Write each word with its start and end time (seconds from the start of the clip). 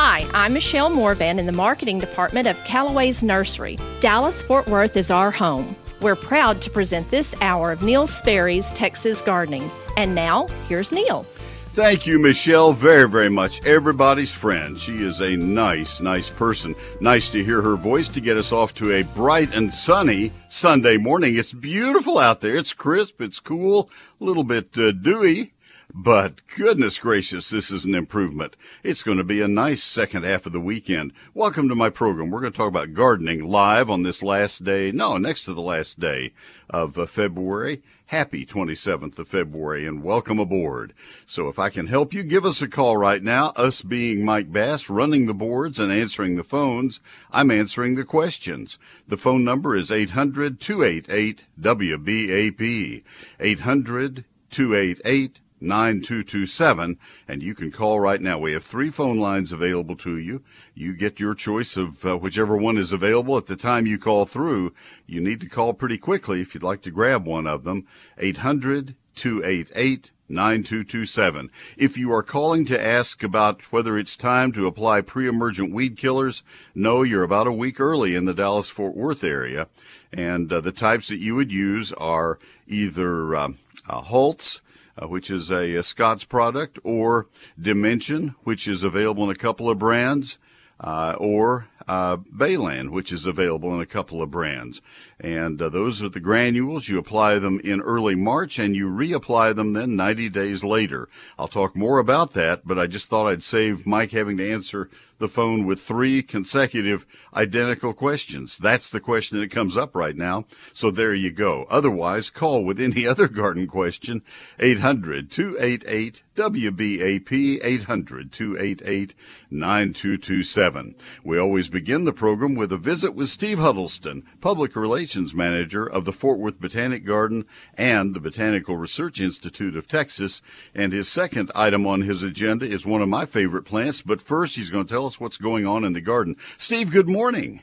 Hi, 0.00 0.28
I'm 0.32 0.52
Michelle 0.52 0.90
Morvan 0.90 1.40
in 1.40 1.46
the 1.46 1.50
marketing 1.50 1.98
department 1.98 2.46
of 2.46 2.62
Callaway's 2.62 3.24
Nursery. 3.24 3.76
Dallas 3.98 4.44
Fort 4.44 4.68
Worth 4.68 4.96
is 4.96 5.10
our 5.10 5.32
home. 5.32 5.74
We're 6.00 6.14
proud 6.14 6.62
to 6.62 6.70
present 6.70 7.10
this 7.10 7.34
hour 7.40 7.72
of 7.72 7.82
Neil 7.82 8.06
Sperry's 8.06 8.72
Texas 8.74 9.20
Gardening. 9.20 9.68
And 9.96 10.14
now, 10.14 10.46
here's 10.68 10.92
Neil. 10.92 11.24
Thank 11.72 12.06
you, 12.06 12.20
Michelle, 12.20 12.72
very, 12.72 13.08
very 13.08 13.28
much. 13.28 13.60
Everybody's 13.66 14.32
friend. 14.32 14.78
She 14.78 15.02
is 15.02 15.20
a 15.20 15.36
nice, 15.36 16.00
nice 16.00 16.30
person. 16.30 16.76
Nice 17.00 17.28
to 17.30 17.42
hear 17.42 17.60
her 17.60 17.74
voice 17.74 18.06
to 18.10 18.20
get 18.20 18.36
us 18.36 18.52
off 18.52 18.74
to 18.74 18.92
a 18.92 19.02
bright 19.02 19.52
and 19.52 19.74
sunny 19.74 20.32
Sunday 20.48 20.96
morning. 20.96 21.36
It's 21.36 21.52
beautiful 21.52 22.18
out 22.18 22.40
there. 22.40 22.54
It's 22.54 22.72
crisp. 22.72 23.20
It's 23.20 23.40
cool. 23.40 23.90
A 24.20 24.24
little 24.24 24.44
bit 24.44 24.78
uh, 24.78 24.92
dewy. 24.92 25.54
But 25.94 26.42
goodness 26.54 26.98
gracious, 26.98 27.48
this 27.48 27.70
is 27.70 27.86
an 27.86 27.94
improvement. 27.94 28.56
It's 28.84 29.02
going 29.02 29.16
to 29.16 29.24
be 29.24 29.40
a 29.40 29.48
nice 29.48 29.82
second 29.82 30.24
half 30.24 30.44
of 30.44 30.52
the 30.52 30.60
weekend. 30.60 31.14
Welcome 31.32 31.66
to 31.70 31.74
my 31.74 31.88
program. 31.88 32.30
We're 32.30 32.42
going 32.42 32.52
to 32.52 32.56
talk 32.56 32.68
about 32.68 32.92
gardening 32.92 33.42
live 33.42 33.88
on 33.88 34.02
this 34.02 34.22
last 34.22 34.64
day, 34.64 34.92
no, 34.92 35.16
next 35.16 35.46
to 35.46 35.54
the 35.54 35.62
last 35.62 35.98
day 35.98 36.34
of 36.68 36.98
uh, 36.98 37.06
February. 37.06 37.82
Happy 38.04 38.44
27th 38.44 39.18
of 39.18 39.28
February 39.28 39.86
and 39.86 40.04
welcome 40.04 40.38
aboard. 40.38 40.92
So 41.24 41.48
if 41.48 41.58
I 41.58 41.70
can 41.70 41.86
help 41.86 42.12
you, 42.12 42.22
give 42.22 42.44
us 42.44 42.60
a 42.60 42.68
call 42.68 42.98
right 42.98 43.22
now. 43.22 43.54
Us 43.56 43.80
being 43.80 44.26
Mike 44.26 44.52
Bass, 44.52 44.90
running 44.90 45.26
the 45.26 45.32
boards 45.32 45.78
and 45.78 45.90
answering 45.90 46.36
the 46.36 46.44
phones. 46.44 47.00
I'm 47.30 47.50
answering 47.50 47.94
the 47.94 48.04
questions. 48.04 48.78
The 49.08 49.16
phone 49.16 49.42
number 49.42 49.74
is 49.74 49.90
800 49.90 50.60
288 50.60 51.46
WBAP. 51.58 53.04
800 53.40 54.24
288 54.50 55.40
9227 55.60 56.98
and 57.26 57.42
you 57.42 57.54
can 57.54 57.70
call 57.70 58.00
right 58.00 58.20
now. 58.20 58.38
We 58.38 58.52
have 58.52 58.64
three 58.64 58.90
phone 58.90 59.18
lines 59.18 59.52
available 59.52 59.96
to 59.96 60.16
you. 60.16 60.42
You 60.74 60.94
get 60.94 61.20
your 61.20 61.34
choice 61.34 61.76
of 61.76 62.04
uh, 62.04 62.16
whichever 62.16 62.56
one 62.56 62.76
is 62.76 62.92
available 62.92 63.36
at 63.36 63.46
the 63.46 63.56
time 63.56 63.86
you 63.86 63.98
call 63.98 64.26
through. 64.26 64.72
You 65.06 65.20
need 65.20 65.40
to 65.40 65.48
call 65.48 65.74
pretty 65.74 65.98
quickly 65.98 66.40
if 66.40 66.54
you'd 66.54 66.62
like 66.62 66.82
to 66.82 66.90
grab 66.90 67.26
one 67.26 67.46
of 67.46 67.64
them. 67.64 67.86
800 68.18 68.94
288 69.14 70.12
9227. 70.28 71.50
If 71.76 71.96
you 71.96 72.12
are 72.12 72.22
calling 72.22 72.64
to 72.66 72.80
ask 72.80 73.22
about 73.22 73.72
whether 73.72 73.98
it's 73.98 74.16
time 74.16 74.52
to 74.52 74.66
apply 74.66 75.00
pre-emergent 75.00 75.72
weed 75.72 75.96
killers, 75.96 76.42
no, 76.74 77.02
you're 77.02 77.22
about 77.22 77.46
a 77.46 77.52
week 77.52 77.80
early 77.80 78.14
in 78.14 78.26
the 78.26 78.34
Dallas 78.34 78.68
Fort 78.68 78.94
Worth 78.94 79.24
area. 79.24 79.68
And 80.12 80.52
uh, 80.52 80.60
the 80.60 80.72
types 80.72 81.08
that 81.08 81.18
you 81.18 81.34
would 81.34 81.50
use 81.50 81.92
are 81.94 82.38
either 82.66 83.34
um, 83.36 83.58
uh, 83.88 84.02
Halts, 84.02 84.60
uh, 85.00 85.06
which 85.06 85.30
is 85.30 85.50
a, 85.50 85.74
a, 85.76 85.82
Scott's 85.82 86.24
product, 86.24 86.78
or 86.82 87.26
Dimension, 87.60 88.34
which 88.44 88.66
is 88.66 88.82
available 88.82 89.24
in 89.24 89.30
a 89.30 89.38
couple 89.38 89.70
of 89.70 89.78
brands, 89.78 90.38
uh, 90.80 91.14
or 91.18 91.68
uh, 91.88 92.18
Balan, 92.30 92.92
which 92.92 93.12
is 93.12 93.26
available 93.26 93.74
in 93.74 93.80
a 93.80 93.86
couple 93.86 94.22
of 94.22 94.30
brands. 94.30 94.80
And 95.18 95.60
uh, 95.60 95.68
those 95.70 96.02
are 96.02 96.08
the 96.08 96.20
granules. 96.20 96.88
You 96.88 96.98
apply 96.98 97.38
them 97.38 97.60
in 97.64 97.80
early 97.80 98.14
March 98.14 98.58
and 98.58 98.76
you 98.76 98.88
reapply 98.88 99.56
them 99.56 99.72
then 99.72 99.96
90 99.96 100.28
days 100.28 100.62
later. 100.62 101.08
I'll 101.38 101.48
talk 101.48 101.74
more 101.74 101.98
about 101.98 102.34
that, 102.34 102.66
but 102.66 102.78
I 102.78 102.86
just 102.86 103.08
thought 103.08 103.26
I'd 103.26 103.42
save 103.42 103.86
Mike 103.86 104.12
having 104.12 104.36
to 104.36 104.52
answer 104.52 104.90
the 105.18 105.28
phone 105.28 105.66
with 105.66 105.80
three 105.80 106.22
consecutive 106.22 107.06
identical 107.34 107.92
questions. 107.92 108.58
That's 108.58 108.90
the 108.90 109.00
question 109.00 109.40
that 109.40 109.50
comes 109.50 109.76
up 109.76 109.94
right 109.94 110.16
now. 110.16 110.46
So 110.72 110.90
there 110.90 111.14
you 111.14 111.30
go. 111.30 111.66
Otherwise, 111.68 112.30
call 112.30 112.64
with 112.64 112.80
any 112.80 113.06
other 113.06 113.28
garden 113.28 113.66
question, 113.66 114.22
800 114.58 115.30
288 115.30 116.22
WBAP, 116.38 117.58
800 117.64 118.30
288 118.30 119.14
9227. 119.50 120.94
We 121.24 121.36
always 121.36 121.68
begin 121.68 122.04
the 122.04 122.12
program 122.12 122.54
with 122.54 122.70
a 122.72 122.76
visit 122.76 123.12
with 123.12 123.28
Steve 123.28 123.58
Huddleston, 123.58 124.22
Public 124.40 124.76
Relations 124.76 125.34
Manager 125.34 125.84
of 125.84 126.04
the 126.04 126.12
Fort 126.12 126.38
Worth 126.38 126.60
Botanic 126.60 127.04
Garden 127.04 127.44
and 127.74 128.14
the 128.14 128.20
Botanical 128.20 128.76
Research 128.76 129.20
Institute 129.20 129.76
of 129.76 129.88
Texas. 129.88 130.40
And 130.76 130.92
his 130.92 131.08
second 131.08 131.50
item 131.56 131.88
on 131.88 132.02
his 132.02 132.22
agenda 132.22 132.66
is 132.66 132.86
one 132.86 133.02
of 133.02 133.08
my 133.08 133.26
favorite 133.26 133.64
plants. 133.64 134.02
But 134.02 134.22
first, 134.22 134.54
he's 134.54 134.70
going 134.70 134.86
to 134.86 134.94
tell 134.94 135.06
us 135.06 135.18
what's 135.18 135.38
going 135.38 135.66
on 135.66 135.84
in 135.84 135.92
the 135.92 136.00
garden. 136.00 136.36
Steve, 136.56 136.92
good 136.92 137.08
morning. 137.08 137.62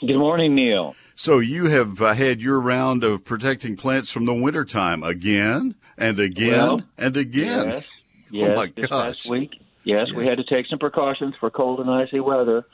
Good 0.00 0.18
morning, 0.18 0.56
Neil. 0.56 0.96
So 1.14 1.38
you 1.38 1.66
have 1.66 2.02
uh, 2.02 2.12
had 2.12 2.42
your 2.42 2.60
round 2.60 3.04
of 3.04 3.24
protecting 3.24 3.76
plants 3.76 4.10
from 4.10 4.26
the 4.26 4.34
wintertime 4.34 5.02
again 5.02 5.76
and 5.96 6.18
again 6.18 6.58
well, 6.58 6.82
and 6.98 7.16
again. 7.16 7.68
Yes, 7.68 7.84
yes 8.30 8.50
oh 8.52 8.56
my 8.56 8.72
this 8.74 8.86
gosh. 8.86 9.18
past 9.18 9.30
week. 9.30 9.60
Yes, 9.84 10.08
Yeah. 10.10 10.18
we 10.18 10.26
had 10.26 10.38
to 10.38 10.44
take 10.44 10.66
some 10.66 10.78
precautions 10.78 11.34
for 11.38 11.50
cold 11.50 11.80
and 11.80 11.88
icy 11.90 12.20
weather. 12.20 12.66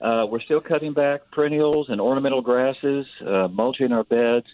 Uh, 0.00 0.26
we're 0.28 0.40
still 0.40 0.60
cutting 0.60 0.92
back 0.92 1.30
perennials 1.32 1.88
and 1.88 2.00
ornamental 2.00 2.42
grasses, 2.42 3.06
uh, 3.26 3.48
mulching 3.48 3.90
our 3.92 4.04
beds. 4.04 4.46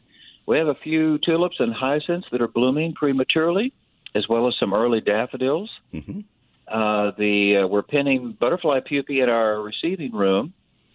We 0.47 0.59
have 0.59 0.69
a 0.69 0.75
few 0.75 1.19
tulips 1.19 1.57
and 1.61 1.73
hyacinths 1.75 2.29
that 2.33 2.41
are 2.41 2.49
blooming 2.49 2.95
prematurely, 2.95 3.73
as 4.15 4.29
well 4.29 4.49
as 4.49 4.55
some 4.59 4.73
early 4.75 5.01
daffodils. 5.01 5.71
Mhm. 5.93 6.25
Uh, 6.69 7.11
the 7.19 7.59
uh, 7.59 7.67
we're 7.67 7.83
pinning 7.83 8.33
butterfly 8.33 8.81
pupae 8.81 9.21
in 9.21 9.29
our 9.29 9.61
receiving 9.61 10.13
room, 10.13 10.53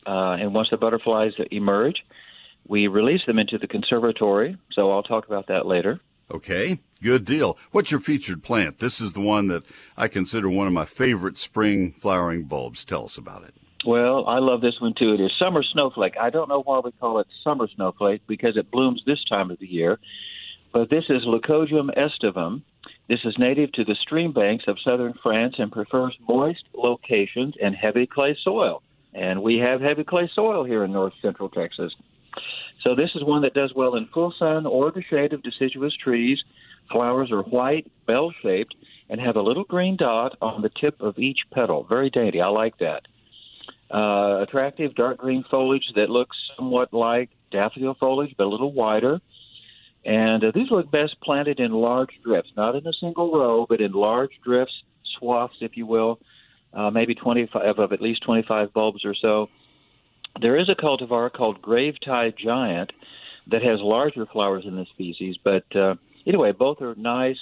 uh, 0.07 0.37
and 0.39 0.53
once 0.53 0.69
the 0.69 0.77
butterflies 0.77 1.33
emerge, 1.51 2.03
we 2.67 2.87
release 2.87 3.25
them 3.25 3.37
into 3.39 3.57
the 3.57 3.67
conservatory. 3.67 4.55
So 4.71 4.91
I'll 4.91 5.03
talk 5.03 5.27
about 5.27 5.47
that 5.47 5.65
later. 5.65 5.99
Okay, 6.33 6.79
good 7.05 7.23
deal. 7.23 7.57
What's 7.71 7.91
your 7.91 7.99
featured 7.99 8.43
plant? 8.43 8.79
This 8.79 8.99
is 8.99 9.13
the 9.13 9.21
one 9.21 9.47
that 9.47 9.63
I 9.95 10.07
consider 10.07 10.49
one 10.49 10.67
of 10.67 10.73
my 10.73 10.85
favorite 10.85 11.37
spring 11.37 11.93
flowering 11.99 12.43
bulbs. 12.43 12.83
Tell 12.83 13.03
us 13.03 13.17
about 13.17 13.43
it. 13.43 13.53
Well, 13.85 14.27
I 14.27 14.39
love 14.39 14.61
this 14.61 14.81
one 14.81 14.95
too. 14.97 15.13
It 15.13 15.21
is 15.21 15.31
summer 15.37 15.61
snowflake. 15.61 16.15
I 16.19 16.31
don't 16.31 16.49
know 16.49 16.63
why 16.63 16.79
we 16.79 16.91
call 16.93 17.19
it 17.19 17.27
summer 17.43 17.67
snowflake 17.75 18.23
because 18.27 18.57
it 18.57 18.71
blooms 18.71 19.03
this 19.05 19.23
time 19.29 19.51
of 19.51 19.59
the 19.59 19.67
year. 19.67 19.99
But 20.73 20.89
this 20.89 21.05
is 21.07 21.23
Leucojum 21.23 21.95
aestivum. 21.95 22.63
This 23.07 23.19
is 23.23 23.35
native 23.37 23.71
to 23.73 23.85
the 23.85 23.95
stream 24.01 24.33
banks 24.33 24.65
of 24.67 24.77
southern 24.83 25.13
France 25.21 25.55
and 25.59 25.71
prefers 25.71 26.17
moist 26.27 26.63
locations 26.73 27.53
and 27.61 27.75
heavy 27.75 28.07
clay 28.07 28.35
soil. 28.43 28.81
And 29.13 29.43
we 29.43 29.59
have 29.59 29.79
heavy 29.79 30.03
clay 30.03 30.29
soil 30.33 30.63
here 30.63 30.83
in 30.83 30.91
north 30.91 31.13
central 31.21 31.49
Texas. 31.49 31.93
So 32.81 32.95
this 32.95 33.11
is 33.15 33.23
one 33.23 33.43
that 33.43 33.53
does 33.53 33.73
well 33.75 33.95
in 33.95 34.07
full 34.07 34.33
sun 34.37 34.65
or 34.65 34.91
the 34.91 35.03
shade 35.03 35.33
of 35.33 35.43
deciduous 35.43 35.95
trees. 35.95 36.43
Flowers 36.91 37.31
are 37.31 37.41
white, 37.41 37.91
bell 38.05 38.33
shaped, 38.41 38.75
and 39.09 39.19
have 39.19 39.35
a 39.35 39.41
little 39.41 39.63
green 39.63 39.97
dot 39.97 40.37
on 40.41 40.61
the 40.61 40.69
tip 40.69 41.01
of 41.01 41.17
each 41.17 41.39
petal. 41.51 41.85
Very 41.87 42.09
dainty. 42.09 42.41
I 42.41 42.47
like 42.47 42.77
that 42.79 43.03
uh, 43.91 44.41
attractive 44.41 44.95
dark 44.95 45.17
green 45.17 45.43
foliage 45.49 45.85
that 45.95 46.09
looks 46.09 46.37
somewhat 46.57 46.93
like 46.93 47.29
daffodil 47.51 47.95
foliage, 47.99 48.33
but 48.37 48.45
a 48.45 48.49
little 48.49 48.73
wider. 48.73 49.21
And 50.03 50.43
uh, 50.43 50.51
these 50.53 50.69
look 50.69 50.91
best 50.91 51.15
planted 51.21 51.59
in 51.59 51.71
large 51.71 52.11
drifts, 52.23 52.51
not 52.55 52.75
in 52.75 52.85
a 52.85 52.93
single 52.93 53.31
row, 53.31 53.65
but 53.67 53.81
in 53.81 53.91
large 53.91 54.31
drifts, 54.43 54.73
swaths, 55.17 55.55
if 55.61 55.77
you 55.77 55.85
will, 55.85 56.19
uh, 56.73 56.91
maybe 56.91 57.15
25 57.15 57.79
of 57.79 57.91
at 57.91 58.01
least 58.01 58.23
25 58.23 58.73
bulbs 58.73 59.05
or 59.05 59.15
so. 59.15 59.49
There 60.41 60.57
is 60.57 60.69
a 60.69 60.75
cultivar 60.75 61.31
called 61.31 61.61
Grave 61.61 61.95
Gravetye 62.05 62.37
Giant 62.37 62.91
that 63.47 63.63
has 63.63 63.79
larger 63.79 64.25
flowers 64.25 64.65
in 64.65 64.75
this 64.75 64.89
species, 64.89 65.37
but 65.43 65.63
uh, 65.75 65.95
anyway, 66.25 66.51
both 66.51 66.81
are 66.81 66.95
nice 66.95 67.39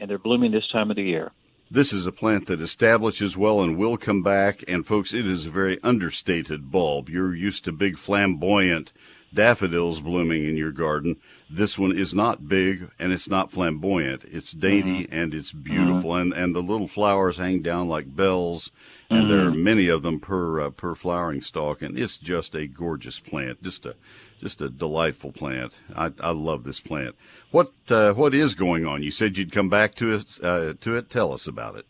and 0.00 0.10
they're 0.10 0.18
blooming 0.18 0.52
this 0.52 0.68
time 0.72 0.90
of 0.90 0.96
the 0.96 1.02
year. 1.02 1.32
This 1.70 1.92
is 1.92 2.06
a 2.06 2.12
plant 2.12 2.48
that 2.48 2.60
establishes 2.60 3.36
well 3.36 3.62
and 3.62 3.78
will 3.78 3.96
come 3.96 4.22
back. 4.22 4.62
And 4.68 4.86
folks, 4.86 5.14
it 5.14 5.26
is 5.26 5.46
a 5.46 5.50
very 5.50 5.82
understated 5.82 6.70
bulb. 6.70 7.08
You're 7.08 7.34
used 7.34 7.64
to 7.64 7.72
big 7.72 7.96
flamboyant 7.96 8.92
daffodils 9.32 10.00
blooming 10.00 10.44
in 10.46 10.56
your 10.56 10.72
garden. 10.72 11.16
This 11.48 11.78
one 11.78 11.96
is 11.96 12.14
not 12.14 12.48
big 12.48 12.90
and 12.98 13.12
it's 13.12 13.28
not 13.28 13.50
flamboyant. 13.50 14.24
It's 14.24 14.52
dainty 14.52 15.04
mm-hmm. 15.04 15.14
and 15.14 15.32
it's 15.32 15.52
beautiful. 15.52 16.10
Mm-hmm. 16.10 16.32
And, 16.32 16.34
and 16.34 16.54
the 16.54 16.60
little 16.60 16.88
flowers 16.88 17.38
hang 17.38 17.62
down 17.62 17.88
like 17.88 18.14
bells. 18.14 18.70
And 19.08 19.30
there 19.30 19.38
mm-hmm. 19.38 19.54
are 19.54 19.58
many 19.58 19.88
of 19.88 20.02
them 20.02 20.20
per, 20.20 20.60
uh, 20.60 20.70
per 20.70 20.94
flowering 20.94 21.40
stalk. 21.40 21.80
And 21.80 21.98
it's 21.98 22.16
just 22.16 22.54
a 22.54 22.66
gorgeous 22.66 23.18
plant. 23.18 23.62
Just 23.62 23.86
a, 23.86 23.94
just 24.42 24.60
a 24.60 24.68
delightful 24.68 25.30
plant. 25.30 25.78
I, 25.94 26.10
I 26.20 26.32
love 26.32 26.64
this 26.64 26.80
plant. 26.80 27.14
What, 27.52 27.72
uh, 27.88 28.12
what 28.12 28.34
is 28.34 28.54
going 28.54 28.84
on? 28.84 29.02
You 29.02 29.12
said 29.12 29.38
you'd 29.38 29.52
come 29.52 29.68
back 29.68 29.94
to 29.96 30.14
it, 30.14 30.24
uh, 30.42 30.74
to 30.80 30.96
it. 30.96 31.08
Tell 31.08 31.32
us 31.32 31.46
about 31.46 31.76
it. 31.76 31.86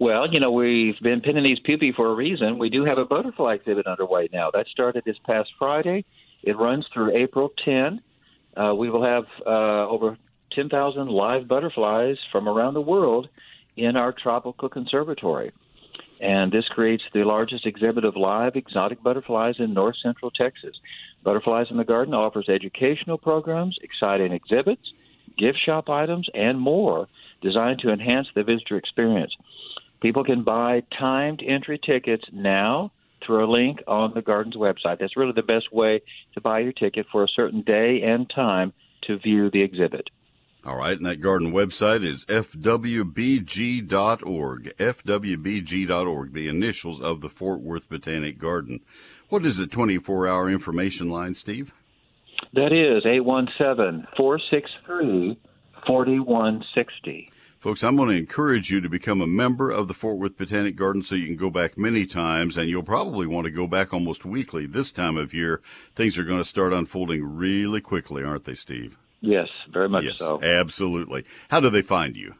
Well, 0.00 0.32
you 0.32 0.40
know, 0.40 0.50
we've 0.50 0.98
been 1.00 1.20
pinning 1.20 1.44
these 1.44 1.60
pupae 1.60 1.92
for 1.94 2.10
a 2.10 2.14
reason. 2.14 2.58
We 2.58 2.70
do 2.70 2.84
have 2.84 2.98
a 2.98 3.04
butterfly 3.04 3.54
exhibit 3.54 3.86
underway 3.86 4.28
now. 4.32 4.50
That 4.50 4.66
started 4.66 5.04
this 5.04 5.18
past 5.24 5.50
Friday. 5.58 6.04
It 6.42 6.56
runs 6.56 6.86
through 6.92 7.16
April 7.16 7.52
10. 7.64 8.00
Uh, 8.56 8.74
we 8.74 8.90
will 8.90 9.04
have 9.04 9.24
uh, 9.46 9.88
over 9.88 10.16
10,000 10.52 11.08
live 11.08 11.46
butterflies 11.46 12.16
from 12.32 12.48
around 12.48 12.74
the 12.74 12.80
world 12.80 13.28
in 13.76 13.96
our 13.96 14.12
tropical 14.12 14.68
conservatory. 14.68 15.52
And 16.20 16.52
this 16.52 16.66
creates 16.68 17.02
the 17.12 17.24
largest 17.24 17.66
exhibit 17.66 18.04
of 18.04 18.16
live 18.16 18.56
exotic 18.56 19.02
butterflies 19.02 19.56
in 19.58 19.74
north 19.74 19.96
central 20.02 20.30
Texas. 20.30 20.76
Butterflies 21.22 21.66
in 21.70 21.76
the 21.76 21.84
Garden 21.84 22.14
offers 22.14 22.48
educational 22.48 23.18
programs, 23.18 23.78
exciting 23.82 24.32
exhibits, 24.32 24.92
gift 25.36 25.58
shop 25.64 25.88
items, 25.88 26.28
and 26.34 26.60
more 26.60 27.08
designed 27.42 27.80
to 27.80 27.90
enhance 27.90 28.28
the 28.34 28.42
visitor 28.42 28.76
experience. 28.76 29.34
People 30.00 30.24
can 30.24 30.44
buy 30.44 30.82
timed 30.98 31.42
entry 31.46 31.78
tickets 31.78 32.24
now 32.32 32.92
through 33.24 33.44
a 33.44 33.50
link 33.50 33.82
on 33.86 34.12
the 34.14 34.22
garden's 34.22 34.56
website. 34.56 34.98
That's 35.00 35.16
really 35.16 35.32
the 35.34 35.42
best 35.42 35.72
way 35.72 36.02
to 36.34 36.40
buy 36.40 36.60
your 36.60 36.72
ticket 36.72 37.06
for 37.10 37.24
a 37.24 37.28
certain 37.28 37.62
day 37.62 38.02
and 38.02 38.28
time 38.28 38.72
to 39.04 39.18
view 39.18 39.50
the 39.50 39.62
exhibit. 39.62 40.10
All 40.66 40.76
right, 40.76 40.96
and 40.96 41.04
that 41.04 41.20
garden 41.20 41.52
website 41.52 42.02
is 42.02 42.24
fwbg.org. 42.24 43.92
fwbg.org, 44.78 46.32
the 46.32 46.48
initials 46.48 47.00
of 47.02 47.20
the 47.20 47.28
Fort 47.28 47.60
Worth 47.60 47.90
Botanic 47.90 48.38
Garden. 48.38 48.80
What 49.28 49.44
is 49.44 49.58
the 49.58 49.66
24 49.66 50.26
hour 50.26 50.48
information 50.48 51.10
line, 51.10 51.34
Steve? 51.34 51.74
That 52.54 52.72
is 52.72 53.04
817 53.04 54.06
463 54.16 55.38
4160. 55.86 57.30
Folks, 57.58 57.82
I'm 57.82 57.96
going 57.96 58.10
to 58.10 58.16
encourage 58.16 58.70
you 58.70 58.80
to 58.80 58.88
become 58.88 59.20
a 59.20 59.26
member 59.26 59.70
of 59.70 59.88
the 59.88 59.94
Fort 59.94 60.18
Worth 60.18 60.36
Botanic 60.38 60.76
Garden 60.76 61.02
so 61.02 61.14
you 61.14 61.26
can 61.26 61.36
go 61.36 61.50
back 61.50 61.76
many 61.76 62.06
times, 62.06 62.56
and 62.56 62.68
you'll 62.70 62.82
probably 62.82 63.26
want 63.26 63.46
to 63.46 63.50
go 63.50 63.66
back 63.66 63.92
almost 63.92 64.24
weekly. 64.24 64.66
This 64.66 64.92
time 64.92 65.16
of 65.16 65.34
year, 65.34 65.60
things 65.94 66.18
are 66.18 66.24
going 66.24 66.40
to 66.40 66.44
start 66.44 66.72
unfolding 66.72 67.22
really 67.22 67.80
quickly, 67.80 68.22
aren't 68.22 68.44
they, 68.44 68.54
Steve? 68.54 68.96
Yes, 69.24 69.48
very 69.72 69.88
much 69.88 70.04
yes, 70.04 70.18
so. 70.18 70.42
Absolutely. 70.42 71.24
How 71.48 71.60
do 71.60 71.70
they 71.70 71.80
find 71.80 72.14
you? 72.14 72.34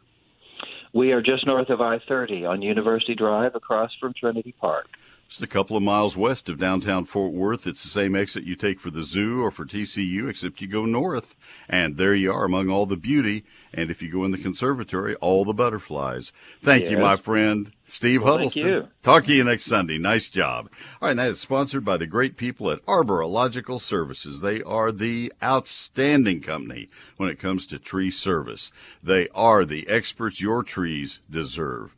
We 0.92 1.12
are 1.12 1.22
just 1.22 1.46
north 1.46 1.70
of 1.70 1.80
I 1.80 1.98
30 1.98 2.44
on 2.44 2.60
University 2.60 3.14
Drive 3.14 3.54
across 3.54 3.90
from 3.98 4.12
Trinity 4.12 4.54
Park. 4.60 4.86
Just 5.28 5.42
a 5.42 5.46
couple 5.46 5.76
of 5.76 5.82
miles 5.82 6.16
west 6.16 6.48
of 6.48 6.58
downtown 6.58 7.04
Fort 7.04 7.32
Worth. 7.32 7.66
It's 7.66 7.82
the 7.82 7.88
same 7.88 8.14
exit 8.14 8.44
you 8.44 8.54
take 8.54 8.78
for 8.78 8.90
the 8.90 9.02
zoo 9.02 9.42
or 9.42 9.50
for 9.50 9.64
TCU, 9.64 10.28
except 10.28 10.60
you 10.60 10.68
go 10.68 10.84
north. 10.84 11.34
And 11.68 11.96
there 11.96 12.14
you 12.14 12.32
are 12.32 12.44
among 12.44 12.68
all 12.68 12.86
the 12.86 12.96
beauty. 12.96 13.44
And 13.72 13.90
if 13.90 14.02
you 14.02 14.12
go 14.12 14.24
in 14.24 14.30
the 14.30 14.38
conservatory, 14.38 15.16
all 15.16 15.44
the 15.44 15.54
butterflies. 15.54 16.32
Thank 16.62 16.82
yes. 16.84 16.92
you, 16.92 16.98
my 16.98 17.16
friend, 17.16 17.72
Steve 17.84 18.22
well, 18.22 18.34
Huddleston. 18.34 18.88
Talk 19.02 19.24
to 19.24 19.34
you 19.34 19.42
next 19.42 19.64
Sunday. 19.64 19.98
Nice 19.98 20.28
job. 20.28 20.68
All 21.00 21.06
right, 21.06 21.10
and 21.10 21.18
that 21.18 21.30
is 21.30 21.40
sponsored 21.40 21.84
by 21.84 21.96
the 21.96 22.06
great 22.06 22.36
people 22.36 22.70
at 22.70 22.84
Arborilogical 22.86 23.80
Services. 23.80 24.40
They 24.40 24.62
are 24.62 24.92
the 24.92 25.32
outstanding 25.42 26.42
company 26.42 26.88
when 27.16 27.28
it 27.28 27.40
comes 27.40 27.66
to 27.66 27.78
tree 27.78 28.10
service. 28.10 28.70
They 29.02 29.28
are 29.34 29.64
the 29.64 29.88
experts 29.88 30.40
your 30.40 30.62
trees 30.62 31.20
deserve. 31.28 31.94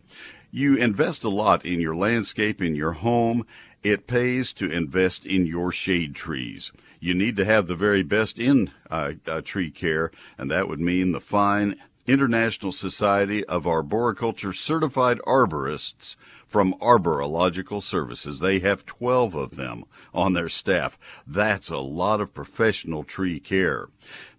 You 0.50 0.76
invest 0.76 1.24
a 1.24 1.28
lot 1.28 1.64
in 1.64 1.80
your 1.80 1.96
landscape, 1.96 2.62
in 2.62 2.74
your 2.74 2.92
home. 2.92 3.46
It 3.82 4.06
pays 4.06 4.52
to 4.54 4.70
invest 4.70 5.26
in 5.26 5.46
your 5.46 5.70
shade 5.72 6.14
trees. 6.14 6.72
You 7.00 7.14
need 7.14 7.36
to 7.36 7.44
have 7.44 7.66
the 7.66 7.76
very 7.76 8.02
best 8.02 8.38
in 8.38 8.70
uh, 8.90 9.12
uh, 9.26 9.42
tree 9.42 9.70
care, 9.70 10.10
and 10.38 10.50
that 10.50 10.68
would 10.68 10.80
mean 10.80 11.12
the 11.12 11.20
fine 11.20 11.76
International 12.06 12.70
Society 12.70 13.44
of 13.46 13.66
Arboriculture 13.66 14.52
Certified 14.52 15.18
Arborists 15.26 16.14
from 16.46 16.74
Arborilogical 16.74 17.82
Services. 17.82 18.38
They 18.38 18.60
have 18.60 18.86
12 18.86 19.34
of 19.34 19.56
them 19.56 19.84
on 20.14 20.32
their 20.32 20.48
staff. 20.48 20.98
That's 21.26 21.68
a 21.68 21.78
lot 21.78 22.20
of 22.20 22.32
professional 22.32 23.02
tree 23.02 23.40
care. 23.40 23.88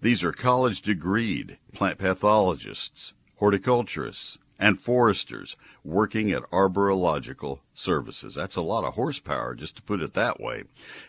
These 0.01 0.23
are 0.23 0.31
college 0.31 0.81
degreed 0.81 1.57
plant 1.73 1.97
pathologists, 1.97 3.13
horticulturists, 3.35 4.39
and 4.59 4.79
foresters 4.79 5.55
working 5.83 6.31
at 6.31 6.49
arborilogical 6.51 7.59
services. 7.73 8.35
That's 8.35 8.55
a 8.55 8.61
lot 8.61 8.83
of 8.83 8.95
horsepower, 8.95 9.55
just 9.55 9.75
to 9.77 9.81
put 9.81 10.01
it 10.01 10.13
that 10.13 10.39
way. 10.39 10.63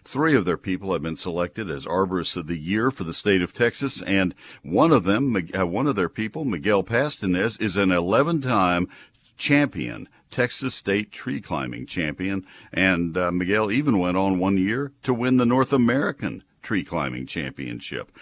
Three 0.04 0.34
of 0.34 0.44
their 0.44 0.56
people 0.56 0.92
have 0.92 1.02
been 1.02 1.16
selected 1.16 1.70
as 1.70 1.86
arborists 1.86 2.36
of 2.36 2.46
the 2.46 2.58
year 2.58 2.90
for 2.90 3.04
the 3.04 3.14
state 3.14 3.42
of 3.42 3.52
Texas, 3.52 4.02
and 4.02 4.34
one 4.62 4.92
of 4.92 5.04
them, 5.04 5.36
uh, 5.56 5.66
one 5.66 5.86
of 5.86 5.96
their 5.96 6.08
people, 6.08 6.44
Miguel 6.44 6.84
Pastanez, 6.84 7.60
is 7.60 7.76
an 7.76 7.90
11-time 7.90 8.88
champion. 9.36 10.08
Texas 10.30 10.74
State 10.74 11.10
tree 11.10 11.40
climbing 11.40 11.86
champion, 11.86 12.44
and 12.70 13.16
uh, 13.16 13.30
Miguel 13.30 13.72
even 13.72 13.98
went 13.98 14.18
on 14.18 14.38
one 14.38 14.58
year 14.58 14.92
to 15.02 15.14
win 15.14 15.38
the 15.38 15.46
North 15.46 15.72
American 15.72 16.44
tree 16.60 16.84
climbing 16.84 17.24
championship. 17.24 18.12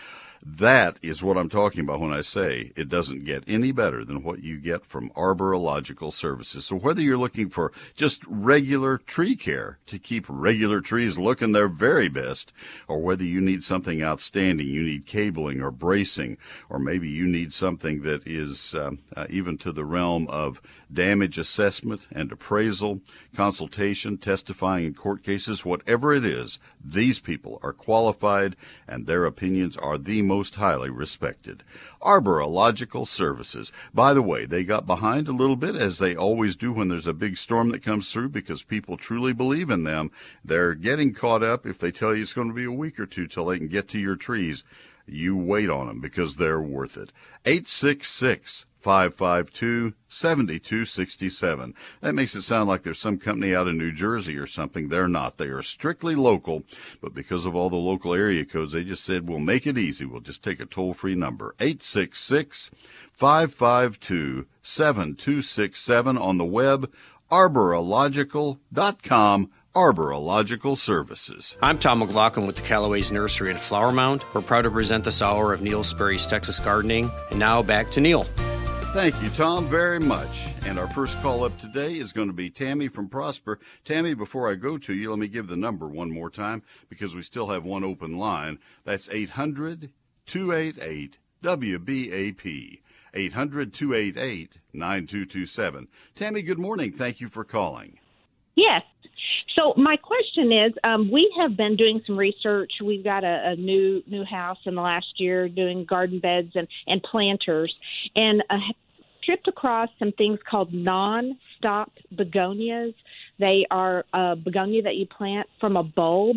That 0.49 1.01
is 1.03 1.25
what 1.25 1.37
I'm 1.37 1.49
talking 1.49 1.81
about 1.81 1.99
when 1.99 2.13
I 2.13 2.21
say 2.21 2.71
it 2.77 2.89
doesn't 2.89 3.25
get 3.25 3.43
any 3.49 3.73
better 3.73 4.05
than 4.05 4.23
what 4.23 4.45
you 4.45 4.59
get 4.59 4.87
from 4.87 5.11
arborilogical 5.11 6.13
services. 6.13 6.65
So 6.67 6.77
whether 6.77 7.01
you're 7.01 7.17
looking 7.17 7.51
for 7.51 7.73
just 7.97 8.23
regular 8.29 8.97
tree 8.97 9.35
care 9.35 9.81
to 9.87 9.99
keep 9.99 10.25
regular 10.29 10.81
trees 10.81 11.19
looking 11.19 11.51
their 11.51 11.67
very 11.67 12.09
best, 12.09 12.53
or 12.87 13.01
whether 13.01 13.25
you 13.25 13.41
need 13.41 13.65
something 13.65 14.05
outstanding, 14.05 14.69
you 14.69 14.85
need 14.85 15.05
cabling 15.05 15.61
or 15.61 15.73
bracing, 15.73 16.39
or 16.69 16.79
maybe 16.79 17.09
you 17.09 17.27
need 17.27 17.53
something 17.53 18.03
that 18.03 18.25
is 18.25 18.73
um, 18.77 19.01
uh, 19.17 19.27
even 19.29 19.59
to 19.59 19.73
the 19.73 19.85
realm 19.85 20.29
of 20.29 20.63
damage 20.93 21.39
assessment 21.39 22.07
and 22.13 22.31
appraisal, 22.31 23.01
consultation, 23.35 24.17
testifying 24.17 24.85
in 24.85 24.95
court 24.95 25.25
cases, 25.25 25.65
whatever 25.65 26.15
it 26.15 26.25
is, 26.25 26.61
these 26.85 27.19
people 27.19 27.59
are 27.65 27.73
qualified 27.73 28.55
and 28.87 29.07
their 29.07 29.25
opinions 29.25 29.77
are 29.77 29.99
the 29.99 30.23
most 30.23 30.36
most 30.37 30.57
highly 30.57 30.91
respected. 30.91 31.63
Arborilogical 32.03 33.07
Services. 33.07 33.73
By 33.95 34.13
the 34.13 34.21
way, 34.21 34.45
they 34.45 34.65
got 34.65 34.87
behind 34.87 35.29
a 35.29 35.33
little 35.33 35.57
bit, 35.57 35.75
as 35.75 35.99
they 35.99 36.15
always 36.15 36.57
do 36.57 36.75
when 36.75 36.89
there's 36.89 37.07
a 37.07 37.15
big 37.15 37.39
storm 37.39 37.71
that 37.71 37.83
comes 37.83 38.13
through, 38.13 38.29
because 38.29 38.63
people 38.63 38.99
truly 38.99 39.33
believe 39.33 39.71
in 39.71 39.85
them. 39.85 40.11
They're 40.45 40.75
getting 40.75 41.15
caught 41.15 41.43
up 41.43 41.65
if 41.65 41.79
they 41.79 41.91
tell 41.91 42.15
you 42.15 42.21
it's 42.21 42.35
going 42.35 42.49
to 42.49 42.55
be 42.55 42.67
a 42.67 42.71
week 42.71 43.01
or 43.01 43.07
two 43.07 43.27
till 43.27 43.47
they 43.47 43.57
can 43.57 43.69
get 43.69 43.89
to 43.89 43.99
your 43.99 44.17
trees. 44.17 44.63
You 45.07 45.39
wait 45.39 45.71
on 45.71 45.87
them 45.87 46.01
because 46.03 46.37
they're 46.37 46.61
worth 46.61 46.99
it. 46.99 47.13
866 47.47 48.67
552 48.87 49.95
7267. 50.07 51.75
That 52.03 52.15
makes 52.15 52.37
it 52.37 52.43
sound 52.43 52.69
like 52.69 52.85
there's 52.85 53.01
some 53.01 53.19
company 53.19 53.53
out 53.53 53.67
in 53.67 53.77
New 53.77 53.91
Jersey 53.91 54.37
or 54.37 54.47
something. 54.47 54.89
They're 54.89 55.09
not. 55.09 55.39
They 55.39 55.47
are 55.47 55.61
strictly 55.61 56.15
local, 56.15 56.63
but 57.01 57.13
because 57.13 57.47
of 57.47 57.57
all 57.57 57.69
the 57.69 57.75
local 57.75 58.15
area 58.15 58.45
codes, 58.45 58.75
they 58.75 58.85
just 58.85 59.05
said, 59.05 59.29
we'll 59.29 59.41
make 59.41 59.67
it 59.67 59.77
easy. 59.77 60.05
We'll 60.05 60.21
just 60.21 60.45
take 60.45 60.61
a 60.61 60.67
toll 60.67 60.95
free 60.95 61.17
number 61.17 61.57
866 61.59 62.71
552 63.11 64.47
7267 64.63 66.17
on 66.17 66.39
the 66.39 66.45
web, 66.45 66.93
arborilogical.com 67.29 69.51
Arborilogical 69.75 70.79
Services. 70.79 71.59
I'm 71.61 71.81
Tom 71.81 71.99
McLaughlin 71.99 72.47
with 72.47 72.55
the 72.57 72.63
Callaway's 72.63 73.11
Nursery 73.11 73.53
at 73.53 73.61
Flower 73.61 73.91
Mound. 73.91 74.23
We're 74.33 74.43
proud 74.43 74.63
to 74.63 74.71
present 74.71 75.03
this 75.05 75.21
hour 75.21 75.53
of 75.53 75.61
Neil 75.61 75.83
Sperry's 75.83 76.29
Texas 76.29 76.61
Gardening. 76.61 77.11
And 77.31 77.41
now 77.41 77.63
back 77.63 77.91
to 77.91 78.01
Neil. 78.01 78.25
Thank 78.97 79.23
you, 79.23 79.29
Tom, 79.29 79.67
very 79.67 80.01
much. 80.01 80.49
And 80.65 80.79
our 80.79 80.89
first 80.89 81.21
call 81.21 81.45
up 81.45 81.57
today 81.59 81.93
is 81.93 82.15
going 82.15 82.29
to 82.29 82.33
be 82.33 82.49
Tammy 82.49 82.89
from 82.89 83.11
Prosper. 83.11 83.59
Tammy, 83.85 84.15
before 84.15 84.51
I 84.51 84.55
go 84.55 84.79
to 84.79 84.95
you, 84.95 85.11
let 85.11 85.19
me 85.19 85.29
give 85.29 85.49
the 85.49 85.57
number 85.57 85.87
one 85.87 86.11
more 86.11 86.31
time 86.31 86.63
because 86.89 87.15
we 87.15 87.21
still 87.21 87.49
have 87.49 87.63
one 87.63 87.85
open 87.85 88.17
line. 88.17 88.59
That's 88.85 89.11
800 89.13 89.91
288 90.25 91.19
WBAP. 91.43 92.81
800 93.13 93.75
288 93.75 94.59
9227. 94.73 95.89
Tammy, 96.15 96.41
good 96.41 96.59
morning. 96.59 96.91
Thank 96.91 97.21
you 97.21 97.29
for 97.29 97.45
calling. 97.45 97.99
Yes. 98.55 98.83
So 99.57 99.75
my 99.77 99.97
question 99.97 100.51
is, 100.53 100.73
um, 100.85 101.11
we 101.13 101.31
have 101.39 101.55
been 101.55 101.77
doing 101.77 102.01
some 102.07 102.19
research. 102.19 102.73
We've 102.83 103.05
got 103.05 103.25
a, 103.25 103.51
a 103.53 103.57
new 103.57 104.03
new 104.07 104.25
house 104.25 104.59
in 104.65 104.75
the 104.75 104.81
last 104.81 105.07
year 105.19 105.51
doing 105.51 105.85
garden 105.85 106.19
beds 106.19 106.53
and 106.55 106.67
and 106.87 107.03
planters, 107.03 107.75
and 108.15 108.43
uh, 108.49 108.57
tripped 109.27 109.49
across 109.49 109.91
some 109.99 110.13
things 110.13 110.39
called 110.49 110.73
non-stop 110.73 111.91
begonias. 112.17 112.95
They 113.39 113.67
are 113.71 114.05
a 114.15 114.37
begonia 114.37 114.83
that 114.83 114.97
you 114.97 115.07
plant 115.07 115.49
from 115.61 115.77
a 115.77 115.83
bulb, 115.83 116.37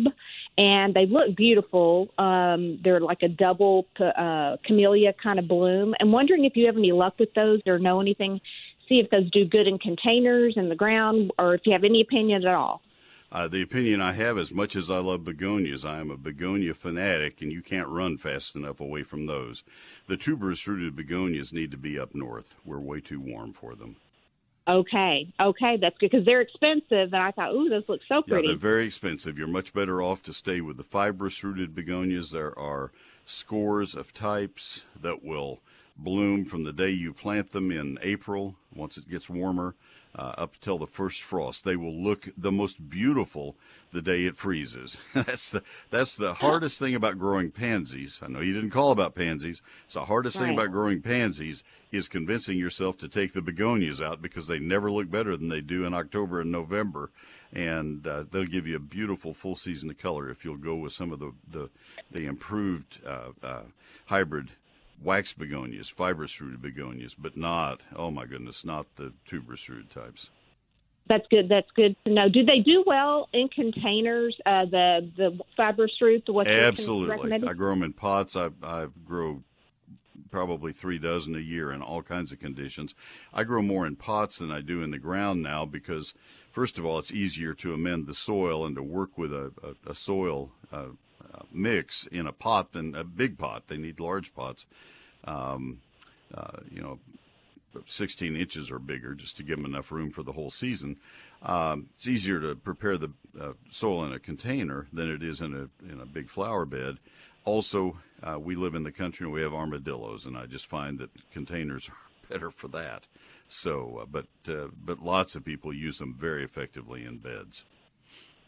and 0.58 0.92
they 0.92 1.06
look 1.06 1.34
beautiful. 1.36 2.08
Um, 2.18 2.80
they're 2.84 3.00
like 3.00 3.22
a 3.22 3.28
double 3.28 3.86
uh, 3.98 4.56
camellia 4.66 5.14
kind 5.22 5.38
of 5.38 5.48
bloom. 5.48 5.94
I'm 6.00 6.12
wondering 6.12 6.44
if 6.44 6.56
you 6.56 6.66
have 6.66 6.76
any 6.76 6.92
luck 6.92 7.14
with 7.18 7.32
those 7.34 7.60
or 7.66 7.78
know 7.78 8.00
anything. 8.00 8.40
See 8.88 8.98
if 8.98 9.08
those 9.10 9.30
do 9.30 9.44
good 9.44 9.68
in 9.68 9.78
containers 9.78 10.54
in 10.56 10.68
the 10.68 10.74
ground, 10.74 11.30
or 11.38 11.54
if 11.54 11.62
you 11.64 11.72
have 11.72 11.84
any 11.84 12.00
opinion 12.02 12.44
at 12.44 12.54
all. 12.54 12.82
Uh, 13.32 13.46
the 13.46 13.62
opinion 13.62 14.00
I 14.00 14.12
have, 14.12 14.36
as 14.36 14.50
much 14.50 14.74
as 14.74 14.90
I 14.90 14.98
love 14.98 15.24
begonias, 15.24 15.84
I 15.84 16.00
am 16.00 16.10
a 16.10 16.16
begonia 16.16 16.74
fanatic, 16.74 17.40
and 17.40 17.52
you 17.52 17.62
can't 17.62 17.86
run 17.86 18.18
fast 18.18 18.56
enough 18.56 18.80
away 18.80 19.04
from 19.04 19.26
those. 19.26 19.62
The 20.08 20.16
tuberous 20.16 20.66
rooted 20.66 20.96
begonias 20.96 21.52
need 21.52 21.70
to 21.70 21.76
be 21.76 21.96
up 21.96 22.12
north. 22.12 22.56
We're 22.64 22.80
way 22.80 23.00
too 23.00 23.20
warm 23.20 23.52
for 23.52 23.76
them. 23.76 23.96
Okay, 24.66 25.32
okay, 25.40 25.78
that's 25.80 25.96
good 25.98 26.10
because 26.10 26.26
they're 26.26 26.40
expensive, 26.40 27.12
and 27.12 27.16
I 27.16 27.30
thought, 27.30 27.52
ooh, 27.52 27.68
those 27.68 27.84
look 27.88 28.00
so 28.08 28.22
pretty. 28.22 28.46
Yeah, 28.46 28.52
they're 28.52 28.58
very 28.58 28.84
expensive. 28.84 29.38
You're 29.38 29.48
much 29.48 29.72
better 29.72 30.02
off 30.02 30.22
to 30.24 30.32
stay 30.32 30.60
with 30.60 30.76
the 30.76 30.84
fibrous 30.84 31.42
rooted 31.42 31.74
begonias. 31.74 32.32
There 32.32 32.56
are 32.58 32.90
scores 33.24 33.94
of 33.94 34.12
types 34.12 34.84
that 35.00 35.24
will 35.24 35.60
bloom 35.96 36.44
from 36.44 36.64
the 36.64 36.72
day 36.72 36.90
you 36.90 37.12
plant 37.12 37.50
them 37.50 37.70
in 37.70 37.98
April, 38.02 38.56
once 38.74 38.96
it 38.96 39.08
gets 39.08 39.30
warmer, 39.30 39.74
uh, 40.16 40.34
up 40.36 40.54
till 40.60 40.78
the 40.78 40.86
first 40.86 41.22
frost. 41.22 41.64
They 41.64 41.76
will 41.76 41.94
look 41.94 42.28
the 42.36 42.52
most 42.52 42.88
beautiful 42.88 43.56
the 43.92 44.02
day 44.02 44.24
it 44.24 44.36
freezes. 44.36 44.98
that's 45.14 45.50
the 45.50 45.62
that's 45.90 46.16
the 46.16 46.34
hardest 46.34 46.78
thing 46.78 46.94
about 46.94 47.18
growing 47.18 47.50
pansies. 47.50 48.20
I 48.22 48.28
know 48.28 48.40
you 48.40 48.52
didn't 48.52 48.70
call 48.70 48.90
about 48.90 49.14
pansies. 49.14 49.62
It's 49.84 49.94
the 49.94 50.04
hardest 50.04 50.36
right. 50.36 50.46
thing 50.46 50.54
about 50.54 50.72
growing 50.72 51.02
pansies 51.02 51.62
is 51.92 52.08
convincing 52.08 52.58
yourself 52.58 52.98
to 52.98 53.08
take 53.08 53.32
the 53.32 53.42
begonias 53.42 54.00
out 54.00 54.22
because 54.22 54.46
they 54.46 54.58
never 54.58 54.90
look 54.90 55.10
better 55.10 55.36
than 55.36 55.48
they 55.48 55.60
do 55.60 55.84
in 55.84 55.94
October 55.94 56.40
and 56.40 56.52
November. 56.52 57.10
And 57.52 58.06
uh, 58.06 58.24
they'll 58.30 58.44
give 58.44 58.68
you 58.68 58.76
a 58.76 58.80
beautiful 58.80 59.34
full 59.34 59.56
season 59.56 59.90
of 59.90 59.98
color 59.98 60.30
if 60.30 60.44
you'll 60.44 60.56
go 60.56 60.76
with 60.76 60.92
some 60.92 61.12
of 61.12 61.18
the 61.18 61.32
the, 61.50 61.70
the 62.10 62.26
improved 62.26 63.00
uh, 63.06 63.30
uh 63.42 63.62
hybrid 64.06 64.50
wax 65.02 65.32
begonias, 65.32 65.90
fibrous 65.90 66.40
rooted 66.40 66.62
begonias, 66.62 67.14
but 67.14 67.36
not, 67.36 67.80
oh 67.94 68.10
my 68.10 68.26
goodness, 68.26 68.64
not 68.64 68.86
the 68.96 69.12
tuberous 69.26 69.68
rooted 69.68 69.90
types. 69.90 70.30
That's 71.08 71.26
good. 71.28 71.48
That's 71.48 71.70
good 71.74 71.96
to 72.04 72.12
know. 72.12 72.28
Do 72.28 72.44
they 72.44 72.60
do 72.60 72.84
well 72.86 73.28
in 73.32 73.48
containers? 73.48 74.36
Uh, 74.46 74.66
the 74.66 75.10
the 75.16 75.38
fibrous 75.56 75.90
root. 76.00 76.22
What 76.28 76.46
Absolutely. 76.46 77.32
I 77.48 77.52
grow 77.52 77.70
them 77.70 77.82
in 77.82 77.92
pots. 77.92 78.36
I 78.36 78.50
I 78.62 78.86
grow 79.04 79.42
probably 80.30 80.72
three 80.72 80.98
dozen 80.98 81.34
a 81.34 81.40
year 81.40 81.72
in 81.72 81.82
all 81.82 82.02
kinds 82.02 82.30
of 82.30 82.38
conditions. 82.38 82.94
I 83.34 83.42
grow 83.42 83.62
more 83.62 83.86
in 83.86 83.96
pots 83.96 84.38
than 84.38 84.52
I 84.52 84.60
do 84.60 84.82
in 84.82 84.92
the 84.92 84.98
ground 84.98 85.42
now 85.42 85.64
because, 85.64 86.14
first 86.52 86.78
of 86.78 86.86
all, 86.86 86.98
it's 86.98 87.12
easier 87.12 87.52
to 87.54 87.74
amend 87.74 88.06
the 88.06 88.14
soil 88.14 88.64
and 88.64 88.76
to 88.76 88.82
work 88.82 89.18
with 89.18 89.32
a, 89.32 89.52
a, 89.62 89.90
a 89.90 89.94
soil 89.94 90.52
uh, 90.72 90.90
mix 91.52 92.06
in 92.06 92.26
a 92.26 92.32
pot 92.32 92.72
than 92.72 92.94
a 92.94 93.04
big 93.04 93.38
pot. 93.38 93.64
They 93.68 93.76
need 93.76 94.00
large 94.00 94.34
pots. 94.34 94.66
Um, 95.24 95.80
uh, 96.34 96.58
you 96.70 96.80
know, 96.80 96.98
16 97.86 98.36
inches 98.36 98.70
or 98.70 98.78
bigger 98.78 99.14
just 99.14 99.36
to 99.36 99.42
give 99.42 99.56
them 99.56 99.66
enough 99.66 99.92
room 99.92 100.10
for 100.10 100.22
the 100.22 100.32
whole 100.32 100.50
season. 100.50 100.96
Um, 101.42 101.88
it's 101.94 102.08
easier 102.08 102.40
to 102.40 102.54
prepare 102.54 102.98
the 102.98 103.12
uh, 103.40 103.52
soil 103.70 104.04
in 104.04 104.12
a 104.12 104.18
container 104.18 104.86
than 104.92 105.10
it 105.10 105.22
is 105.22 105.40
in 105.40 105.54
a 105.54 105.90
in 105.92 106.00
a 106.00 106.06
big 106.06 106.28
flower 106.28 106.64
bed. 106.64 106.98
Also, 107.44 107.96
uh, 108.22 108.38
we 108.38 108.54
live 108.54 108.74
in 108.74 108.82
the 108.82 108.92
country 108.92 109.24
and 109.24 109.32
we 109.32 109.40
have 109.40 109.54
armadillos, 109.54 110.26
and 110.26 110.36
I 110.36 110.46
just 110.46 110.66
find 110.66 110.98
that 110.98 111.10
containers 111.32 111.88
are 111.88 111.96
better 112.28 112.50
for 112.50 112.68
that. 112.68 113.06
So, 113.48 114.00
uh, 114.02 114.06
but 114.06 114.26
uh, 114.48 114.68
but 114.84 115.02
lots 115.02 115.34
of 115.34 115.44
people 115.44 115.72
use 115.72 115.98
them 115.98 116.14
very 116.14 116.44
effectively 116.44 117.04
in 117.04 117.18
beds. 117.18 117.64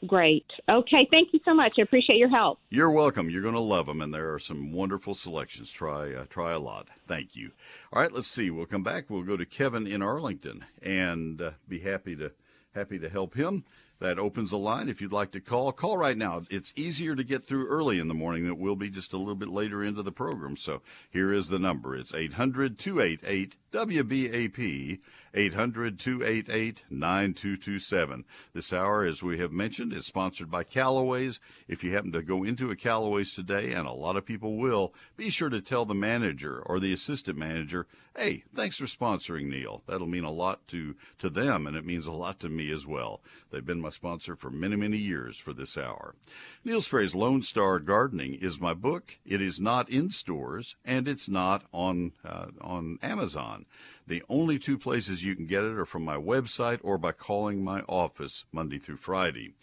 Great. 0.07 0.47
Okay. 0.69 1.07
Thank 1.11 1.33
you 1.33 1.41
so 1.45 1.55
much. 1.55 1.75
I 1.79 1.83
appreciate 1.83 2.19
your 2.19 2.29
help. 2.29 2.59
You're 2.71 2.91
welcome. 2.91 3.31
You're 3.31 3.43
going 3.43 3.55
to 3.55 3.61
love 3.61 3.87
them, 3.87 4.01
and 4.01 4.13
there 4.13 4.35
are 4.35 4.39
some 4.39 4.73
wonderful 4.73 5.15
selections. 5.15 5.71
Try 5.71 6.13
uh, 6.13 6.25
try 6.29 6.53
a 6.53 6.59
lot. 6.59 6.89
Thank 7.07 7.37
you. 7.37 7.53
All 7.93 8.03
right. 8.03 8.13
Let's 8.13 8.29
see. 8.29 8.51
We'll 8.51 8.67
come 8.67 8.83
back. 8.83 9.09
We'll 9.09 9.23
go 9.23 9.37
to 9.37 9.47
Kevin 9.47 9.87
in 9.87 10.03
Arlington 10.03 10.65
and 10.83 11.41
uh, 11.41 11.51
be 11.69 11.81
happy 11.81 12.17
to 12.17 12.33
happy 12.75 12.99
to 12.99 13.09
help 13.09 13.35
him. 13.35 13.65
That 14.01 14.19
opens 14.19 14.51
a 14.51 14.57
line 14.57 14.89
if 14.89 15.01
you'd 15.01 15.13
like 15.13 15.31
to 15.31 15.41
call. 15.41 15.71
Call 15.71 15.97
right 15.97 16.17
now. 16.17 16.43
It's 16.51 16.73
easier 16.75 17.15
to 17.15 17.23
get 17.23 17.45
through 17.45 17.69
early 17.69 18.01
in 18.01 18.09
the 18.09 18.15
morning 18.15 18.43
than 18.43 18.53
it 18.53 18.59
will 18.59 18.75
be 18.75 18.91
just 18.91 19.13
a 19.13 19.17
little 19.17 19.37
bit 19.37 19.49
later 19.49 19.85
into 19.85 20.03
the 20.03 20.11
program. 20.11 20.57
So 20.57 20.83
here 21.09 21.33
is 21.33 21.49
the 21.49 21.61
number. 21.61 21.95
It's 21.95 22.13
800 22.13 22.79
288 22.79 23.57
WBAP. 23.73 25.01
800 25.35 25.99
288 25.99 26.85
9227. 26.91 28.25
This 28.53 28.73
hour, 28.73 29.05
as 29.05 29.23
we 29.23 29.39
have 29.39 29.51
mentioned, 29.51 29.93
is 29.95 30.05
sponsored 30.05 30.51
by 30.51 30.63
Callaway's. 30.63 31.41
If 31.69 31.83
you 31.83 31.93
happen 31.93 32.13
to 32.13 32.23
go 32.23 32.45
into 32.45 32.71
a 32.71 32.77
Callaway's 32.77 33.33
today, 33.33 33.73
and 33.73 33.87
a 33.87 33.93
lot 33.93 34.17
of 34.17 34.27
people 34.27 34.59
will, 34.59 34.93
be 35.17 35.31
sure 35.31 35.49
to 35.49 35.63
tell 35.63 35.87
the 35.87 35.95
manager 35.95 36.63
or 36.67 36.79
the 36.79 36.93
assistant 36.93 37.39
manager, 37.39 37.87
hey, 38.15 38.45
thanks 38.55 38.77
for 38.77 38.85
sponsoring 38.85 39.47
Neil. 39.47 39.83
That'll 39.87 40.07
mean 40.07 40.25
a 40.25 40.31
lot 40.31 40.69
to, 40.69 40.95
to 41.19 41.31
them, 41.31 41.67
and 41.67 41.77
it 41.77 41.87
means 41.87 42.07
a 42.07 42.13
lot 42.13 42.39
to 42.41 42.51
me 42.51 42.71
as 42.71 42.87
well. 42.87 43.23
They've 43.51 43.65
been 43.65 43.81
my 43.81 43.89
sponsor 43.89 44.37
for 44.37 44.51
many, 44.51 44.77
many 44.77 44.99
years 44.99 45.39
for 45.39 45.55
this 45.55 45.79
hour. 45.79 46.15
Neil 46.63 46.83
Sperry's 46.83 47.15
Lone 47.15 47.43
Star 47.43 47.79
Gardening 47.79 48.35
is 48.35 48.61
my 48.61 48.75
book. 48.75 49.19
It 49.25 49.41
is 49.41 49.61
not 49.61 49.89
in 49.89 50.11
stores, 50.11 50.77
and 50.85 51.09
it's 51.09 51.29
not 51.29 51.65
on, 51.73 52.13
uh, 52.23 52.49
on 52.61 52.99
Amazon. 53.03 53.62
The 54.07 54.23
only 54.29 54.59
two 54.59 54.79
places 54.79 55.25
you 55.25 55.37
can 55.37 55.47
get 55.47 55.65
it 55.65 55.79
are 55.79 55.85
from 55.85 56.05
my 56.05 56.17
website 56.17 56.81
or 56.83 56.99
by 56.99 57.13
calling 57.13 57.63
my 57.63 57.81
office 57.83 58.45
Monday 58.53 58.79
through 58.79 58.97
Friday. 58.97 59.55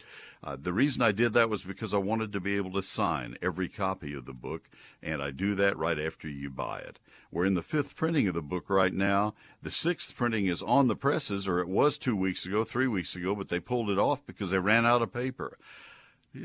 Uh, 0.42 0.56
the 0.58 0.72
reason 0.72 1.02
I 1.02 1.12
did 1.12 1.34
that 1.34 1.50
was 1.50 1.64
because 1.64 1.92
I 1.92 1.98
wanted 1.98 2.32
to 2.32 2.40
be 2.40 2.56
able 2.56 2.72
to 2.72 2.82
sign 2.82 3.36
every 3.42 3.68
copy 3.68 4.14
of 4.14 4.24
the 4.24 4.32
book, 4.32 4.70
and 5.02 5.22
I 5.22 5.30
do 5.30 5.54
that 5.56 5.76
right 5.76 5.98
after 5.98 6.28
you 6.28 6.48
buy 6.48 6.78
it. 6.78 6.98
We're 7.30 7.44
in 7.44 7.54
the 7.54 7.62
fifth 7.62 7.94
printing 7.94 8.26
of 8.26 8.34
the 8.34 8.42
book 8.42 8.70
right 8.70 8.92
now. 8.92 9.34
The 9.62 9.70
sixth 9.70 10.16
printing 10.16 10.46
is 10.46 10.62
on 10.62 10.88
the 10.88 10.96
presses, 10.96 11.46
or 11.46 11.60
it 11.60 11.68
was 11.68 11.98
two 11.98 12.16
weeks 12.16 12.46
ago, 12.46 12.64
three 12.64 12.88
weeks 12.88 13.14
ago, 13.14 13.34
but 13.34 13.48
they 13.48 13.60
pulled 13.60 13.90
it 13.90 13.98
off 13.98 14.24
because 14.26 14.50
they 14.50 14.58
ran 14.58 14.86
out 14.86 15.02
of 15.02 15.12
paper. 15.12 15.58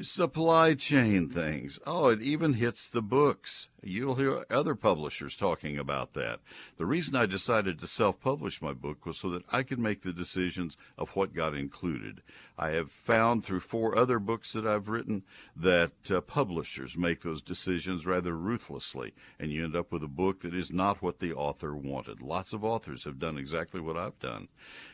Supply 0.01 0.74
chain 0.74 1.30
things. 1.30 1.80
Oh, 1.86 2.08
it 2.08 2.20
even 2.20 2.54
hits 2.54 2.89
the 2.89 3.04
books. 3.04 3.70
You'll 3.84 4.15
hear 4.15 4.44
other 4.50 4.74
publishers 4.74 5.36
talking 5.36 5.77
about 5.77 6.13
that. 6.13 6.39
The 6.77 6.88
reason 6.88 7.15
I 7.15 7.27
decided 7.27 7.77
to 7.80 7.88
self 7.88 8.20
publish 8.20 8.63
my 8.63 8.74
book 8.74 9.06
was 9.06 9.20
so 9.20 9.30
that 9.30 9.44
I 9.51 9.62
could 9.62 9.77
make 9.77 10.01
the 10.01 10.12
decisions 10.12 10.75
of 10.98 11.15
what 11.15 11.36
got 11.36 11.54
included. 11.54 12.24
I 12.58 12.70
have 12.70 12.90
found 12.90 13.44
through 13.44 13.60
four 13.60 13.98
other 13.98 14.18
books 14.18 14.54
that 14.54 14.66
I've 14.66 14.88
written 14.88 15.24
that 15.56 15.92
uh, 16.10 16.22
publishers 16.22 16.98
make 16.98 17.22
those 17.22 17.42
decisions 17.42 18.06
rather 18.06 18.36
ruthlessly, 18.36 19.14
and 19.40 19.52
you 19.52 19.64
end 19.66 19.76
up 19.76 19.92
with 19.92 20.04
a 20.04 20.08
book 20.08 20.40
that 20.40 20.54
is 20.54 20.72
not 20.72 21.02
what 21.02 21.20
the 21.20 21.34
author 21.34 21.76
wanted. 21.76 22.22
Lots 22.22 22.54
of 22.54 22.64
authors 22.64 23.04
have 23.04 23.20
done 23.20 23.38
exactly 23.38 23.82
what 23.82 23.98
I've 23.98 24.20
done. 24.20 24.48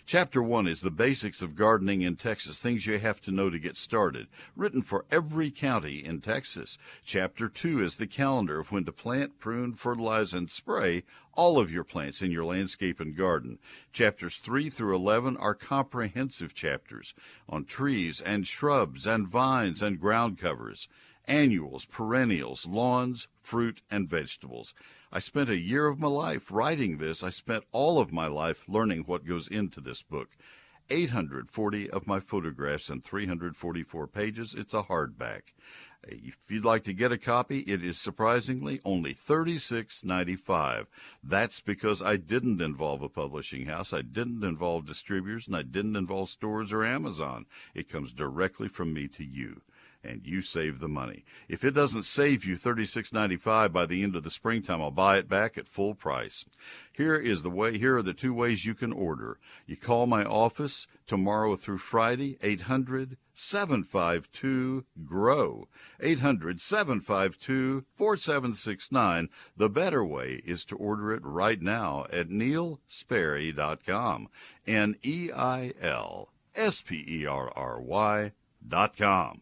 Chapter 0.06 0.42
one 0.42 0.68
is 0.68 0.82
the 0.82 0.92
basics 0.92 1.42
of 1.42 1.56
gardening 1.56 2.02
in 2.02 2.16
Texas, 2.16 2.60
things 2.60 2.88
you 2.88 2.98
have 2.98 3.22
to 3.22 3.32
know 3.32 3.50
to 3.50 3.60
get 3.60 3.78
started, 3.78 4.28
written 4.56 4.82
for 4.82 5.06
every 5.12 5.52
county 5.52 6.04
in 6.04 6.20
Texas. 6.20 6.78
Chapter 7.06 7.48
two 7.48 7.84
is 7.84 7.96
the 7.96 8.08
calendar 8.08 8.60
of 8.60 8.72
when 8.72 8.86
to 8.86 8.92
plant, 8.92 9.40
prune, 9.40 9.74
fertilize, 9.74 10.34
and 10.34 10.50
spray 10.50 11.04
all 11.34 11.60
of 11.60 11.72
your 11.72 11.84
plants 11.84 12.22
in 12.22 12.32
your 12.32 12.46
landscape 12.46 13.00
and 13.00 13.16
garden. 13.16 13.60
Chapters 13.92 14.38
3 14.38 14.70
through 14.70 14.96
11 14.96 15.38
are 15.38 15.56
comprehensive 15.56 16.54
chapters 16.54 17.14
on 17.48 17.66
trees 17.66 18.22
and 18.22 18.46
shrubs 18.48 19.08
and 19.08 19.28
vines 19.28 19.82
and 19.82 20.00
ground 20.00 20.38
covers, 20.38 20.88
annuals, 21.26 21.86
perennials, 21.86 22.66
lawns, 22.66 23.28
fruit, 23.42 23.82
and 23.90 24.10
vegetables. 24.10 24.74
I 25.12 25.20
spent 25.20 25.50
a 25.50 25.58
year 25.58 25.88
of 25.88 26.00
my 26.00 26.08
life 26.08 26.52
writing 26.52 26.98
this. 26.98 27.24
I 27.24 27.30
spent 27.30 27.66
all 27.72 28.00
of 28.00 28.14
my 28.14 28.28
life 28.28 28.68
learning 28.68 29.04
what 29.06 29.26
goes 29.26 29.48
into 29.48 29.82
this 29.82 30.04
book. 30.04 30.30
840 30.90 31.90
of 31.90 32.06
my 32.06 32.20
photographs 32.20 32.90
and 32.90 33.04
344 33.04 34.08
pages. 34.08 34.54
It's 34.54 34.74
a 34.74 34.84
hardback. 34.84 35.54
If 36.08 36.50
you'd 36.50 36.66
like 36.66 36.84
to 36.84 36.94
get 36.94 37.12
a 37.12 37.18
copy, 37.18 37.60
it 37.60 37.84
is 37.84 38.00
surprisingly 38.00 38.82
only 38.84 39.14
$36.95. 39.14 40.88
That's 41.24 41.62
because 41.62 42.02
I 42.02 42.18
didn't 42.18 42.60
involve 42.60 43.04
a 43.04 43.10
publishing 43.10 43.68
house, 43.68 43.94
I 43.94 44.02
didn't 44.02 44.44
involve 44.44 44.88
distributors, 44.88 45.46
and 45.46 45.56
I 45.56 45.62
didn't 45.62 45.96
involve 45.96 46.30
stores 46.30 46.74
or 46.74 46.84
Amazon. 46.84 47.46
It 47.76 47.88
comes 47.88 48.12
directly 48.12 48.68
from 48.68 48.94
me 48.94 49.08
to 49.10 49.24
you 49.24 49.62
and 50.04 50.26
you 50.26 50.42
save 50.42 50.80
the 50.80 50.88
money. 50.88 51.24
If 51.48 51.64
it 51.64 51.72
doesn't 51.72 52.04
save 52.04 52.46
you 52.46 52.56
$36.95 52.56 53.72
by 53.72 53.86
the 53.86 54.04
end 54.04 54.16
of 54.16 54.24
the 54.24 54.30
springtime, 54.30 54.82
I'll 54.82 54.92
buy 54.92 55.18
it 55.18 55.28
back 55.30 55.58
at 55.58 55.68
full 55.68 55.96
price. 55.96 56.46
Here 56.92 57.16
is 57.16 57.44
the 57.44 57.50
way, 57.50 57.78
here 57.78 57.98
are 57.98 58.04
the 58.04 58.14
two 58.14 58.34
ways 58.34 58.66
you 58.66 58.74
can 58.74 58.92
order. 58.92 59.40
You 59.66 59.78
call 59.78 60.08
my 60.08 60.24
office 60.24 60.88
tomorrow 61.06 61.56
through 61.56 61.80
Friday, 61.80 62.38
800 62.42 63.18
752 63.34 64.86
GROW. 65.06 65.68
800 66.00 66.62
752 66.62 67.86
4769. 67.96 69.30
The 69.58 69.70
better 69.70 70.06
way 70.06 70.42
is 70.46 70.66
to 70.66 70.76
order 70.76 71.12
it 71.14 71.24
right 71.24 71.62
now 71.62 72.06
at 72.12 72.30
neilsperry.com. 72.30 74.28
N 74.68 74.96
E 75.02 75.32
I 75.34 75.74
L 75.82 76.30
S 76.56 76.82
P 76.82 77.04
E 77.08 77.26
R 77.26 77.52
R 77.56 77.82
Y 77.82 78.34
dot 78.68 78.96
com. 78.98 79.42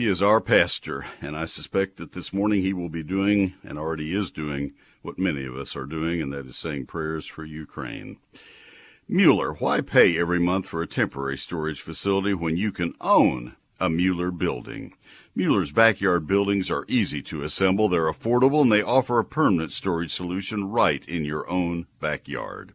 He 0.00 0.06
is 0.06 0.22
our 0.22 0.40
pastor, 0.40 1.04
and 1.20 1.36
I 1.36 1.44
suspect 1.44 1.98
that 1.98 2.12
this 2.12 2.32
morning 2.32 2.62
he 2.62 2.72
will 2.72 2.88
be 2.88 3.02
doing, 3.02 3.52
and 3.62 3.78
already 3.78 4.14
is 4.14 4.30
doing, 4.30 4.72
what 5.02 5.18
many 5.18 5.44
of 5.44 5.54
us 5.54 5.76
are 5.76 5.84
doing, 5.84 6.22
and 6.22 6.32
that 6.32 6.46
is 6.46 6.56
saying 6.56 6.86
prayers 6.86 7.26
for 7.26 7.44
Ukraine. 7.44 8.16
Mueller, 9.06 9.52
why 9.52 9.82
pay 9.82 10.18
every 10.18 10.38
month 10.38 10.68
for 10.68 10.80
a 10.80 10.86
temporary 10.86 11.36
storage 11.36 11.82
facility 11.82 12.32
when 12.32 12.56
you 12.56 12.72
can 12.72 12.94
own 13.02 13.56
a 13.78 13.90
Mueller 13.90 14.30
building? 14.30 14.94
Mueller's 15.34 15.70
backyard 15.70 16.26
buildings 16.26 16.70
are 16.70 16.86
easy 16.88 17.20
to 17.24 17.42
assemble, 17.42 17.90
they're 17.90 18.10
affordable, 18.10 18.62
and 18.62 18.72
they 18.72 18.80
offer 18.80 19.18
a 19.18 19.24
permanent 19.26 19.70
storage 19.70 20.14
solution 20.14 20.64
right 20.64 21.06
in 21.06 21.26
your 21.26 21.46
own 21.50 21.86
backyard. 22.00 22.72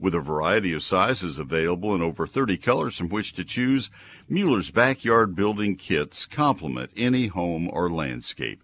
With 0.00 0.14
a 0.14 0.20
variety 0.20 0.72
of 0.74 0.84
sizes 0.84 1.40
available 1.40 1.92
and 1.92 2.02
over 2.02 2.26
30 2.26 2.56
colors 2.58 2.96
from 2.96 3.08
which 3.08 3.32
to 3.32 3.44
choose, 3.44 3.90
Mueller's 4.28 4.70
backyard 4.70 5.34
building 5.34 5.74
kits 5.74 6.24
complement 6.24 6.90
any 6.96 7.26
home 7.26 7.68
or 7.72 7.90
landscape. 7.90 8.62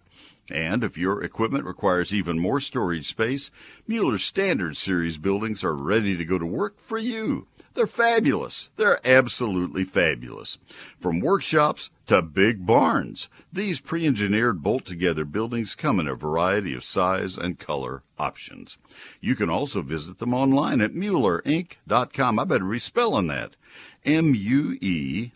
And 0.49 0.83
if 0.83 0.97
your 0.97 1.23
equipment 1.23 1.65
requires 1.65 2.13
even 2.13 2.39
more 2.39 2.59
storage 2.59 3.07
space, 3.07 3.51
Mueller's 3.87 4.23
Standard 4.23 4.77
Series 4.77 5.17
buildings 5.17 5.63
are 5.63 5.73
ready 5.73 6.15
to 6.15 6.23
go 6.23 6.37
to 6.37 6.45
work 6.45 6.79
for 6.79 6.97
you. 6.97 7.47
They're 7.75 7.85
fabulous. 7.87 8.69
They're 8.77 9.05
absolutely 9.05 9.83
fabulous. 9.83 10.57
From 10.97 11.19
workshops 11.19 11.89
to 12.07 12.21
big 12.21 12.65
barns, 12.65 13.29
these 13.51 13.81
pre-engineered 13.81 14.63
bolt-together 14.63 15.25
buildings 15.25 15.75
come 15.75 15.99
in 15.99 16.07
a 16.07 16.15
variety 16.15 16.73
of 16.73 16.85
size 16.85 17.37
and 17.37 17.59
color 17.59 18.03
options. 18.17 18.77
You 19.19 19.35
can 19.35 19.49
also 19.49 19.81
visit 19.81 20.19
them 20.19 20.33
online 20.33 20.79
at 20.79 20.93
MuellerInc.com. 20.93 22.39
I 22.39 22.43
better 22.45 22.63
respelling 22.63 23.27
that. 23.27 23.57
M-U-E-L-L-E-R 24.05 25.35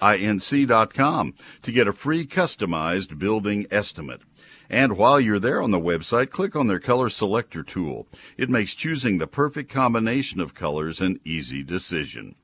inc.com 0.00 1.34
to 1.60 1.72
get 1.72 1.88
a 1.88 1.92
free 1.92 2.26
customized 2.26 3.18
building 3.18 3.66
estimate. 3.70 4.22
And 4.70 4.96
while 4.96 5.20
you're 5.20 5.40
there 5.40 5.60
on 5.60 5.72
the 5.72 5.80
website, 5.80 6.30
click 6.30 6.54
on 6.54 6.68
their 6.68 6.78
color 6.78 7.08
selector 7.08 7.64
tool. 7.64 8.06
It 8.36 8.48
makes 8.48 8.72
choosing 8.72 9.18
the 9.18 9.26
perfect 9.26 9.68
combination 9.68 10.40
of 10.40 10.54
colors 10.54 11.00
an 11.00 11.18
easy 11.24 11.64
decision. 11.64 12.36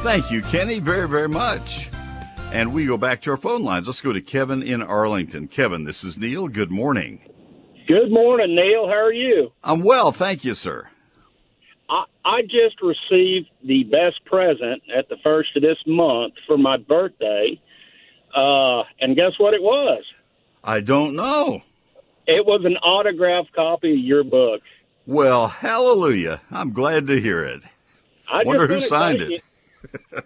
Thank 0.00 0.32
you, 0.32 0.42
Kenny, 0.42 0.80
very, 0.80 1.08
very 1.08 1.28
much. 1.28 1.88
And 2.52 2.74
we 2.74 2.86
go 2.86 2.96
back 2.96 3.22
to 3.22 3.30
our 3.30 3.36
phone 3.36 3.62
lines. 3.62 3.86
Let's 3.86 4.02
go 4.02 4.12
to 4.12 4.20
Kevin 4.20 4.64
in 4.64 4.82
Arlington. 4.82 5.46
Kevin, 5.46 5.84
this 5.84 6.02
is 6.02 6.18
Neil. 6.18 6.48
Good 6.48 6.72
morning. 6.72 7.20
Good 7.86 8.10
morning, 8.10 8.56
Neil. 8.56 8.88
How 8.88 9.04
are 9.04 9.12
you? 9.12 9.52
I'm 9.62 9.84
well, 9.84 10.10
thank 10.10 10.44
you, 10.44 10.54
sir. 10.54 10.88
I, 11.88 12.02
I 12.24 12.42
just 12.42 12.82
received 12.82 13.48
the 13.62 13.84
best 13.84 14.24
present 14.24 14.82
at 14.92 15.08
the 15.08 15.18
first 15.22 15.56
of 15.56 15.62
this 15.62 15.78
month 15.86 16.34
for 16.48 16.58
my 16.58 16.78
birthday. 16.78 17.60
Uh, 18.34 18.82
and 19.00 19.14
guess 19.14 19.38
what 19.38 19.54
it 19.54 19.62
was? 19.62 20.02
I 20.64 20.80
don't 20.80 21.14
know. 21.14 21.62
It 22.26 22.44
was 22.44 22.64
an 22.64 22.76
autographed 22.78 23.52
copy 23.52 23.92
of 23.92 23.98
your 23.98 24.24
book. 24.24 24.62
Well, 25.06 25.46
hallelujah. 25.48 26.40
I'm 26.50 26.72
glad 26.72 27.06
to 27.06 27.20
hear 27.20 27.44
it. 27.44 27.62
I 28.28 28.42
wonder 28.44 28.66
who 28.66 28.80
signed 28.80 29.20
it. 29.20 29.42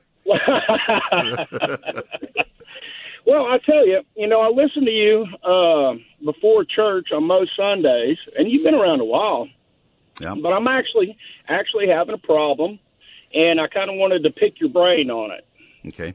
well, 3.26 3.44
I 3.46 3.58
tell 3.64 3.86
you, 3.86 4.00
you 4.16 4.26
know, 4.26 4.40
I 4.40 4.48
listen 4.48 4.84
to 4.86 4.90
you 4.90 5.26
uh, 5.44 5.94
before 6.24 6.64
church 6.64 7.08
on 7.12 7.26
most 7.26 7.54
Sundays, 7.56 8.16
and 8.38 8.48
you've 8.48 8.64
been 8.64 8.74
around 8.74 9.00
a 9.00 9.04
while. 9.04 9.48
Yeah. 10.18 10.34
But 10.34 10.52
I'm 10.52 10.68
actually 10.68 11.18
actually 11.48 11.88
having 11.88 12.14
a 12.14 12.18
problem, 12.18 12.78
and 13.34 13.60
I 13.60 13.66
kind 13.68 13.90
of 13.90 13.96
wanted 13.96 14.22
to 14.22 14.30
pick 14.30 14.60
your 14.60 14.70
brain 14.70 15.10
on 15.10 15.30
it. 15.32 15.46
Okay. 15.88 16.14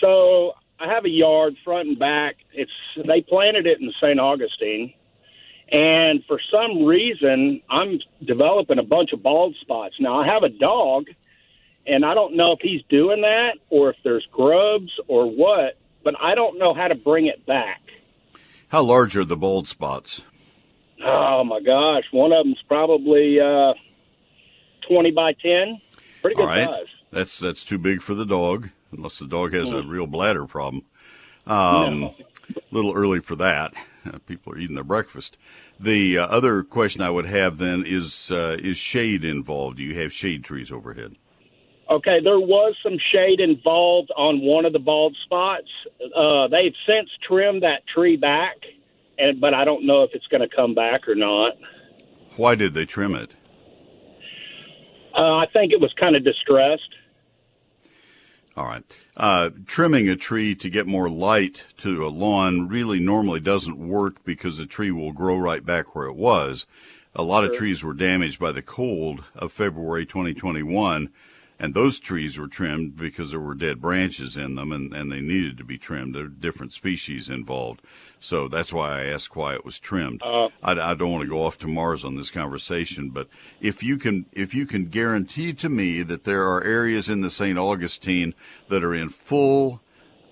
So 0.00 0.54
I 0.80 0.88
have 0.92 1.04
a 1.04 1.10
yard 1.10 1.56
front 1.64 1.88
and 1.88 1.98
back. 1.98 2.36
It's 2.52 2.70
they 2.96 3.20
planted 3.20 3.66
it 3.66 3.80
in 3.80 3.92
St. 4.00 4.20
Augustine, 4.20 4.94
and 5.70 6.24
for 6.26 6.40
some 6.52 6.84
reason 6.84 7.60
I'm 7.68 7.98
developing 8.24 8.78
a 8.78 8.82
bunch 8.82 9.12
of 9.12 9.22
bald 9.22 9.56
spots. 9.60 9.96
Now 9.98 10.20
I 10.20 10.26
have 10.26 10.42
a 10.42 10.48
dog, 10.48 11.06
and 11.86 12.04
I 12.04 12.14
don't 12.14 12.36
know 12.36 12.52
if 12.52 12.60
he's 12.60 12.82
doing 12.88 13.22
that 13.22 13.58
or 13.70 13.90
if 13.90 13.96
there's 14.04 14.26
grubs 14.32 14.92
or 15.08 15.26
what, 15.26 15.76
but 16.04 16.14
I 16.20 16.34
don't 16.34 16.58
know 16.58 16.74
how 16.74 16.88
to 16.88 16.94
bring 16.94 17.26
it 17.26 17.44
back. 17.44 17.80
How 18.68 18.82
large 18.82 19.16
are 19.16 19.24
the 19.24 19.36
bald 19.36 19.66
spots? 19.66 20.22
Oh 21.04 21.44
my 21.44 21.60
gosh, 21.60 22.04
one 22.12 22.32
of 22.32 22.44
them's 22.44 22.62
probably 22.68 23.40
uh, 23.40 23.74
twenty 24.88 25.10
by 25.10 25.32
ten. 25.32 25.80
Pretty 26.22 26.36
good 26.36 26.46
right. 26.46 26.68
size. 26.68 26.86
That's 27.10 27.38
that's 27.38 27.64
too 27.64 27.78
big 27.78 28.02
for 28.02 28.14
the 28.14 28.26
dog, 28.26 28.70
unless 28.92 29.18
the 29.18 29.26
dog 29.26 29.52
has 29.52 29.70
a 29.70 29.82
real 29.82 30.06
bladder 30.06 30.46
problem. 30.46 30.84
Um, 31.46 32.00
No. 32.00 32.14
A 32.50 32.74
little 32.74 32.94
early 32.94 33.20
for 33.20 33.36
that. 33.36 33.74
Uh, 34.06 34.18
people 34.26 34.54
are 34.54 34.58
eating 34.58 34.74
their 34.74 34.84
breakfast. 34.84 35.36
The 35.78 36.16
uh, 36.18 36.26
other 36.26 36.62
question 36.62 37.02
I 37.02 37.10
would 37.10 37.26
have 37.26 37.58
then 37.58 37.84
is 37.86 38.30
uh, 38.30 38.56
is 38.58 38.78
shade 38.78 39.22
involved? 39.24 39.76
Do 39.76 39.82
you 39.82 39.94
have 40.00 40.12
shade 40.12 40.44
trees 40.44 40.72
overhead? 40.72 41.16
Okay, 41.90 42.20
there 42.22 42.40
was 42.40 42.74
some 42.82 42.96
shade 43.12 43.40
involved 43.40 44.10
on 44.16 44.40
one 44.40 44.64
of 44.64 44.72
the 44.72 44.78
bald 44.78 45.16
spots. 45.24 45.68
Uh, 46.14 46.48
they've 46.48 46.74
since 46.86 47.10
trimmed 47.26 47.62
that 47.62 47.86
tree 47.86 48.16
back, 48.16 48.56
and 49.18 49.40
but 49.40 49.52
I 49.52 49.64
don't 49.64 49.84
know 49.84 50.02
if 50.04 50.10
it's 50.14 50.26
going 50.28 50.46
to 50.46 50.54
come 50.54 50.74
back 50.74 51.06
or 51.06 51.14
not. 51.14 51.52
Why 52.36 52.54
did 52.54 52.72
they 52.74 52.86
trim 52.86 53.14
it? 53.14 53.30
Uh, 55.14 55.36
I 55.36 55.46
think 55.52 55.72
it 55.72 55.80
was 55.80 55.92
kind 55.98 56.14
of 56.16 56.24
distressed. 56.24 56.94
All 58.58 58.66
right. 58.66 58.82
Uh, 59.16 59.50
trimming 59.66 60.08
a 60.08 60.16
tree 60.16 60.56
to 60.56 60.68
get 60.68 60.88
more 60.88 61.08
light 61.08 61.64
to 61.76 62.04
a 62.04 62.08
lawn 62.08 62.66
really 62.66 62.98
normally 62.98 63.38
doesn't 63.38 63.78
work 63.78 64.24
because 64.24 64.58
the 64.58 64.66
tree 64.66 64.90
will 64.90 65.12
grow 65.12 65.38
right 65.38 65.64
back 65.64 65.94
where 65.94 66.06
it 66.06 66.16
was. 66.16 66.66
A 67.14 67.22
lot 67.22 67.44
of 67.44 67.52
trees 67.52 67.84
were 67.84 67.94
damaged 67.94 68.40
by 68.40 68.50
the 68.50 68.60
cold 68.60 69.22
of 69.36 69.52
February 69.52 70.04
2021, 70.04 71.08
and 71.60 71.74
those 71.74 71.98
trees 71.98 72.38
were 72.38 72.46
trimmed 72.46 72.96
because 72.96 73.30
there 73.30 73.40
were 73.40 73.54
dead 73.54 73.80
branches 73.80 74.36
in 74.36 74.54
them 74.54 74.70
and, 74.70 74.94
and 74.94 75.10
they 75.10 75.20
needed 75.20 75.58
to 75.58 75.64
be 75.64 75.76
trimmed. 75.76 76.14
There 76.14 76.24
are 76.24 76.28
different 76.28 76.72
species 76.72 77.28
involved. 77.28 77.82
So 78.20 78.46
that's 78.46 78.72
why 78.72 79.00
I 79.00 79.06
asked 79.06 79.34
why 79.34 79.54
it 79.54 79.64
was 79.64 79.78
trimmed. 79.78 80.22
Uh, 80.22 80.48
I, 80.62 80.72
I 80.72 80.94
don't 80.94 81.10
want 81.10 81.22
to 81.22 81.28
go 81.28 81.44
off 81.44 81.58
to 81.58 81.66
Mars 81.66 82.04
on 82.04 82.16
this 82.16 82.30
conversation, 82.30 83.10
but 83.10 83.28
if 83.60 83.82
you 83.82 83.98
can, 83.98 84.26
if 84.32 84.54
you 84.54 84.66
can 84.66 84.86
guarantee 84.86 85.52
to 85.54 85.68
me 85.68 86.02
that 86.02 86.24
there 86.24 86.46
are 86.46 86.62
areas 86.62 87.08
in 87.08 87.22
the 87.22 87.30
St. 87.30 87.58
Augustine 87.58 88.34
that 88.68 88.84
are 88.84 88.94
in 88.94 89.08
full, 89.08 89.80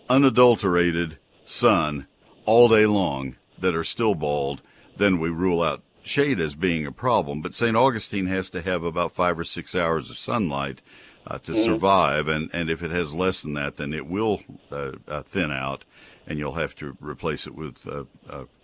unadulterated 0.09 1.19
sun 1.45 2.07
all 2.45 2.69
day 2.69 2.87
long 2.87 3.37
that 3.59 3.75
are 3.75 3.85
still 3.85 4.15
bald, 4.15 4.63
then 4.97 5.19
we 5.19 5.29
rule 5.29 5.63
out 5.63 5.83
shade 6.03 6.39
as 6.39 6.55
being 6.55 6.87
a 6.87 6.93
problem. 6.93 7.43
But 7.43 7.55
St. 7.55 7.77
Augustine 7.77 8.27
has 8.27 8.49
to 8.51 8.63
have 8.63 8.85
about 8.85 9.13
five 9.13 9.39
or 9.39 9.45
six 9.45 9.75
hours 9.75 10.09
of 10.09 10.17
sunlight 10.17 10.83
uh, 11.27 11.39
to 11.39 11.55
survive, 11.55 12.29
and, 12.29 12.51
and 12.53 12.71
if 12.71 12.83
it 12.83 12.91
has 12.91 13.15
less 13.15 13.43
than 13.43 13.55
that, 13.55 13.77
then 13.77 13.93
it 13.93 14.07
will 14.07 14.43
uh, 14.71 14.93
uh, 15.09 15.23
thin 15.23 15.51
out 15.51 15.85
and 16.27 16.39
you'll 16.39 16.55
have 16.55 16.75
to 16.75 16.97
replace 17.01 17.47
it 17.47 17.55
with 17.55 17.87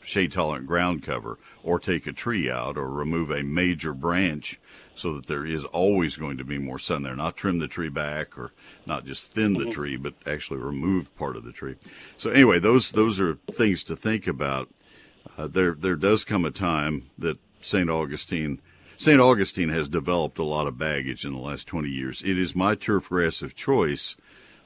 shade 0.03 0.33
tolerant 0.33 0.67
ground 0.67 1.03
cover 1.03 1.39
or 1.63 1.79
take 1.79 2.07
a 2.07 2.13
tree 2.13 2.51
out 2.51 2.77
or 2.77 2.89
remove 2.89 3.31
a 3.31 3.43
major 3.43 3.93
branch 3.93 4.61
so 4.95 5.15
that 5.15 5.27
there 5.27 5.47
is 5.47 5.65
always 5.67 6.17
going 6.17 6.37
to 6.37 6.45
be 6.45 6.59
more 6.59 6.79
sun 6.79 7.03
there. 7.03 7.17
Not 7.17 7.37
trim 7.37 7.59
the 7.59 7.69
tree 7.69 7.89
back 7.89 8.37
or 8.37 8.53
not 8.85 9.07
just 9.07 9.33
thin 9.33 9.55
the 9.55 9.71
tree, 9.71 9.97
but 9.97 10.15
actually 10.27 10.59
remove 10.59 11.15
part 11.17 11.37
of 11.37 11.45
the 11.45 11.53
tree. 11.53 11.77
So 12.17 12.31
anyway, 12.31 12.59
those 12.59 12.93
those 12.93 13.21
are 13.21 13.39
things 13.51 13.83
to 13.85 13.97
think 13.97 14.27
about. 14.27 14.69
Uh, 15.39 15.47
there 15.47 15.75
there 15.75 15.97
does 15.97 16.25
come 16.25 16.45
a 16.45 16.51
time 16.51 17.11
that 17.19 17.39
St. 17.61 17.89
Augustine 17.89 18.61
St. 19.03 19.21
Augustine 19.21 19.71
has 19.71 19.89
developed 19.89 20.39
a 20.39 20.45
lot 20.45 20.69
of 20.69 20.79
baggage 20.79 21.25
in 21.25 21.33
the 21.33 21.41
last 21.41 21.67
20 21.67 21.89
years. 21.89 22.23
It 22.23 22.39
is 22.39 22.55
my 22.55 22.77
turf 22.77 23.09
grass 23.09 23.43
of 23.43 23.53
choice, 23.53 24.17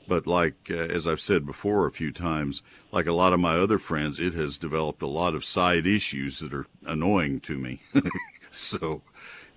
but 0.07 0.27
like 0.27 0.71
uh, 0.71 0.75
as 0.75 1.09
I've 1.09 1.23
said 1.23 1.47
before 1.47 1.87
a 1.87 1.91
few 1.91 2.13
times, 2.13 2.63
like 2.93 3.07
a 3.07 3.15
lot 3.15 3.33
of 3.33 3.41
my 3.41 3.57
other 3.57 3.79
friends, 3.79 4.21
it 4.21 4.35
has 4.35 4.59
developed 4.59 5.01
a 5.01 5.07
lot 5.07 5.35
of 5.35 5.43
side 5.43 5.87
issues 5.87 6.41
that 6.41 6.53
are 6.53 6.67
annoying 6.85 7.41
to 7.41 7.57
me. 7.57 7.81
so, 8.51 9.01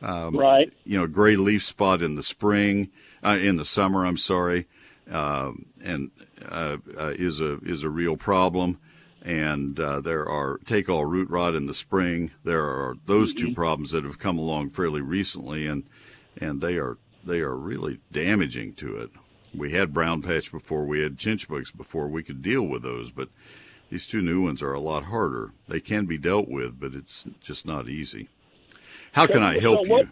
um, 0.01 0.37
right, 0.37 0.71
you 0.85 0.97
know, 0.97 1.07
gray 1.07 1.35
leaf 1.35 1.61
spot 1.61 2.01
in 2.01 2.15
the 2.15 2.23
spring, 2.23 2.89
uh, 3.21 3.37
in 3.37 3.57
the 3.57 3.65
summer. 3.65 4.05
I'm 4.05 4.15
sorry, 4.15 4.65
um, 5.11 5.65
and 5.83 6.09
uh, 6.47 6.77
uh, 6.97 7.13
is 7.17 7.41
a 7.41 7.57
is 7.65 7.83
a 7.83 7.89
real 7.89 8.15
problem 8.15 8.79
and 9.23 9.79
uh, 9.79 10.01
there 10.01 10.27
are 10.27 10.59
take 10.65 10.89
all 10.89 11.05
root 11.05 11.29
rot 11.29 11.55
in 11.55 11.65
the 11.65 11.73
spring. 11.73 12.31
There 12.43 12.63
are 12.63 12.95
those 13.05 13.33
two 13.33 13.47
mm-hmm. 13.47 13.55
problems 13.55 13.91
that 13.91 14.03
have 14.03 14.19
come 14.19 14.37
along 14.37 14.69
fairly 14.69 15.01
recently, 15.01 15.65
and 15.65 15.83
and 16.37 16.61
they 16.61 16.77
are 16.77 16.97
they 17.23 17.39
are 17.39 17.55
really 17.55 17.99
damaging 18.11 18.73
to 18.75 18.97
it. 18.97 19.11
We 19.53 19.71
had 19.71 19.93
brown 19.93 20.21
patch 20.21 20.51
before, 20.51 20.85
we 20.85 21.01
had 21.01 21.17
chinch 21.17 21.47
bugs 21.47 21.71
before. 21.71 22.07
We 22.07 22.23
could 22.23 22.41
deal 22.41 22.63
with 22.63 22.83
those, 22.83 23.11
but 23.11 23.29
these 23.89 24.05
two 24.05 24.21
new 24.21 24.43
ones 24.43 24.61
are 24.61 24.73
a 24.73 24.79
lot 24.79 25.05
harder. 25.05 25.51
They 25.67 25.79
can 25.79 26.05
be 26.05 26.17
dealt 26.17 26.47
with, 26.47 26.79
but 26.79 26.93
it's 26.93 27.25
just 27.41 27.65
not 27.65 27.89
easy. 27.89 28.29
How 29.11 29.25
can 29.25 29.41
I 29.41 29.59
help 29.59 29.85
so 29.85 29.91
what, 29.91 30.05
you? 30.05 30.11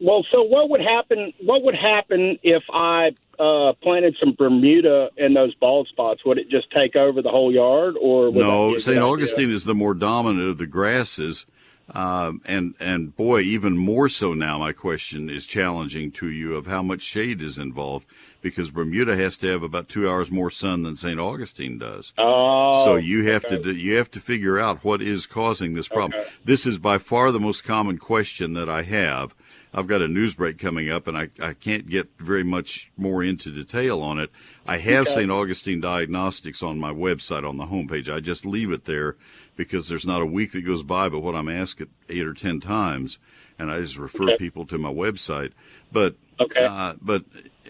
Well, 0.00 0.24
so 0.30 0.42
what 0.42 0.70
would 0.70 0.80
happen? 0.80 1.32
What 1.42 1.62
would 1.64 1.74
happen 1.74 2.38
if 2.42 2.62
I 2.72 3.10
uh, 3.40 3.72
planted 3.82 4.16
some 4.20 4.34
Bermuda 4.36 5.08
in 5.16 5.32
those 5.32 5.54
bald 5.54 5.88
spots? 5.88 6.20
Would 6.26 6.38
it 6.38 6.50
just 6.50 6.70
take 6.70 6.94
over 6.94 7.22
the 7.22 7.30
whole 7.30 7.52
yard, 7.52 7.94
or 8.00 8.30
no? 8.30 8.76
St. 8.76 8.98
Augustine 8.98 9.50
is 9.50 9.64
the 9.64 9.74
more 9.74 9.94
dominant 9.94 10.50
of 10.50 10.58
the 10.58 10.66
grasses, 10.66 11.46
um, 11.94 12.42
and 12.44 12.74
and 12.78 13.16
boy, 13.16 13.40
even 13.40 13.78
more 13.78 14.10
so 14.10 14.34
now. 14.34 14.58
My 14.58 14.72
question 14.72 15.30
is 15.30 15.46
challenging 15.46 16.12
to 16.12 16.28
you 16.28 16.54
of 16.54 16.66
how 16.66 16.82
much 16.82 17.00
shade 17.00 17.40
is 17.40 17.56
involved 17.56 18.06
because 18.42 18.70
Bermuda 18.70 19.16
has 19.16 19.38
to 19.38 19.46
have 19.46 19.62
about 19.62 19.88
two 19.88 20.08
hours 20.08 20.30
more 20.30 20.50
sun 20.50 20.82
than 20.82 20.94
St. 20.94 21.18
Augustine 21.18 21.78
does. 21.78 22.12
Oh, 22.18 22.84
so 22.84 22.96
you 22.96 23.24
have 23.30 23.46
okay. 23.46 23.62
to 23.62 23.74
you 23.74 23.94
have 23.94 24.10
to 24.10 24.20
figure 24.20 24.60
out 24.60 24.84
what 24.84 25.00
is 25.00 25.24
causing 25.24 25.72
this 25.72 25.88
problem. 25.88 26.20
Okay. 26.20 26.30
This 26.44 26.66
is 26.66 26.78
by 26.78 26.98
far 26.98 27.32
the 27.32 27.40
most 27.40 27.64
common 27.64 27.96
question 27.96 28.52
that 28.52 28.68
I 28.68 28.82
have 28.82 29.34
I've 29.72 29.86
got 29.86 30.02
a 30.02 30.08
news 30.08 30.34
break 30.34 30.58
coming 30.58 30.90
up, 30.90 31.06
and 31.06 31.16
I, 31.16 31.28
I 31.40 31.54
can't 31.54 31.88
get 31.88 32.08
very 32.18 32.42
much 32.42 32.90
more 32.96 33.22
into 33.22 33.50
detail 33.50 34.00
on 34.00 34.18
it. 34.18 34.30
I 34.66 34.78
have 34.78 35.02
okay. 35.02 35.12
St. 35.12 35.30
Augustine 35.30 35.80
Diagnostics 35.80 36.62
on 36.62 36.78
my 36.78 36.92
website 36.92 37.48
on 37.48 37.56
the 37.56 37.66
homepage. 37.66 38.12
I 38.12 38.20
just 38.20 38.44
leave 38.44 38.72
it 38.72 38.84
there 38.84 39.16
because 39.56 39.88
there's 39.88 40.06
not 40.06 40.22
a 40.22 40.26
week 40.26 40.52
that 40.52 40.62
goes 40.62 40.82
by 40.82 41.08
but 41.08 41.20
what 41.20 41.36
I'm 41.36 41.48
asked 41.48 41.82
eight 42.08 42.26
or 42.26 42.34
ten 42.34 42.60
times, 42.60 43.18
and 43.58 43.70
I 43.70 43.80
just 43.80 43.98
refer 43.98 44.24
okay. 44.24 44.38
people 44.38 44.66
to 44.66 44.78
my 44.78 44.92
website. 44.92 45.52
But 45.92 46.16
okay. 46.40 46.64
uh, 46.64 46.94
but 47.00 47.24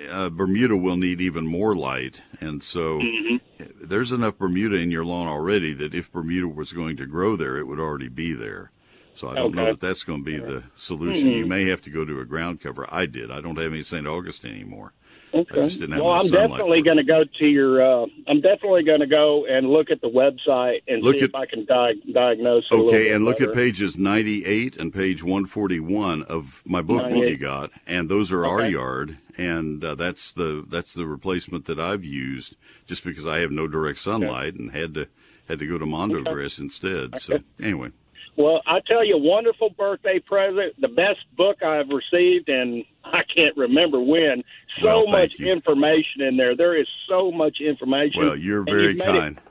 uh, 0.09 0.31
Bermuda 0.31 0.77
will 0.77 0.97
need 0.97 1.21
even 1.21 1.47
more 1.47 1.75
light, 1.75 2.23
and 2.41 2.63
so 2.63 2.99
mm-hmm. 2.99 3.65
there's 3.79 4.13
enough 4.13 4.39
Bermuda 4.39 4.77
in 4.77 4.91
your 4.91 5.05
lawn 5.05 5.29
already 5.29 5.75
that 5.75 5.95
if 5.95 6.11
Bermuda 6.11 6.49
was 6.49 6.73
going 6.73 6.97
to 6.97 7.07
grow 7.07 7.37
there, 7.37 7.59
it 7.59 7.67
would 7.67 7.81
already 7.81 8.09
be 8.09 8.33
there. 8.33 8.71
So 9.15 9.29
I 9.29 9.35
don't 9.35 9.47
okay. 9.47 9.57
know 9.57 9.65
that 9.67 9.81
that's 9.81 10.05
going 10.05 10.25
to 10.25 10.31
be 10.31 10.39
the 10.39 10.63
solution. 10.77 11.31
Mm-hmm. 11.31 11.39
You 11.39 11.47
may 11.47 11.69
have 11.69 11.83
to 11.83 11.91
go 11.91 12.05
to 12.05 12.21
a 12.21 12.25
ground 12.25 12.61
cover. 12.61 12.87
I 12.91 13.07
did. 13.07 13.31
I 13.31 13.41
don't 13.41 13.59
have 13.59 13.73
any 13.73 13.83
St. 13.83 14.07
Augustine 14.07 14.55
anymore. 14.55 14.93
Okay. 15.33 15.69
well, 15.89 16.11
I'm 16.11 16.29
definitely 16.29 16.83
going 16.83 16.97
to 16.97 17.05
go 17.05 17.23
to 17.39 17.47
your. 17.47 17.83
Uh, 17.83 18.07
I'm 18.27 18.41
definitely 18.41 18.83
going 18.83 19.01
to 19.01 19.07
go 19.07 19.47
and 19.47 19.69
look 19.69 19.91
at 19.91 20.01
the 20.01 20.09
website 20.09 20.83
and 20.89 21.05
look 21.05 21.19
see 21.19 21.23
at, 21.23 21.29
if 21.29 21.35
I 21.37 21.47
can 21.47 21.65
di- 21.65 22.13
diagnose. 22.13 22.65
okay, 22.71 23.13
and 23.13 23.25
look 23.25 23.39
better. 23.39 23.51
at 23.51 23.57
pages 23.57 23.97
98 23.97 24.77
and 24.77 24.93
page 24.93 25.23
141 25.23 26.25
of 26.25 26.63
my 26.67 26.83
book 26.83 27.07
that 27.07 27.17
you 27.17 27.37
got, 27.37 27.71
and 27.87 28.09
those 28.09 28.33
are 28.33 28.45
okay. 28.45 28.65
our 28.65 28.69
yard, 28.69 29.19
and 29.39 29.85
uh, 29.85 29.95
that's 29.95 30.33
the 30.33 30.65
that's 30.69 30.95
the 30.95 31.07
replacement 31.07 31.67
that 31.67 31.79
I've 31.79 32.05
used 32.05 32.57
just 32.87 33.05
because 33.05 33.25
I 33.25 33.39
have 33.41 33.53
no 33.53 33.69
direct 33.69 34.01
sunlight 34.01 34.55
okay. 34.55 34.65
and 34.65 34.73
had 34.73 34.95
to 34.95 35.07
had 35.49 35.61
to 35.61 35.67
go 35.67 35.79
to 35.79 35.87
Mondo 35.87 36.25
grass 36.25 36.59
instead. 36.59 37.21
So 37.21 37.39
anyway. 37.61 37.91
Well, 38.41 38.63
I 38.67 38.81
tell 38.87 39.05
you, 39.05 39.19
wonderful 39.19 39.71
birthday 39.71 40.19
present, 40.19 40.81
the 40.81 40.89
best 40.89 41.21
book 41.37 41.63
I've 41.63 41.91
received, 41.91 42.49
and 42.49 42.85
I 43.05 43.23
can't 43.35 43.57
remember 43.57 44.01
when. 44.01 44.43
So 44.81 44.87
well, 44.87 45.07
much 45.09 45.39
you. 45.39 45.53
information 45.53 46.23
in 46.23 46.37
there. 46.37 46.57
There 46.57 46.79
is 46.79 46.89
so 47.09 47.31
much 47.31 47.59
information. 47.61 48.25
Well, 48.25 48.37
you're 48.37 48.63
very 48.63 48.97
kind. 48.97 49.37
It, 49.37 49.43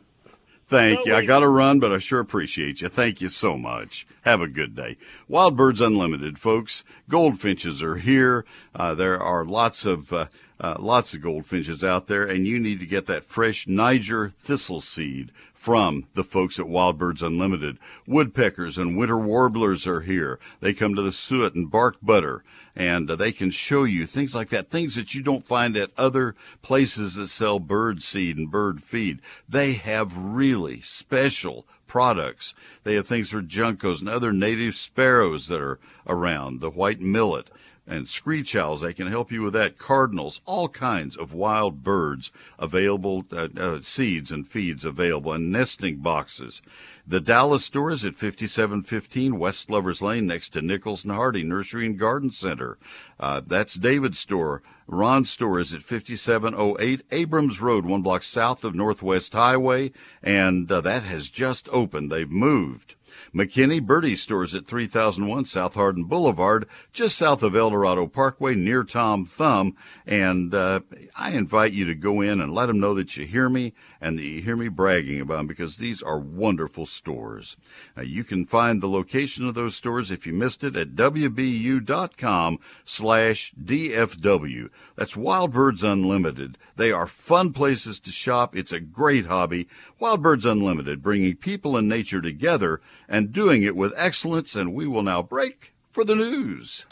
Thank 0.66 1.06
you. 1.08 1.16
I 1.16 1.26
got 1.26 1.40
to 1.40 1.48
run, 1.48 1.80
but 1.80 1.92
I 1.92 1.98
sure 1.98 2.20
appreciate 2.20 2.82
you. 2.82 2.90
Thank 2.90 3.22
you 3.22 3.30
so 3.30 3.58
much. 3.58 4.06
Have 4.22 4.40
a 4.40 4.48
good 4.48 4.76
day. 4.76 4.98
Wild 5.28 5.58
Birds 5.58 5.82
Unlimited, 5.82 6.38
folks. 6.38 6.84
Goldfinches 7.10 7.82
are 7.82 7.96
here. 7.96 8.46
Uh, 8.76 8.94
there 8.94 9.20
are 9.20 9.44
lots 9.44 9.84
of 9.84 10.14
uh, 10.14 10.28
uh, 10.60 10.76
lots 10.78 11.16
of 11.16 11.22
goldfinches 11.22 11.84
out 11.84 12.06
there, 12.06 12.24
and 12.24 12.46
you 12.46 12.60
need 12.60 12.80
to 12.82 12.86
get 12.86 13.08
that 13.08 13.24
fresh 13.24 13.68
Niger 13.68 14.34
thistle 14.38 14.80
seed 14.80 15.32
from 15.60 16.06
the 16.14 16.24
folks 16.24 16.58
at 16.58 16.70
Wild 16.70 16.98
Birds 16.98 17.22
Unlimited. 17.22 17.78
Woodpeckers 18.08 18.78
and 18.78 18.96
winter 18.96 19.18
warblers 19.18 19.86
are 19.86 20.00
here. 20.00 20.40
They 20.62 20.74
come 20.74 20.96
to 20.96 21.02
the 21.02 21.12
suet 21.12 21.54
and 21.54 21.70
bark 21.70 21.98
butter 22.02 22.46
and 22.78 23.12
uh, 23.12 23.18
they 23.18 23.34
can 23.34 23.52
show 23.52 23.84
you 23.84 24.06
things 24.06 24.34
like 24.34 24.48
that, 24.50 24.70
things 24.70 24.96
that 24.96 25.14
you 25.14 25.22
don't 25.22 25.46
find 25.46 25.76
at 25.76 25.92
other 25.98 26.34
places 26.62 27.16
that 27.16 27.28
sell 27.28 27.60
bird 27.60 28.02
seed 28.02 28.38
and 28.38 28.50
bird 28.50 28.82
feed. 28.82 29.20
They 29.50 29.74
have 29.74 30.16
really 30.16 30.80
special 30.80 31.68
products. 31.88 32.56
They 32.86 32.96
have 32.96 33.08
things 33.08 33.30
for 33.30 33.42
juncos 33.42 34.00
and 34.00 34.08
other 34.08 34.32
native 34.32 34.76
sparrows 34.76 35.50
that 35.50 35.60
are 35.60 35.78
around, 36.08 36.62
the 36.62 36.70
white 36.70 37.02
millet 37.02 37.50
and 37.90 38.08
screech 38.08 38.56
owls. 38.56 38.82
They 38.82 38.94
can 38.94 39.08
help 39.08 39.32
you 39.32 39.42
with 39.42 39.54
that. 39.54 39.78
Cardinals, 39.78 40.42
all 40.46 40.70
kinds 40.70 41.18
of 41.18 41.34
wild 41.34 41.84
birds 41.84 42.32
available, 42.60 43.26
uh, 43.32 43.48
uh, 43.58 43.80
seeds 43.82 44.32
and 44.32 44.48
feeds 44.48 44.86
available, 44.86 45.34
and 45.34 45.52
nesting 45.52 45.98
boxes. 45.98 46.62
The 47.08 47.20
Dallas 47.20 47.66
store 47.66 47.90
is 47.90 48.06
at 48.06 48.14
5715 48.14 49.40
West 49.40 49.72
Lovers 49.72 50.02
Lane 50.02 50.28
next 50.28 50.50
to 50.50 50.62
Nicholson-Hardie 50.62 51.44
Nursery 51.44 51.88
and 51.88 51.98
Garden 51.98 52.32
Center. 52.32 52.78
Uh, 53.20 53.42
that's 53.46 53.74
David's 53.74 54.20
store. 54.20 54.62
Ron's 54.86 55.30
store 55.30 55.60
is 55.60 55.74
at 55.74 55.82
5708 55.82 57.02
Abrams 57.12 57.62
Road, 57.62 57.86
one 57.86 58.02
block 58.02 58.24
south 58.24 58.64
of 58.64 58.76
Northwest 58.76 59.34
Highway, 59.34 59.92
and 60.22 60.72
uh, 60.72 60.82
that 60.82 61.04
has 61.04 61.30
just 61.30 61.70
opened. 61.72 62.12
They've 62.12 62.30
moved. 62.30 62.96
McKinney 63.34 63.86
Birdie 63.86 64.16
stores 64.16 64.56
at 64.56 64.66
3001 64.66 65.46
South 65.46 65.76
Hardin 65.76 66.06
Boulevard, 66.06 66.68
just 66.92 67.18
south 67.18 67.44
of 67.44 67.56
El 67.56 67.70
Dorado 67.70 68.08
Parkway 68.08 68.56
near 68.56 68.84
Tom 68.84 69.26
Thumb. 69.26 69.76
And 70.06 70.54
uh, 70.54 70.82
I 71.16 71.32
invite 71.32 71.74
you 71.74 71.86
to 71.86 71.96
go 71.96 72.22
in 72.22 72.42
and 72.42 72.54
let 72.54 72.68
them 72.68 72.80
know 72.80 72.94
that 72.96 73.16
you 73.18 73.26
hear 73.26 73.50
me 73.50 73.74
and 74.02 74.18
that 74.18 74.24
you 74.24 74.42
hear 74.42 74.56
me 74.56 74.68
bragging 74.68 75.22
about 75.22 75.38
them 75.38 75.48
because 75.48 75.78
these 75.78 76.02
are 76.02 76.20
wonderful 76.20 76.86
stores. 76.86 77.58
Now, 77.96 78.04
you 78.04 78.24
can 78.24 78.46
find 78.46 78.82
the 78.82 78.88
location 78.88 79.48
of 79.48 79.56
those 79.56 79.76
stores 79.76 80.12
if 80.12 80.26
you 80.26 80.34
missed 80.34 80.64
it 80.64 80.76
at 80.76 80.96
wbu.com 80.96 82.60
slash 82.84 83.54
DFW. 83.62 84.70
That's 84.96 85.18
Wild 85.18 85.52
Birds 85.52 85.84
Unlimited. 85.84 86.58
They 86.76 86.92
are 86.92 87.08
fun 87.08 87.54
places 87.54 88.00
to 88.00 88.12
shop. 88.12 88.56
It's 88.56 88.72
a 88.72 88.80
great 88.80 89.26
hobby. 89.26 89.68
Wild 90.00 90.22
Birds 90.22 90.46
Unlimited, 90.46 91.04
bringing 91.04 91.36
people 91.36 91.76
and 91.76 91.90
nature 91.90 92.22
together 92.22 92.80
and 93.10 93.34
doing 93.34 93.64
it 93.64 93.76
with 93.76 93.94
excellence. 93.98 94.56
And 94.56 94.74
we 94.74 94.88
will 94.88 95.04
now 95.04 95.22
break 95.22 95.74
for 95.92 96.06
the 96.06 96.16
news. 96.16 96.86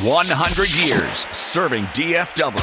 100 0.00 0.70
years 0.86 1.26
serving 1.36 1.84
DFW. 1.86 2.56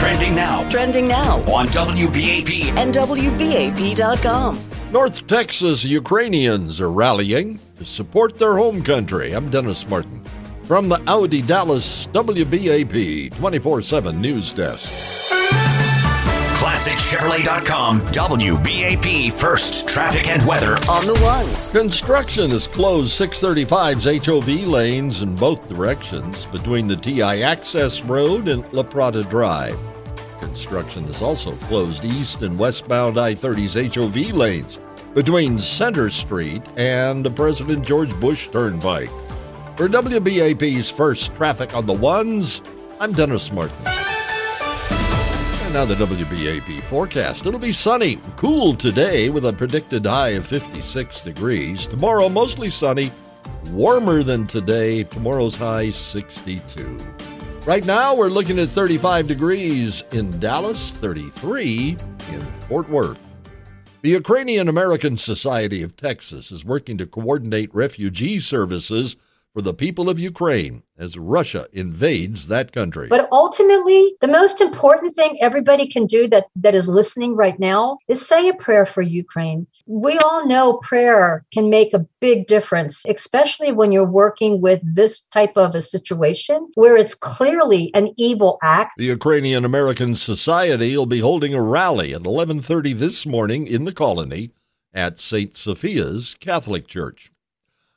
Trending 0.00 0.34
now. 0.34 0.68
Trending 0.68 1.06
now 1.06 1.38
on 1.52 1.68
WBAP 1.68 2.76
and 2.76 2.92
WBAP.com. 2.92 4.60
North 4.90 5.24
Texas 5.28 5.84
Ukrainians 5.84 6.80
are 6.80 6.90
rallying 6.90 7.60
to 7.78 7.84
support 7.84 8.36
their 8.36 8.56
home 8.56 8.82
country. 8.82 9.32
I'm 9.32 9.48
Dennis 9.48 9.88
Martin 9.88 10.24
from 10.64 10.88
the 10.88 11.00
Audi 11.06 11.40
Dallas 11.40 12.08
WBAP 12.08 13.36
24 13.36 13.82
7 13.82 14.20
News 14.20 14.50
Desk. 14.50 14.90
ClassicChevrolet.com 16.82 18.00
WBAP 18.10 19.32
First 19.32 19.88
Traffic 19.88 20.26
and 20.26 20.44
Weather 20.44 20.72
on 20.90 21.06
the 21.06 21.16
ones. 21.22 21.70
Construction 21.70 22.50
has 22.50 22.66
closed 22.66 23.20
635's 23.20 24.26
HOV 24.26 24.66
lanes 24.66 25.22
in 25.22 25.36
both 25.36 25.68
directions 25.68 26.44
between 26.46 26.88
the 26.88 26.96
TI 26.96 27.44
Access 27.44 28.02
Road 28.02 28.48
and 28.48 28.70
La 28.72 28.82
Prada 28.82 29.22
Drive. 29.22 29.78
Construction 30.40 31.04
has 31.04 31.22
also 31.22 31.54
closed 31.54 32.04
east 32.04 32.42
and 32.42 32.58
westbound 32.58 33.16
I 33.16 33.36
30's 33.36 33.94
HOV 33.94 34.34
lanes 34.34 34.80
between 35.14 35.60
Center 35.60 36.10
Street 36.10 36.62
and 36.76 37.24
the 37.24 37.30
President 37.30 37.86
George 37.86 38.18
Bush 38.18 38.48
Turnpike. 38.48 39.10
For 39.76 39.86
WBAP's 39.88 40.90
first 40.90 41.32
traffic 41.36 41.76
on 41.76 41.86
the 41.86 41.92
ones, 41.92 42.60
I'm 42.98 43.12
Dennis 43.12 43.52
Martin. 43.52 44.21
Now 45.72 45.86
the 45.86 45.94
WBAP 45.94 46.82
forecast. 46.82 47.46
It'll 47.46 47.58
be 47.58 47.72
sunny, 47.72 48.18
cool 48.36 48.74
today 48.74 49.30
with 49.30 49.46
a 49.46 49.54
predicted 49.54 50.04
high 50.04 50.30
of 50.30 50.46
56 50.46 51.20
degrees. 51.20 51.86
Tomorrow, 51.86 52.28
mostly 52.28 52.68
sunny, 52.68 53.10
warmer 53.70 54.22
than 54.22 54.46
today. 54.46 55.04
Tomorrow's 55.04 55.56
high 55.56 55.88
62. 55.88 56.98
Right 57.64 57.86
now, 57.86 58.14
we're 58.14 58.28
looking 58.28 58.58
at 58.58 58.68
35 58.68 59.26
degrees 59.26 60.04
in 60.12 60.38
Dallas, 60.38 60.90
33 60.90 61.96
in 62.32 62.52
Fort 62.68 62.90
Worth. 62.90 63.34
The 64.02 64.10
Ukrainian 64.10 64.68
American 64.68 65.16
Society 65.16 65.82
of 65.82 65.96
Texas 65.96 66.52
is 66.52 66.66
working 66.66 66.98
to 66.98 67.06
coordinate 67.06 67.74
refugee 67.74 68.40
services 68.40 69.16
for 69.54 69.60
the 69.60 69.74
people 69.74 70.08
of 70.08 70.18
Ukraine 70.18 70.82
as 70.96 71.18
Russia 71.18 71.66
invades 71.72 72.48
that 72.48 72.72
country. 72.72 73.08
But 73.08 73.28
ultimately, 73.30 74.14
the 74.20 74.28
most 74.28 74.60
important 74.60 75.14
thing 75.14 75.36
everybody 75.40 75.86
can 75.86 76.06
do 76.06 76.26
that, 76.28 76.46
that 76.56 76.74
is 76.74 76.88
listening 76.88 77.36
right 77.36 77.58
now 77.58 77.98
is 78.08 78.26
say 78.26 78.48
a 78.48 78.54
prayer 78.54 78.86
for 78.86 79.02
Ukraine. 79.02 79.66
We 79.86 80.18
all 80.18 80.46
know 80.46 80.78
prayer 80.82 81.44
can 81.52 81.68
make 81.68 81.92
a 81.92 82.06
big 82.20 82.46
difference, 82.46 83.02
especially 83.06 83.72
when 83.72 83.92
you're 83.92 84.04
working 84.04 84.60
with 84.60 84.80
this 84.82 85.22
type 85.22 85.56
of 85.56 85.74
a 85.74 85.82
situation 85.82 86.70
where 86.74 86.96
it's 86.96 87.14
clearly 87.14 87.90
an 87.94 88.14
evil 88.16 88.58
act. 88.62 88.92
The 88.96 89.04
Ukrainian 89.06 89.64
American 89.64 90.14
Society 90.14 90.96
will 90.96 91.06
be 91.06 91.20
holding 91.20 91.52
a 91.52 91.60
rally 91.60 92.14
at 92.14 92.22
11:30 92.22 92.94
this 92.94 93.26
morning 93.26 93.66
in 93.66 93.84
the 93.84 93.92
colony 93.92 94.52
at 94.94 95.18
St. 95.18 95.56
Sophia's 95.56 96.36
Catholic 96.40 96.86
Church. 96.86 97.32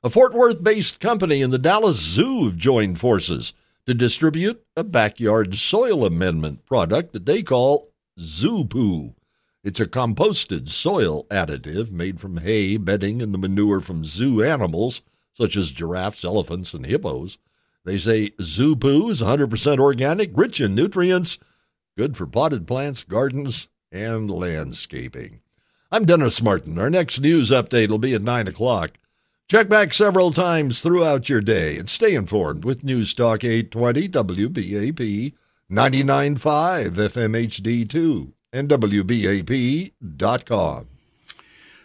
A 0.05 0.09
Fort 0.11 0.35
Worth 0.35 0.63
based 0.63 0.99
company 0.99 1.41
and 1.41 1.51
the 1.51 1.57
Dallas 1.57 1.97
Zoo 1.97 2.43
have 2.43 2.57
joined 2.57 2.99
forces 2.99 3.53
to 3.87 3.95
distribute 3.95 4.63
a 4.77 4.83
backyard 4.83 5.55
soil 5.55 6.05
amendment 6.05 6.63
product 6.67 7.11
that 7.13 7.25
they 7.25 7.41
call 7.41 7.89
Zoo 8.19 8.65
Poo. 8.65 9.15
It's 9.63 9.79
a 9.79 9.87
composted 9.87 10.69
soil 10.69 11.23
additive 11.31 11.89
made 11.89 12.19
from 12.19 12.37
hay, 12.37 12.77
bedding, 12.77 13.19
and 13.19 13.33
the 13.33 13.39
manure 13.39 13.79
from 13.79 14.05
zoo 14.05 14.43
animals, 14.43 15.01
such 15.33 15.55
as 15.55 15.71
giraffes, 15.71 16.23
elephants, 16.23 16.75
and 16.75 16.85
hippos. 16.85 17.39
They 17.83 17.97
say 17.97 18.29
Zoo 18.39 18.75
Poo 18.75 19.09
is 19.09 19.23
100% 19.23 19.79
organic, 19.79 20.29
rich 20.35 20.61
in 20.61 20.75
nutrients, 20.75 21.39
good 21.97 22.15
for 22.15 22.27
potted 22.27 22.67
plants, 22.67 23.03
gardens, 23.03 23.69
and 23.91 24.29
landscaping. 24.29 25.41
I'm 25.91 26.05
Dennis 26.05 26.43
Martin. 26.43 26.77
Our 26.77 26.91
next 26.91 27.19
news 27.21 27.49
update 27.49 27.89
will 27.89 27.97
be 27.97 28.13
at 28.13 28.21
9 28.21 28.47
o'clock. 28.47 28.99
Check 29.47 29.69
back 29.69 29.93
several 29.93 30.31
times 30.31 30.81
throughout 30.81 31.29
your 31.29 31.39
day 31.39 31.77
and 31.77 31.87
stay 31.87 32.15
informed 32.15 32.65
with 32.65 32.83
News 32.83 33.13
Talk 33.13 33.43
820 33.43 34.09
WBAP 34.09 35.35
99.5 35.71 36.89
FM 36.89 37.45
HD2 37.47 38.33
and 38.51 38.67
WBAP.com. 38.67 39.91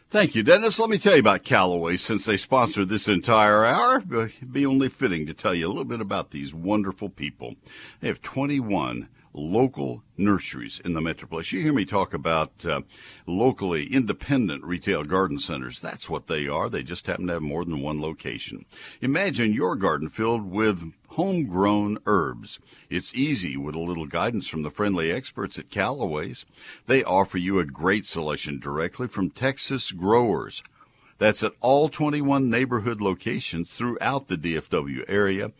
Thank 0.08 0.34
you, 0.34 0.42
Dennis. 0.42 0.78
Let 0.78 0.88
me 0.88 0.96
tell 0.96 1.12
you 1.12 1.20
about 1.20 1.42
Callaway 1.42 1.98
since 1.98 2.24
they 2.24 2.38
sponsored 2.38 2.88
this 2.88 3.08
entire 3.08 3.66
hour. 3.66 4.02
It'd 4.10 4.54
be 4.54 4.64
only 4.64 4.88
fitting 4.88 5.26
to 5.26 5.34
tell 5.34 5.54
you 5.54 5.66
a 5.66 5.68
little 5.68 5.84
bit 5.84 6.00
about 6.00 6.30
these 6.30 6.54
wonderful 6.54 7.10
people. 7.10 7.56
They 8.00 8.08
have 8.08 8.22
21 8.22 9.06
local 9.32 10.02
nurseries 10.16 10.80
in 10.80 10.92
the 10.92 11.00
Metroplex. 11.00 11.52
You 11.52 11.60
hear 11.62 11.72
me 11.72 11.84
talk 11.84 12.12
about 12.12 12.66
uh, 12.66 12.80
locally 13.26 13.86
independent 13.86 14.64
retail 14.64 15.04
garden 15.04 15.38
centers. 15.38 15.80
That's 15.80 16.10
what 16.10 16.26
they 16.26 16.48
are. 16.48 16.68
They 16.68 16.82
just 16.82 17.06
happen 17.06 17.26
to 17.28 17.34
have 17.34 17.42
more 17.42 17.64
than 17.64 17.80
one 17.80 18.00
location. 18.00 18.64
Imagine 19.00 19.52
your 19.52 19.76
garden 19.76 20.08
filled 20.08 20.50
with 20.50 20.92
homegrown 21.10 21.98
herbs. 22.06 22.58
It's 22.88 23.14
easy 23.14 23.56
with 23.56 23.74
a 23.74 23.80
little 23.80 24.06
guidance 24.06 24.48
from 24.48 24.62
the 24.62 24.70
friendly 24.70 25.10
experts 25.10 25.58
at 25.58 25.70
Callaway's. 25.70 26.44
They 26.86 27.04
offer 27.04 27.38
you 27.38 27.58
a 27.58 27.66
great 27.66 28.06
selection 28.06 28.58
directly 28.58 29.08
from 29.08 29.30
Texas 29.30 29.90
growers. 29.90 30.62
That's 31.18 31.42
at 31.42 31.52
all 31.60 31.90
21 31.90 32.48
neighborhood 32.48 33.02
locations 33.02 33.70
throughout 33.70 34.28
the 34.28 34.38
DFW 34.38 35.04
area 35.06 35.52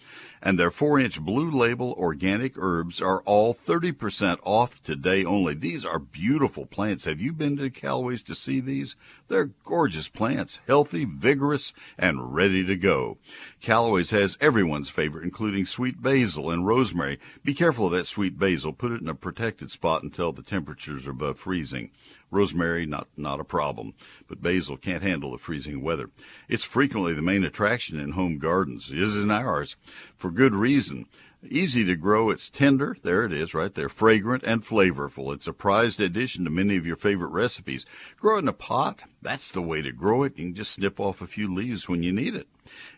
and 0.42 0.58
their 0.58 0.70
4-inch 0.70 1.20
blue 1.20 1.50
label 1.50 1.92
organic 1.98 2.54
herbs 2.56 3.02
are 3.02 3.20
all 3.22 3.54
30% 3.54 4.38
off 4.42 4.82
today 4.82 5.24
only. 5.24 5.54
These 5.54 5.84
are 5.84 5.98
beautiful 5.98 6.66
plants. 6.66 7.04
Have 7.04 7.20
you 7.20 7.32
been 7.32 7.56
to 7.58 7.70
Callaway's 7.70 8.22
to 8.24 8.34
see 8.34 8.60
these? 8.60 8.96
They're 9.28 9.50
gorgeous 9.64 10.08
plants, 10.08 10.60
healthy, 10.66 11.04
vigorous, 11.04 11.72
and 11.98 12.34
ready 12.34 12.64
to 12.64 12.76
go. 12.76 13.18
Callaway's 13.60 14.10
has 14.10 14.38
everyone's 14.40 14.90
favorite, 14.90 15.24
including 15.24 15.64
sweet 15.64 16.02
basil 16.02 16.50
and 16.50 16.66
rosemary. 16.66 17.18
Be 17.44 17.54
careful 17.54 17.86
of 17.86 17.92
that 17.92 18.06
sweet 18.06 18.38
basil. 18.38 18.72
Put 18.72 18.92
it 18.92 19.00
in 19.00 19.08
a 19.08 19.14
protected 19.14 19.70
spot 19.70 20.02
until 20.02 20.32
the 20.32 20.42
temperatures 20.42 21.06
are 21.06 21.10
above 21.10 21.38
freezing. 21.38 21.90
Rosemary, 22.30 22.86
not, 22.86 23.08
not 23.16 23.40
a 23.40 23.44
problem, 23.44 23.92
but 24.28 24.42
basil 24.42 24.76
can't 24.76 25.02
handle 25.02 25.32
the 25.32 25.38
freezing 25.38 25.82
weather. 25.82 26.10
It's 26.48 26.64
frequently 26.64 27.14
the 27.14 27.22
main 27.22 27.44
attraction 27.44 27.98
in 27.98 28.12
home 28.12 28.38
gardens, 28.38 28.90
is 28.90 29.16
in 29.16 29.30
ours, 29.30 29.76
for 30.16 30.30
good 30.30 30.54
reason. 30.54 31.06
Easy 31.48 31.86
to 31.86 31.96
grow, 31.96 32.28
it's 32.28 32.50
tender. 32.50 32.96
There 33.02 33.24
it 33.24 33.32
is, 33.32 33.54
right 33.54 33.74
there. 33.74 33.88
Fragrant 33.88 34.42
and 34.44 34.62
flavorful. 34.62 35.34
It's 35.34 35.46
a 35.46 35.54
prized 35.54 35.98
addition 35.98 36.44
to 36.44 36.50
many 36.50 36.76
of 36.76 36.86
your 36.86 36.96
favorite 36.96 37.30
recipes. 37.30 37.86
Grow 38.18 38.36
it 38.36 38.40
in 38.40 38.48
a 38.48 38.52
pot. 38.52 39.00
That's 39.22 39.50
the 39.50 39.62
way 39.62 39.80
to 39.80 39.90
grow 39.90 40.22
it. 40.22 40.36
You 40.36 40.46
can 40.46 40.54
just 40.54 40.72
snip 40.72 41.00
off 41.00 41.22
a 41.22 41.26
few 41.26 41.52
leaves 41.52 41.88
when 41.88 42.02
you 42.02 42.12
need 42.12 42.34
it. 42.34 42.46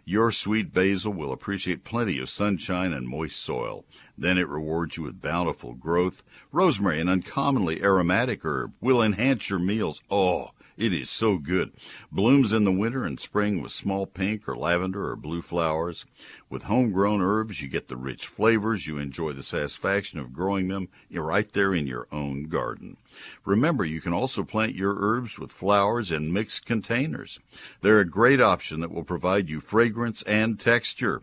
Your 0.05 0.33
sweet 0.33 0.73
basil 0.73 1.13
will 1.13 1.33
appreciate 1.33 1.85
plenty 1.85 2.19
of 2.19 2.29
sunshine 2.29 2.93
and 2.93 3.09
moist 3.09 3.37
soil. 3.37 3.85
Then 4.19 4.37
it 4.37 4.49
rewards 4.49 4.97
you 4.97 5.05
with 5.05 5.23
bountiful 5.23 5.75
growth. 5.75 6.23
Rosemary, 6.51 7.01
an 7.01 7.09
uncommonly 7.09 7.83
aromatic 7.83 8.45
herb, 8.45 8.75
will 8.81 9.03
enhance 9.03 9.49
your 9.49 9.59
meals. 9.59 10.01
Oh, 10.11 10.51
it 10.77 10.93
is 10.93 11.11
so 11.11 11.39
good. 11.39 11.73
Blooms 12.11 12.53
in 12.53 12.65
the 12.65 12.73
winter 12.73 13.05
and 13.05 13.21
spring 13.21 13.61
with 13.61 13.73
small 13.73 14.07
pink 14.07 14.49
or 14.49 14.57
lavender 14.57 15.11
or 15.11 15.17
blue 15.17 15.43
flowers. 15.43 16.05
With 16.49 16.65
homegrown 16.65 17.21
herbs, 17.21 17.61
you 17.61 17.69
get 17.69 17.89
the 17.89 17.97
rich 17.97 18.27
flavors. 18.27 18.87
You 18.87 18.99
enjoy 18.99 19.33
the 19.33 19.43
satisfaction 19.43 20.19
of 20.19 20.33
growing 20.33 20.69
them 20.69 20.89
right 21.11 21.53
there 21.53 21.75
in 21.75 21.87
your 21.87 22.09
own 22.11 22.45
garden. 22.45 22.97
Remember, 23.45 23.85
you 23.85 24.01
can 24.01 24.13
also 24.13 24.43
plant 24.43 24.75
your 24.75 24.97
herbs 24.99 25.39
with 25.39 25.53
flowers 25.53 26.11
in 26.11 26.33
mixed 26.33 26.65
containers. 26.65 27.39
They're 27.81 28.01
a 28.01 28.05
great 28.05 28.41
option 28.41 28.81
that 28.81 28.93
will 28.93 29.05
provide 29.05 29.49
you 29.49 29.61
fragrance 29.61 30.23
and 30.23 30.59
texture. 30.59 31.23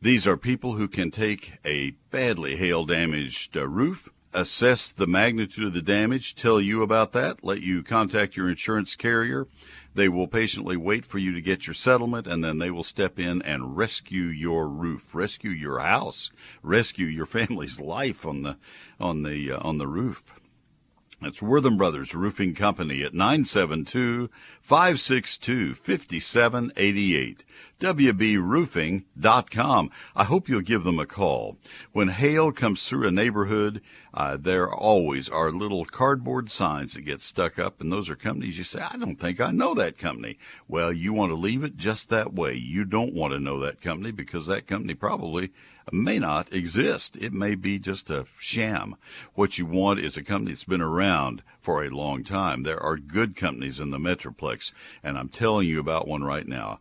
These 0.00 0.26
are 0.26 0.36
people 0.36 0.72
who 0.72 0.88
can 0.88 1.12
take 1.12 1.52
a 1.64 1.92
badly 2.10 2.56
hail 2.56 2.84
damaged 2.84 3.56
uh, 3.56 3.68
roof, 3.68 4.08
assess 4.34 4.90
the 4.90 5.06
magnitude 5.06 5.66
of 5.66 5.74
the 5.74 5.80
damage, 5.80 6.34
tell 6.34 6.60
you 6.60 6.82
about 6.82 7.12
that, 7.12 7.44
let 7.44 7.60
you 7.60 7.84
contact 7.84 8.36
your 8.36 8.48
insurance 8.48 8.96
carrier, 8.96 9.46
they 9.94 10.08
will 10.08 10.26
patiently 10.26 10.76
wait 10.76 11.04
for 11.04 11.18
you 11.18 11.32
to 11.32 11.40
get 11.40 11.66
your 11.66 11.74
settlement 11.74 12.26
and 12.26 12.42
then 12.42 12.58
they 12.58 12.70
will 12.70 12.82
step 12.82 13.18
in 13.18 13.42
and 13.42 13.76
rescue 13.76 14.24
your 14.24 14.68
roof, 14.68 15.14
rescue 15.14 15.50
your 15.50 15.78
house, 15.80 16.30
rescue 16.62 17.06
your 17.06 17.26
family's 17.38 17.80
life 17.80 18.26
on 18.26 18.42
the 18.42 18.56
on 18.98 19.22
the 19.22 19.52
uh, 19.52 19.58
on 19.60 19.78
the 19.78 19.86
roof. 19.86 20.34
That's 21.22 21.40
Wortham 21.40 21.76
Brothers 21.76 22.16
Roofing 22.16 22.54
Company 22.54 23.04
at 23.04 23.14
972 23.14 24.28
562 24.60 25.74
5788. 25.74 27.44
WBRoofing.com. 27.78 29.90
I 30.16 30.24
hope 30.24 30.48
you'll 30.48 30.62
give 30.62 30.82
them 30.82 30.98
a 30.98 31.06
call. 31.06 31.58
When 31.92 32.08
hail 32.08 32.50
comes 32.50 32.88
through 32.88 33.06
a 33.06 33.12
neighborhood, 33.12 33.80
uh, 34.12 34.36
there 34.36 34.68
always 34.68 35.28
are 35.28 35.52
little 35.52 35.84
cardboard 35.84 36.50
signs 36.50 36.94
that 36.94 37.02
get 37.02 37.20
stuck 37.20 37.58
up, 37.58 37.80
and 37.80 37.92
those 37.92 38.10
are 38.10 38.16
companies 38.16 38.58
you 38.58 38.64
say, 38.64 38.80
I 38.80 38.96
don't 38.96 39.16
think 39.16 39.40
I 39.40 39.52
know 39.52 39.74
that 39.74 39.98
company. 39.98 40.38
Well, 40.66 40.92
you 40.92 41.12
want 41.12 41.30
to 41.30 41.36
leave 41.36 41.62
it 41.62 41.76
just 41.76 42.08
that 42.08 42.32
way. 42.32 42.54
You 42.54 42.84
don't 42.84 43.14
want 43.14 43.32
to 43.32 43.38
know 43.38 43.60
that 43.60 43.80
company 43.80 44.10
because 44.10 44.46
that 44.46 44.66
company 44.66 44.94
probably 44.94 45.52
may 45.90 46.18
not 46.18 46.52
exist. 46.52 47.16
It 47.16 47.32
may 47.32 47.54
be 47.54 47.78
just 47.78 48.10
a 48.10 48.26
sham. 48.38 48.96
What 49.34 49.58
you 49.58 49.66
want 49.66 50.00
is 50.00 50.16
a 50.16 50.22
company 50.22 50.52
that's 50.52 50.64
been 50.64 50.82
around 50.82 51.42
for 51.60 51.82
a 51.82 51.90
long 51.90 52.24
time. 52.24 52.62
There 52.62 52.82
are 52.82 52.96
good 52.96 53.36
companies 53.36 53.80
in 53.80 53.90
the 53.90 53.98
Metroplex, 53.98 54.72
and 55.02 55.16
I'm 55.16 55.28
telling 55.28 55.68
you 55.68 55.80
about 55.80 56.06
one 56.06 56.24
right 56.24 56.46
now. 56.46 56.78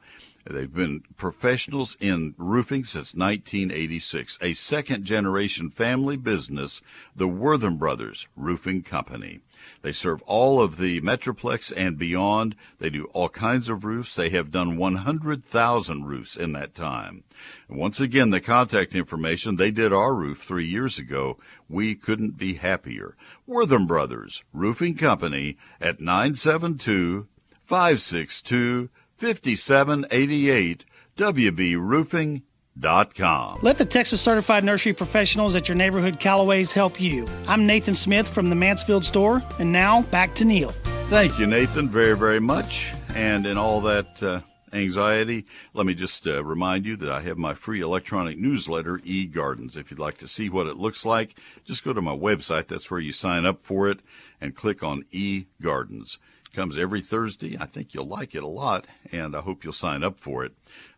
They've 0.49 0.73
been 0.73 1.03
professionals 1.17 1.95
in 1.99 2.33
roofing 2.37 2.83
since 2.83 3.13
1986, 3.13 4.39
a 4.41 4.53
second 4.53 5.03
generation 5.05 5.69
family 5.69 6.17
business, 6.17 6.81
the 7.15 7.27
Wortham 7.27 7.77
Brothers 7.77 8.27
Roofing 8.35 8.81
Company. 8.81 9.41
They 9.83 9.91
serve 9.91 10.23
all 10.23 10.59
of 10.59 10.77
the 10.77 10.99
Metroplex 11.01 11.71
and 11.75 11.97
beyond. 11.97 12.55
They 12.79 12.89
do 12.89 13.05
all 13.13 13.29
kinds 13.29 13.69
of 13.69 13.85
roofs. 13.85 14.15
They 14.15 14.29
have 14.31 14.51
done 14.51 14.77
100,000 14.77 16.05
roofs 16.05 16.35
in 16.35 16.53
that 16.53 16.73
time. 16.73 17.23
Once 17.69 17.99
again, 17.99 18.31
the 18.31 18.41
contact 18.41 18.95
information, 18.95 19.55
they 19.55 19.71
did 19.71 19.93
our 19.93 20.15
roof 20.15 20.39
three 20.39 20.65
years 20.65 20.97
ago. 20.97 21.37
We 21.69 21.93
couldn't 21.93 22.37
be 22.37 22.55
happier. 22.55 23.15
Wortham 23.45 23.85
Brothers 23.85 24.43
Roofing 24.53 24.95
Company 24.95 25.57
at 25.79 26.01
972 26.01 27.27
562 27.71 28.89
5788 29.21 30.85
WBRoofing.com. 31.15 33.59
Let 33.61 33.77
the 33.77 33.85
Texas 33.85 34.19
Certified 34.19 34.63
Nursery 34.63 34.93
Professionals 34.93 35.55
at 35.55 35.69
your 35.69 35.75
neighborhood 35.75 36.19
Callaways 36.19 36.73
help 36.73 36.99
you. 36.99 37.27
I'm 37.47 37.67
Nathan 37.67 37.93
Smith 37.93 38.27
from 38.27 38.49
the 38.49 38.55
Mansfield 38.55 39.05
store, 39.05 39.43
and 39.59 39.71
now 39.71 40.01
back 40.03 40.33
to 40.35 40.43
Neil. 40.43 40.71
Thank 41.09 41.37
you, 41.37 41.45
Nathan, 41.45 41.87
very, 41.87 42.17
very 42.17 42.39
much. 42.39 42.95
And 43.13 43.45
in 43.45 43.59
all 43.59 43.79
that 43.81 44.23
uh, 44.23 44.41
anxiety, 44.73 45.45
let 45.75 45.85
me 45.85 45.93
just 45.93 46.25
uh, 46.25 46.43
remind 46.43 46.87
you 46.87 46.95
that 46.95 47.11
I 47.11 47.21
have 47.21 47.37
my 47.37 47.53
free 47.53 47.81
electronic 47.81 48.39
newsletter, 48.39 48.97
eGardens. 49.05 49.77
If 49.77 49.91
you'd 49.91 49.99
like 49.99 50.17
to 50.17 50.27
see 50.27 50.49
what 50.49 50.65
it 50.65 50.77
looks 50.77 51.05
like, 51.05 51.37
just 51.63 51.83
go 51.83 51.93
to 51.93 52.01
my 52.01 52.15
website. 52.15 52.65
That's 52.65 52.89
where 52.89 52.99
you 52.99 53.13
sign 53.13 53.45
up 53.45 53.59
for 53.61 53.87
it 53.87 53.99
and 54.39 54.55
click 54.55 54.81
on 54.81 55.05
eGardens 55.13 56.17
comes 56.53 56.77
every 56.77 57.01
Thursday. 57.01 57.57
I 57.59 57.65
think 57.65 57.93
you'll 57.93 58.07
like 58.07 58.35
it 58.35 58.43
a 58.43 58.47
lot, 58.47 58.87
and 59.11 59.35
I 59.35 59.41
hope 59.41 59.63
you'll 59.63 59.73
sign 59.73 60.03
up 60.03 60.19
for 60.19 60.45
it. 60.45 60.53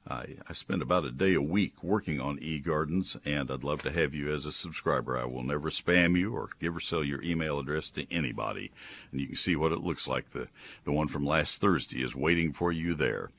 I 0.05 0.35
spend 0.51 0.81
about 0.81 1.05
a 1.05 1.11
day 1.11 1.33
a 1.33 1.41
week 1.41 1.81
working 1.81 2.19
on 2.19 2.37
eGardens, 2.39 3.17
and 3.25 3.49
I'd 3.49 3.63
love 3.63 3.83
to 3.83 3.91
have 3.91 4.13
you 4.13 4.33
as 4.33 4.45
a 4.45 4.51
subscriber. 4.51 5.17
I 5.17 5.23
will 5.23 5.43
never 5.43 5.69
spam 5.69 6.17
you 6.17 6.35
or 6.35 6.49
give 6.59 6.75
or 6.75 6.81
sell 6.81 7.03
your 7.03 7.23
email 7.23 7.59
address 7.59 7.89
to 7.91 8.11
anybody, 8.11 8.71
and 9.11 9.21
you 9.21 9.27
can 9.27 9.37
see 9.37 9.55
what 9.55 9.71
it 9.71 9.79
looks 9.79 10.07
like. 10.07 10.31
The 10.31 10.49
the 10.83 10.91
one 10.91 11.07
from 11.07 11.25
last 11.25 11.61
Thursday 11.61 12.03
is 12.03 12.15
waiting 12.15 12.51
for 12.51 12.71
you 12.71 12.95
there 12.95 13.29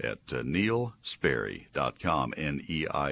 at 0.00 0.18
uh, 0.32 0.42
neilsperry.com, 0.42 2.34
N-E-I-L-S-P-E-R-R-Y 2.36 3.10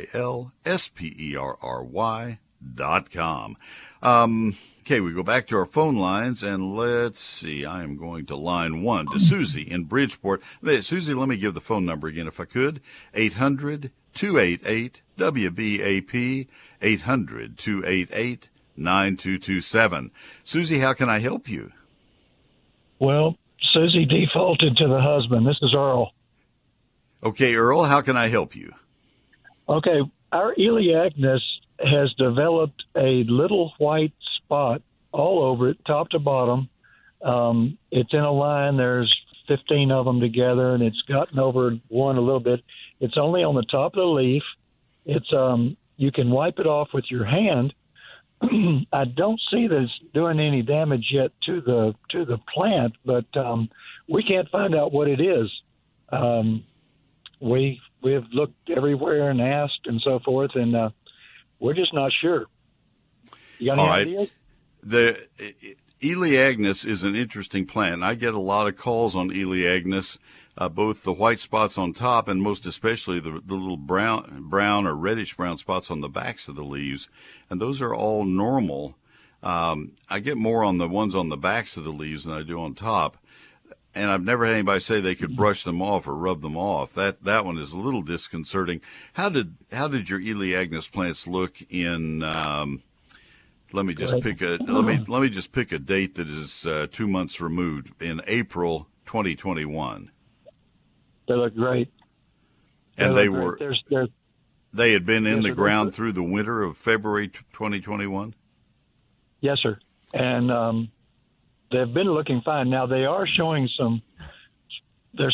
dot 2.74 3.10
com. 3.10 3.56
Um, 4.02 4.56
Okay, 4.90 4.98
we 4.98 5.12
go 5.12 5.22
back 5.22 5.46
to 5.46 5.56
our 5.56 5.66
phone 5.66 5.94
lines 5.94 6.42
and 6.42 6.74
let's 6.74 7.20
see. 7.20 7.64
I 7.64 7.84
am 7.84 7.96
going 7.96 8.26
to 8.26 8.34
line 8.34 8.82
one 8.82 9.06
to 9.12 9.20
Susie 9.20 9.70
in 9.70 9.84
Bridgeport. 9.84 10.42
Susie, 10.80 11.14
let 11.14 11.28
me 11.28 11.36
give 11.36 11.54
the 11.54 11.60
phone 11.60 11.86
number 11.86 12.08
again 12.08 12.26
if 12.26 12.40
I 12.40 12.44
could. 12.44 12.80
800 13.14 13.92
288 14.14 15.00
WBAP 15.16 16.48
800 16.82 17.56
288 17.56 18.48
9227. 18.76 20.10
Susie, 20.42 20.80
how 20.80 20.92
can 20.92 21.08
I 21.08 21.20
help 21.20 21.48
you? 21.48 21.70
Well, 22.98 23.36
Susie 23.72 24.06
defaulted 24.06 24.76
to 24.78 24.88
the 24.88 25.00
husband. 25.00 25.46
This 25.46 25.60
is 25.62 25.72
Earl. 25.72 26.10
Okay, 27.22 27.54
Earl, 27.54 27.84
how 27.84 28.00
can 28.00 28.16
I 28.16 28.26
help 28.26 28.56
you? 28.56 28.72
Okay, 29.68 30.00
our 30.32 30.52
Elaeagnus 30.56 31.42
has 31.78 32.12
developed 32.14 32.82
a 32.96 33.22
little 33.28 33.72
white 33.78 34.12
spot 34.50 34.82
all 35.12 35.44
over 35.44 35.70
it, 35.70 35.78
top 35.86 36.10
to 36.10 36.18
bottom. 36.18 36.68
Um, 37.22 37.78
it's 37.92 38.12
in 38.12 38.20
a 38.20 38.32
line. 38.32 38.76
There's 38.76 39.14
15 39.46 39.92
of 39.92 40.04
them 40.04 40.20
together, 40.20 40.74
and 40.74 40.82
it's 40.82 41.00
gotten 41.02 41.38
over 41.38 41.76
one 41.88 42.16
a 42.16 42.20
little 42.20 42.40
bit. 42.40 42.60
It's 42.98 43.16
only 43.16 43.42
on 43.42 43.54
the 43.54 43.64
top 43.70 43.92
of 43.94 43.98
the 43.98 44.04
leaf. 44.04 44.42
It's 45.06 45.32
um, 45.32 45.76
you 45.96 46.10
can 46.10 46.30
wipe 46.30 46.58
it 46.58 46.66
off 46.66 46.88
with 46.92 47.04
your 47.10 47.24
hand. 47.24 47.72
I 48.92 49.04
don't 49.04 49.40
see 49.50 49.68
that 49.68 49.82
it's 49.82 50.12
doing 50.14 50.40
any 50.40 50.62
damage 50.62 51.06
yet 51.12 51.30
to 51.46 51.60
the 51.60 51.94
to 52.10 52.24
the 52.24 52.38
plant, 52.52 52.94
but 53.04 53.26
um, 53.36 53.68
we 54.08 54.22
can't 54.22 54.48
find 54.50 54.74
out 54.74 54.92
what 54.92 55.08
it 55.08 55.20
is. 55.20 55.50
Um, 56.10 56.64
we 57.40 57.80
we've 58.02 58.26
looked 58.32 58.70
everywhere 58.74 59.30
and 59.30 59.40
asked 59.40 59.86
and 59.86 60.00
so 60.02 60.20
forth, 60.24 60.52
and 60.54 60.74
uh, 60.74 60.90
we're 61.60 61.74
just 61.74 61.94
not 61.94 62.12
sure. 62.20 62.46
You 63.58 63.66
got 63.66 63.74
any 63.74 63.82
All 63.82 63.88
right. 63.88 64.06
ideas? 64.06 64.28
The 64.82 65.26
Elaeagnus 66.00 66.86
is 66.86 67.04
an 67.04 67.14
interesting 67.14 67.66
plant. 67.66 68.02
I 68.02 68.14
get 68.14 68.32
a 68.32 68.40
lot 68.40 68.66
of 68.66 68.76
calls 68.76 69.14
on 69.14 69.30
Elaeagnus, 69.30 70.18
uh, 70.56 70.68
both 70.68 71.04
the 71.04 71.12
white 71.12 71.40
spots 71.40 71.76
on 71.76 71.92
top 71.92 72.26
and 72.26 72.42
most 72.42 72.64
especially 72.64 73.20
the, 73.20 73.42
the 73.44 73.54
little 73.54 73.76
brown, 73.76 74.46
brown 74.48 74.86
or 74.86 74.94
reddish 74.94 75.34
brown 75.34 75.58
spots 75.58 75.90
on 75.90 76.00
the 76.00 76.08
backs 76.08 76.48
of 76.48 76.56
the 76.56 76.64
leaves, 76.64 77.08
and 77.50 77.60
those 77.60 77.82
are 77.82 77.94
all 77.94 78.24
normal. 78.24 78.96
Um, 79.42 79.92
I 80.08 80.20
get 80.20 80.36
more 80.36 80.64
on 80.64 80.78
the 80.78 80.88
ones 80.88 81.14
on 81.14 81.28
the 81.28 81.36
backs 81.36 81.76
of 81.76 81.84
the 81.84 81.92
leaves 81.92 82.24
than 82.24 82.34
I 82.34 82.42
do 82.42 82.60
on 82.60 82.74
top. 82.74 83.16
And 83.92 84.10
I've 84.10 84.22
never 84.22 84.46
had 84.46 84.54
anybody 84.54 84.80
say 84.80 85.00
they 85.00 85.16
could 85.16 85.34
brush 85.34 85.64
them 85.64 85.82
off 85.82 86.06
or 86.06 86.14
rub 86.14 86.42
them 86.42 86.56
off. 86.56 86.92
That 86.94 87.24
that 87.24 87.44
one 87.44 87.58
is 87.58 87.72
a 87.72 87.78
little 87.78 88.02
disconcerting. 88.02 88.80
How 89.14 89.28
did 89.28 89.56
how 89.72 89.88
did 89.88 90.08
your 90.08 90.20
Elaeagnus 90.20 90.92
plants 90.92 91.26
look 91.26 91.60
in? 91.68 92.22
Um, 92.22 92.82
let 93.72 93.86
me 93.86 93.94
just 93.94 94.20
pick 94.20 94.40
a 94.42 94.58
let 94.66 94.84
me 94.84 95.04
let 95.08 95.22
me 95.22 95.28
just 95.28 95.52
pick 95.52 95.72
a 95.72 95.78
date 95.78 96.14
that 96.16 96.28
is 96.28 96.66
uh, 96.66 96.86
two 96.90 97.06
months 97.06 97.40
removed 97.40 98.02
in 98.02 98.20
April 98.26 98.88
2021, 99.06 100.10
They 101.26 101.34
look 101.34 101.54
great. 101.54 101.92
and 102.96 103.14
look 103.14 103.16
they 103.16 103.26
great. 103.28 103.44
were 103.44 103.56
There's, 103.58 103.84
there's, 103.90 104.08
they 104.72 104.92
had 104.92 105.04
been 105.04 105.26
in 105.26 105.42
the 105.42 105.50
ground 105.52 105.92
through 105.94 106.12
the 106.12 106.22
winter 106.22 106.62
of 106.62 106.76
February 106.76 107.28
2021. 107.28 108.34
yes, 109.40 109.58
sir. 109.62 109.78
And 110.12 110.50
um, 110.50 110.90
they've 111.72 111.92
been 111.92 112.10
looking 112.12 112.40
fine. 112.44 112.70
Now 112.70 112.86
they 112.86 113.04
are 113.04 113.26
showing 113.26 113.68
some. 113.78 114.02
They're 115.14 115.32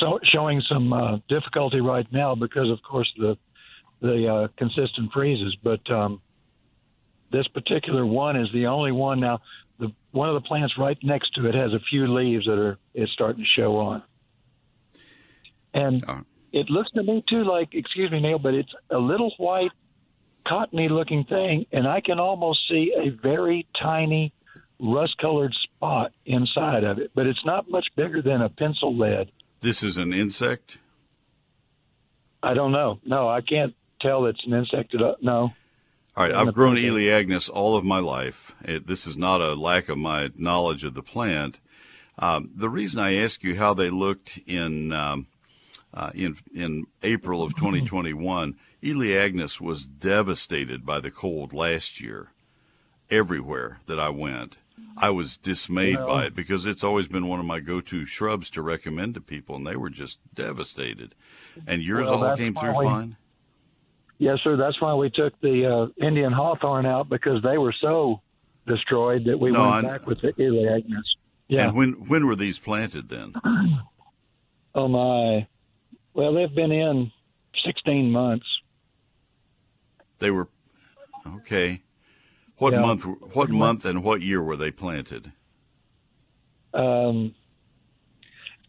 so, 0.00 0.18
showing 0.22 0.62
some 0.62 0.92
uh, 0.92 1.18
difficulty 1.28 1.80
right 1.82 2.06
now 2.12 2.34
because, 2.34 2.70
of 2.70 2.82
course, 2.82 3.12
the 3.18 3.36
the 4.00 4.26
uh, 4.26 4.48
consistent 4.56 5.12
freezes. 5.12 5.54
But 5.62 5.90
um, 5.90 6.20
this 7.30 7.46
particular 7.48 8.04
one 8.06 8.36
is 8.36 8.48
the 8.52 8.66
only 8.66 8.92
one 8.92 9.20
now. 9.20 9.40
The 9.78 9.92
one 10.10 10.28
of 10.28 10.34
the 10.34 10.46
plants 10.46 10.74
right 10.78 10.98
next 11.02 11.34
to 11.34 11.46
it 11.46 11.54
has 11.54 11.72
a 11.72 11.80
few 11.90 12.12
leaves 12.12 12.46
that 12.46 12.58
are 12.58 12.78
is 12.94 13.10
starting 13.12 13.44
to 13.44 13.48
show 13.48 13.76
on. 13.76 14.02
And 15.74 16.04
oh. 16.08 16.20
it 16.52 16.70
looks 16.70 16.90
to 16.92 17.02
me 17.02 17.22
too 17.28 17.44
like, 17.44 17.74
excuse 17.74 18.10
me, 18.10 18.20
Neil, 18.20 18.38
but 18.38 18.54
it's 18.54 18.72
a 18.90 18.98
little 18.98 19.32
white, 19.38 19.70
cottony 20.46 20.88
looking 20.88 21.24
thing, 21.24 21.66
and 21.72 21.86
I 21.86 22.00
can 22.00 22.18
almost 22.18 22.60
see 22.68 22.92
a 22.96 23.10
very 23.10 23.66
tiny 23.80 24.32
rust 24.80 25.16
colored 25.18 25.54
spot 25.64 26.12
inside 26.24 26.84
of 26.84 26.98
it, 26.98 27.10
but 27.14 27.26
it's 27.26 27.44
not 27.44 27.70
much 27.70 27.86
bigger 27.96 28.22
than 28.22 28.40
a 28.40 28.48
pencil 28.48 28.96
lead. 28.96 29.30
This 29.60 29.82
is 29.82 29.98
an 29.98 30.12
insect. 30.12 30.78
I 32.42 32.54
don't 32.54 32.72
know. 32.72 33.00
No, 33.04 33.28
I 33.28 33.40
can't 33.40 33.74
tell 34.00 34.26
it's 34.26 34.44
an 34.46 34.54
insect. 34.54 34.94
at 34.94 35.02
all. 35.02 35.16
No. 35.20 35.52
All 36.18 36.24
right, 36.24 36.34
I've 36.34 36.52
grown. 36.52 36.74
Elaeagnus 36.76 37.48
all 37.48 37.76
of 37.76 37.84
my 37.84 38.00
life. 38.00 38.56
It, 38.64 38.88
this 38.88 39.06
is 39.06 39.16
not 39.16 39.40
a 39.40 39.54
lack 39.54 39.88
of 39.88 39.98
my 39.98 40.32
knowledge 40.34 40.82
of 40.82 40.94
the 40.94 41.02
plant. 41.02 41.60
Um, 42.18 42.50
the 42.56 42.68
reason 42.68 42.98
I 42.98 43.14
ask 43.18 43.44
you 43.44 43.54
how 43.54 43.72
they 43.72 43.88
looked 43.88 44.40
in 44.44 44.92
um, 44.92 45.28
uh, 45.94 46.10
in 46.16 46.36
in 46.52 46.86
April 47.04 47.40
of 47.40 47.54
2021, 47.54 48.56
Elaeagnus 48.82 49.60
was 49.60 49.84
devastated 49.84 50.84
by 50.84 50.98
the 50.98 51.12
cold 51.12 51.52
last 51.52 52.00
year. 52.00 52.32
Everywhere 53.10 53.78
that 53.86 54.00
I 54.00 54.08
went, 54.08 54.56
I 54.96 55.10
was 55.10 55.36
dismayed 55.36 55.98
Well- 55.98 56.08
by 56.08 56.24
it 56.24 56.34
because 56.34 56.66
it's 56.66 56.82
always 56.82 57.06
been 57.06 57.28
one 57.28 57.38
of 57.38 57.46
my 57.46 57.60
go-to 57.60 58.04
shrubs 58.04 58.50
to 58.50 58.62
recommend 58.62 59.14
to 59.14 59.20
people, 59.20 59.54
and 59.54 59.64
they 59.64 59.76
were 59.76 59.88
just 59.88 60.18
devastated. 60.34 61.14
And 61.64 61.80
yours 61.80 62.06
Well, 62.06 62.24
all 62.24 62.36
came 62.36 62.56
through 62.56 62.74
fine. 62.74 63.16
Yes, 64.18 64.38
sir. 64.42 64.56
That's 64.56 64.80
why 64.80 64.94
we 64.94 65.10
took 65.10 65.38
the 65.40 65.66
uh, 66.00 66.04
Indian 66.06 66.32
hawthorn 66.32 66.86
out 66.86 67.08
because 67.08 67.40
they 67.42 67.56
were 67.56 67.74
so 67.80 68.20
destroyed 68.66 69.24
that 69.26 69.38
we 69.38 69.50
No, 69.52 69.62
went 69.70 69.86
I- 69.86 69.90
back 69.98 70.06
with 70.06 70.20
the 70.20 70.32
Elaeagnus. 70.32 71.04
Yeah. 71.48 71.68
And 71.68 71.76
when 71.76 71.92
when 72.08 72.26
were 72.26 72.36
these 72.36 72.58
planted 72.58 73.08
then? 73.08 73.34
Oh 74.74 74.86
my. 74.86 75.46
Well, 76.14 76.34
they've 76.34 76.54
been 76.54 76.70
in 76.70 77.10
16 77.64 78.12
months. 78.12 78.46
They 80.20 80.30
were 80.30 80.46
okay. 81.38 81.80
What 82.58 82.74
Yeah. 82.74 82.80
month? 82.82 83.02
What 83.34 83.50
month 83.50 83.84
and 83.84 84.04
what 84.04 84.20
year 84.20 84.40
were 84.42 84.56
they 84.56 84.70
planted? 84.70 85.32
Um, 86.74 87.34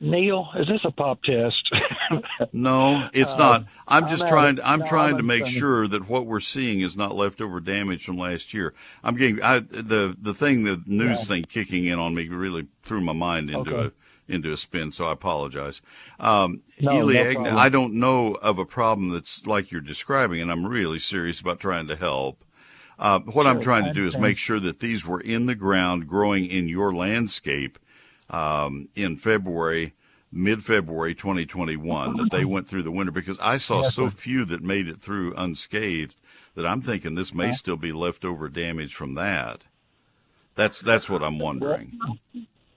Neil, 0.02 0.50
is 0.58 0.68
this 0.68 0.82
a 0.86 0.92
pop 0.92 1.22
test? 1.24 1.70
No, 2.52 3.10
it's 3.14 3.36
Uh, 3.36 3.38
not. 3.38 3.66
I'm 3.88 4.08
just 4.08 4.26
I'm 4.26 4.30
trying. 4.30 4.60
I'm 4.64 4.80
no, 4.80 4.86
trying 4.86 5.12
I'm 5.12 5.18
to 5.18 5.24
make 5.24 5.42
understanding. 5.42 5.60
sure 5.60 5.88
that 5.88 6.10
what 6.10 6.26
we're 6.26 6.40
seeing 6.40 6.82
is 6.82 6.98
not 6.98 7.16
leftover 7.16 7.60
damage 7.60 8.06
from 8.06 8.18
last 8.18 8.54
year. 8.56 8.74
I'm 9.04 9.16
getting 9.16 9.42
I, 9.44 9.60
the 9.60 10.18
the 10.20 10.34
thing, 10.34 10.64
the 10.64 10.82
news 10.88 11.28
thing 11.28 11.44
kicking 11.44 11.86
in 11.86 12.00
on 12.00 12.16
me 12.16 12.28
really 12.28 12.68
threw 12.82 13.02
my 13.02 13.14
mind 13.14 13.52
into 13.52 13.72
Okay. 13.72 13.92
a 14.30 14.34
into 14.34 14.52
a 14.52 14.58
spin. 14.58 14.92
So 14.92 15.08
I 15.08 15.12
apologize. 15.12 15.82
Um, 16.20 16.62
No, 16.80 16.94
no 16.94 17.02
Eliag, 17.04 17.34
problem. 17.34 17.58
I 17.58 17.70
don't 17.70 17.94
know 17.96 18.34
of 18.36 18.58
a 18.58 18.66
problem 18.66 19.10
that's 19.10 19.46
like 19.46 19.72
you're 19.72 19.82
describing, 19.82 20.42
and 20.42 20.52
I'm 20.52 20.66
really 20.66 21.00
serious 21.00 21.40
about 21.40 21.60
trying 21.60 21.88
to 21.88 21.96
help. 21.96 22.44
Uh, 22.98 23.20
what 23.20 23.48
I'm 23.48 23.62
trying 23.62 23.86
to 23.86 23.94
do 23.94 24.06
is 24.06 24.18
make 24.18 24.38
sure 24.38 24.60
that 24.60 24.80
these 24.80 25.06
were 25.06 25.22
in 25.22 25.46
the 25.46 25.56
ground, 25.56 26.08
growing 26.08 26.46
in 26.48 26.68
your 26.68 26.94
landscape 26.94 27.80
um, 28.30 28.90
in 28.96 29.18
February, 29.18 29.94
mid 30.32 30.64
February 30.64 31.16
2021, 31.16 32.18
that 32.18 32.32
they 32.32 32.46
went 32.46 32.68
through 32.68 32.84
the 32.84 32.92
winter 32.92 33.12
because 33.12 33.38
I 33.40 33.58
saw 33.58 33.82
so 33.82 34.10
few 34.10 34.46
that 34.46 34.62
made 34.62 34.88
it 34.88 35.00
through 35.00 35.34
unscathed 35.36 36.16
that 36.56 36.66
I'm 36.66 36.82
thinking 36.82 37.16
this 37.16 37.34
may 37.34 37.52
still 37.54 37.78
be 37.78 37.92
leftover 37.92 38.50
damage 38.50 38.94
from 38.94 39.16
that. 39.16 39.64
That's 40.56 40.82
that's 40.82 41.10
what 41.10 41.24
I'm 41.24 41.40
wondering. 41.40 41.98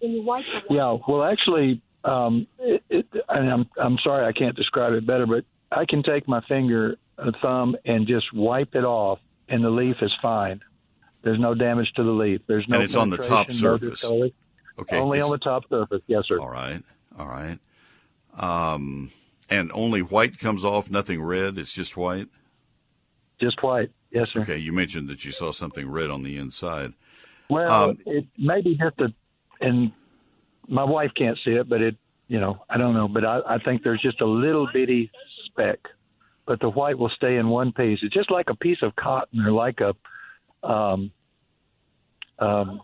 Yeah, 0.01 0.97
well, 1.09 1.25
actually, 1.25 1.83
um, 2.05 2.47
it, 2.59 2.83
it, 2.89 3.07
and 3.29 3.51
I'm 3.51 3.69
I'm 3.81 3.99
sorry 4.03 4.27
I 4.27 4.33
can't 4.33 4.55
describe 4.55 4.93
it 4.93 5.07
better, 5.07 5.27
but 5.27 5.45
I 5.71 5.85
can 5.85 6.03
take 6.03 6.29
my 6.29 6.41
finger, 6.43 6.97
a 7.19 7.33
thumb, 7.41 7.77
and 7.85 8.07
just 8.07 8.33
wipe 8.33 8.75
it 8.75 8.85
off, 8.85 9.19
and 9.49 9.65
the 9.65 9.71
leaf 9.71 9.97
is 10.01 10.13
fine. 10.21 10.61
There's 11.23 11.41
no 11.41 11.55
damage 11.55 11.93
to 11.97 12.03
the 12.03 12.11
leaf. 12.11 12.41
There's 12.47 12.67
no. 12.69 12.77
And 12.77 12.85
it's 12.85 12.97
on 12.97 13.11
the 13.11 13.19
top 13.19 13.49
no 13.49 13.55
surface. 13.55 14.01
discoloration. 14.01 14.35
Okay, 14.83 14.99
Only 14.99 15.21
on 15.21 15.31
the 15.31 15.39
top 15.39 15.69
surface. 15.69 16.03
Yes, 16.07 16.25
sir. 16.29 16.39
All 16.39 16.51
right, 16.51 16.83
all 17.19 17.27
right. 17.27 17.59
Um, 18.39 19.11
and 19.51 19.71
only 19.75 20.03
white 20.03 20.39
comes 20.39 20.65
off, 20.65 20.91
nothing 20.91 21.23
red. 21.23 21.59
It's 21.59 21.73
just 21.73 21.97
white. 21.97 22.29
Just 23.41 23.63
white. 23.63 23.91
Yes, 24.11 24.29
sir. 24.33 24.41
Okay, 24.43 24.59
you 24.59 24.73
mentioned 24.73 25.09
that 25.09 25.25
you 25.25 25.33
saw 25.33 25.53
something 25.53 25.89
red 25.91 26.11
on 26.11 26.23
the 26.23 26.37
inside. 26.39 26.93
Well, 27.51 27.91
Um, 27.91 27.99
it 28.07 28.27
may 28.39 28.63
be 28.63 28.77
just 28.77 28.99
a, 29.01 29.13
and 29.61 29.93
my 30.69 30.85
wife 30.85 31.11
can't 31.17 31.39
see 31.45 31.53
it, 31.53 31.69
but 31.69 31.81
it, 31.81 31.97
you 32.29 32.41
know, 32.41 32.65
I 32.71 32.79
don't 32.79 32.95
know, 32.95 33.09
but 33.09 33.25
I, 33.25 33.41
I 33.47 33.59
think 33.59 33.83
there's 33.83 34.01
just 34.01 34.21
a 34.21 34.27
little 34.27 34.69
bitty 34.73 35.11
speck, 35.47 35.79
but 36.47 36.61
the 36.61 36.71
white 36.71 36.99
will 36.99 37.11
stay 37.17 37.37
in 37.37 37.49
one 37.49 37.73
piece. 37.73 37.99
It's 38.03 38.15
just 38.15 38.31
like 38.31 38.47
a 38.49 38.57
piece 38.57 38.79
of 38.83 38.95
cotton 38.97 39.41
or 39.41 39.53
like 39.53 39.81
a, 39.81 39.95
um, 40.67 41.11
um, 42.39 42.81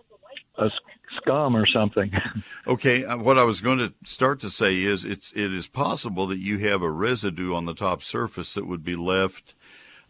a 0.58 0.68
scum 1.16 1.56
or 1.56 1.66
something. 1.66 2.12
Okay, 2.66 3.02
uh, 3.02 3.16
what 3.16 3.38
I 3.38 3.44
was 3.44 3.62
going 3.62 3.78
to 3.78 3.94
start 4.04 4.40
to 4.42 4.50
say 4.50 4.82
is 4.82 5.02
it's 5.02 5.32
it 5.32 5.54
is 5.54 5.68
possible 5.68 6.26
that 6.26 6.36
you 6.36 6.58
have 6.58 6.82
a 6.82 6.90
residue 6.90 7.54
on 7.54 7.64
the 7.64 7.72
top 7.72 8.02
surface 8.02 8.52
that 8.52 8.66
would 8.66 8.84
be 8.84 8.94
left. 8.94 9.54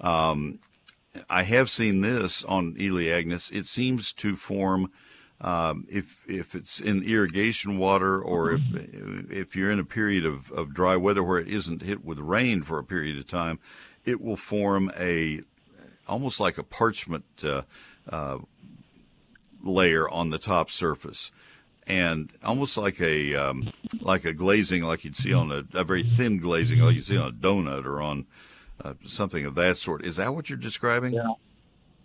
Um, 0.00 0.58
I 1.30 1.44
have 1.44 1.70
seen 1.70 2.00
this 2.00 2.42
on 2.44 2.74
Elaeagnus. 2.74 3.52
It 3.52 3.66
seems 3.66 4.12
to 4.14 4.34
form 4.34 4.90
um, 5.40 5.86
if 5.88 6.24
if 6.28 6.56
it's 6.56 6.80
in 6.80 7.04
irrigation 7.04 7.78
water 7.78 8.20
or 8.20 8.52
if 8.52 8.62
if 9.30 9.54
you're 9.54 9.70
in 9.70 9.78
a 9.78 9.84
period 9.84 10.26
of, 10.26 10.50
of 10.50 10.74
dry 10.74 10.96
weather 10.96 11.22
where 11.22 11.38
it 11.38 11.48
isn't 11.48 11.82
hit 11.82 12.04
with 12.04 12.18
rain 12.18 12.62
for 12.62 12.78
a 12.78 12.84
period 12.84 13.18
of 13.18 13.28
time, 13.28 13.60
it 14.04 14.20
will 14.20 14.36
form 14.36 14.90
a 14.98 15.42
almost 16.08 16.40
like 16.40 16.58
a 16.58 16.64
parchment 16.64 17.24
uh, 17.44 17.62
uh, 18.10 18.38
layer 19.62 20.08
on 20.08 20.30
the 20.30 20.38
top 20.38 20.70
surface, 20.70 21.30
and 21.86 22.32
almost 22.44 22.76
like 22.76 23.00
a 23.00 23.34
um, 23.34 23.72
like 24.00 24.24
a 24.24 24.32
glazing, 24.32 24.82
like 24.82 25.04
you'd 25.04 25.16
see 25.16 25.32
on 25.34 25.50
a, 25.52 25.64
a 25.78 25.84
very 25.84 26.02
thin 26.02 26.38
glazing, 26.38 26.80
like 26.80 26.94
you 26.96 27.00
see 27.02 27.16
on 27.16 27.28
a 27.28 27.32
donut 27.32 27.84
or 27.84 28.00
on 28.00 28.26
uh, 28.84 28.94
something 29.06 29.44
of 29.44 29.54
that 29.56 29.78
sort. 29.78 30.04
Is 30.04 30.16
that 30.16 30.34
what 30.34 30.48
you're 30.50 30.58
describing? 30.58 31.14
Yeah. 31.14 31.26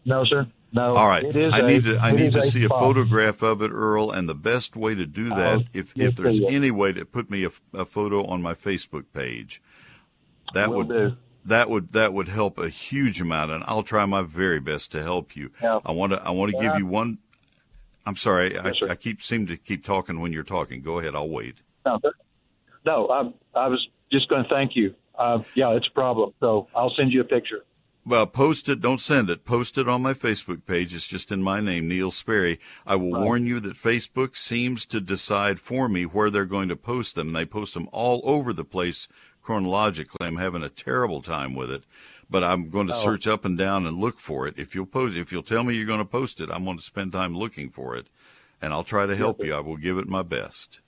no, 0.05 0.23
sir. 0.25 0.47
No. 0.75 0.95
All 0.95 1.07
right. 1.07 1.23
It 1.23 1.35
is 1.35 1.53
I 1.53 1.59
a- 1.59 1.67
need 1.67 1.83
to 1.83 1.97
I 1.99 2.11
need 2.11 2.33
to 2.33 2.41
see 2.41 2.63
a 2.65 2.69
photograph 2.69 3.43
of 3.43 3.61
it, 3.61 3.69
Earl, 3.71 4.09
and 4.09 4.27
the 4.27 4.33
best 4.33 4.75
way 4.75 4.95
to 4.95 5.05
do 5.05 5.29
that, 5.29 5.39
I'll 5.59 5.63
if 5.73 5.93
if 5.95 6.15
there's 6.15 6.39
any 6.41 6.71
way 6.71 6.93
to 6.93 7.05
put 7.05 7.29
me 7.29 7.45
a, 7.45 7.51
a 7.73 7.85
photo 7.85 8.25
on 8.25 8.41
my 8.41 8.55
Facebook 8.55 9.05
page, 9.13 9.61
that 10.55 10.69
Will 10.71 10.77
would 10.77 10.89
do. 10.89 11.15
that 11.45 11.69
would 11.69 11.91
that 11.93 12.11
would 12.13 12.27
help 12.27 12.57
a 12.57 12.69
huge 12.69 13.21
amount, 13.21 13.51
and 13.51 13.63
I'll 13.67 13.83
try 13.83 14.03
my 14.05 14.23
very 14.23 14.59
best 14.59 14.91
to 14.93 15.03
help 15.03 15.35
you. 15.35 15.51
Yeah. 15.61 15.79
I 15.85 15.91
want 15.91 16.13
to 16.13 16.21
I 16.23 16.31
want 16.31 16.51
to 16.51 16.57
Yeah. 16.57 16.71
give 16.71 16.79
you 16.79 16.87
one. 16.87 17.19
I'm 18.05 18.15
sorry, 18.15 18.53
Yes. 18.53 18.75
I, 18.81 18.91
I 18.91 18.95
keep 18.95 19.21
seem 19.21 19.47
to 19.47 19.57
keep 19.57 19.85
talking 19.85 20.19
when 20.19 20.33
you're 20.33 20.43
talking. 20.43 20.81
Go 20.81 20.99
ahead, 20.99 21.15
I'll 21.15 21.29
wait. 21.29 21.55
No, 21.85 21.99
no 22.85 23.07
I, 23.07 23.59
I 23.59 23.67
was 23.67 23.87
just 24.11 24.29
going 24.29 24.43
to 24.43 24.49
thank 24.49 24.75
you. 24.75 24.93
Uh, 25.17 25.41
yeah, 25.55 25.69
it's 25.71 25.87
a 25.87 25.91
problem. 25.91 26.33
So 26.39 26.67
I'll 26.75 26.93
send 26.95 27.11
you 27.11 27.21
a 27.21 27.25
picture. 27.25 27.63
Well, 28.05 28.27
post 28.27 28.67
it. 28.67 28.81
Don't 28.81 28.99
send 28.99 29.29
it. 29.29 29.45
Post 29.45 29.77
it 29.77 29.87
on 29.87 30.01
my 30.01 30.13
Facebook 30.13 30.65
page. 30.65 30.93
It's 30.93 31.07
just 31.07 31.31
in 31.31 31.41
my 31.41 31.61
name, 31.61 31.87
Neil 31.87 32.11
Sperry. 32.11 32.59
I 32.85 32.95
will 32.97 33.11
warn 33.23 33.47
you 33.47 33.61
that 33.61 33.75
Facebook 33.75 34.35
seems 34.35 34.85
to 34.87 34.99
decide 34.99 35.57
for 35.57 35.87
me 35.87 36.03
where 36.03 36.29
they're 36.29 36.43
going 36.43 36.67
to 36.67 36.75
post 36.75 37.15
them. 37.15 37.31
They 37.31 37.45
post 37.45 37.73
them 37.73 37.87
all 37.93 38.21
over 38.25 38.51
the 38.51 38.65
place 38.65 39.07
chronologically. 39.41 40.27
I'm 40.27 40.35
having 40.35 40.63
a 40.63 40.69
terrible 40.69 41.21
time 41.21 41.55
with 41.55 41.71
it, 41.71 41.83
but 42.33 42.43
I'm 42.43 42.69
going 42.71 42.87
to 42.87 42.93
Oh. 42.95 42.97
search 42.97 43.27
up 43.27 43.45
and 43.45 43.55
down 43.57 43.85
and 43.85 43.97
look 43.99 44.19
for 44.19 44.47
it. 44.47 44.55
If 44.57 44.73
you'll 44.73 44.87
post, 44.87 45.15
if 45.15 45.31
you'll 45.31 45.43
tell 45.43 45.63
me 45.63 45.75
you're 45.75 45.85
going 45.85 45.99
to 45.99 46.05
post 46.05 46.41
it, 46.41 46.49
I'm 46.51 46.65
going 46.65 46.77
to 46.79 46.83
spend 46.83 47.13
time 47.13 47.37
looking 47.37 47.69
for 47.69 47.95
it, 47.95 48.07
and 48.59 48.73
I'll 48.73 48.83
try 48.83 49.05
to 49.05 49.15
help 49.15 49.43
you. 49.45 49.53
I 49.53 49.59
will 49.59 49.77
give 49.77 49.99
it 49.99 50.07
my 50.09 50.23
best. 50.23 50.81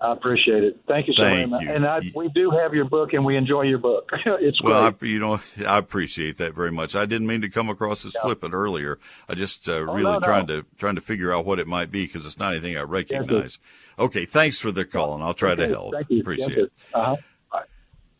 I 0.00 0.12
appreciate 0.12 0.62
it. 0.62 0.78
Thank 0.86 1.08
you 1.08 1.14
so 1.14 1.22
Thank 1.24 1.50
much. 1.50 1.62
you. 1.62 1.70
And 1.72 1.84
I, 1.84 1.98
we 2.14 2.28
do 2.28 2.50
have 2.50 2.72
your 2.74 2.84
book, 2.84 3.14
and 3.14 3.24
we 3.24 3.34
enjoy 3.36 3.62
your 3.62 3.78
book. 3.78 4.10
it's 4.26 4.58
great. 4.58 4.70
Well, 4.72 4.94
I, 5.00 5.04
you 5.04 5.18
know, 5.18 5.40
I 5.66 5.78
appreciate 5.78 6.36
that 6.36 6.54
very 6.54 6.70
much. 6.70 6.94
I 6.94 7.04
didn't 7.06 7.26
mean 7.26 7.40
to 7.40 7.48
come 7.48 7.68
across 7.70 8.04
as 8.04 8.14
flippant 8.22 8.52
earlier. 8.54 8.98
I 9.28 9.34
just 9.34 9.68
uh, 9.68 9.82
really 9.86 10.04
Oh, 10.06 10.12
no, 10.12 10.18
no. 10.18 10.20
trying 10.20 10.46
to 10.48 10.66
trying 10.76 10.94
to 10.96 11.00
figure 11.00 11.32
out 11.32 11.46
what 11.46 11.58
it 11.58 11.66
might 11.66 11.90
be 11.90 12.04
because 12.06 12.26
it's 12.26 12.38
not 12.38 12.52
anything 12.52 12.76
I 12.76 12.82
recognize. 12.82 13.58
okay, 13.98 14.24
thanks 14.26 14.60
for 14.60 14.70
the 14.70 14.84
call, 14.84 15.14
and 15.14 15.22
I'll 15.24 15.34
try 15.34 15.54
to 15.56 15.66
help. 15.66 15.94
Thank 15.94 16.10
you. 16.10 16.20
Appreciate 16.20 16.50
Yes, 16.50 16.58
it. 16.58 16.72
Uh-huh. 16.94 17.16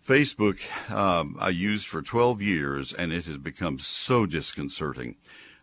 Facebook, 0.09 0.59
um, 0.90 1.36
I 1.38 1.50
used 1.50 1.86
for 1.86 2.00
12 2.00 2.40
years, 2.40 2.94
and 2.94 3.12
it 3.12 3.26
has 3.26 3.36
become 3.36 3.78
so 3.78 4.24
disconcerting. 4.24 5.16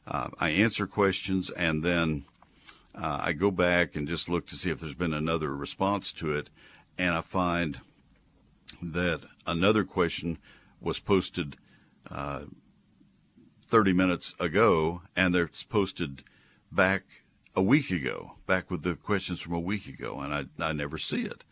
Uh, 0.06 0.28
I 0.40 0.50
answer 0.50 0.86
questions, 0.86 1.50
and 1.50 1.82
then 1.82 2.26
uh, 2.94 3.18
I 3.22 3.34
go 3.34 3.50
back 3.50 3.96
and 3.96 4.08
just 4.08 4.30
look 4.30 4.46
to 4.48 4.56
see 4.56 4.70
if 4.70 4.80
there's 4.80 4.94
been 4.94 5.16
another 5.16 5.56
response 5.56 6.12
to 6.12 6.32
it, 6.36 6.52
and 6.96 7.16
I 7.16 7.22
find 7.22 7.82
that 8.84 9.22
another 9.48 9.84
question 9.84 10.38
was 10.80 11.00
posted 11.00 11.58
uh, 12.12 12.42
30 13.68 13.94
minutes 13.94 14.36
ago, 14.40 15.02
and 15.16 15.36
it's 15.36 15.64
posted 15.64 16.22
back 16.72 17.02
a 17.56 17.64
week 17.64 17.90
ago, 17.90 18.34
back 18.46 18.70
with 18.70 18.84
the 18.84 18.94
questions 18.94 19.42
from 19.42 19.54
a 19.54 19.60
week 19.60 19.88
ago, 19.88 20.20
and 20.20 20.32
I, 20.36 20.46
I 20.64 20.72
never 20.72 21.00
see 21.00 21.24
it. 21.24 21.44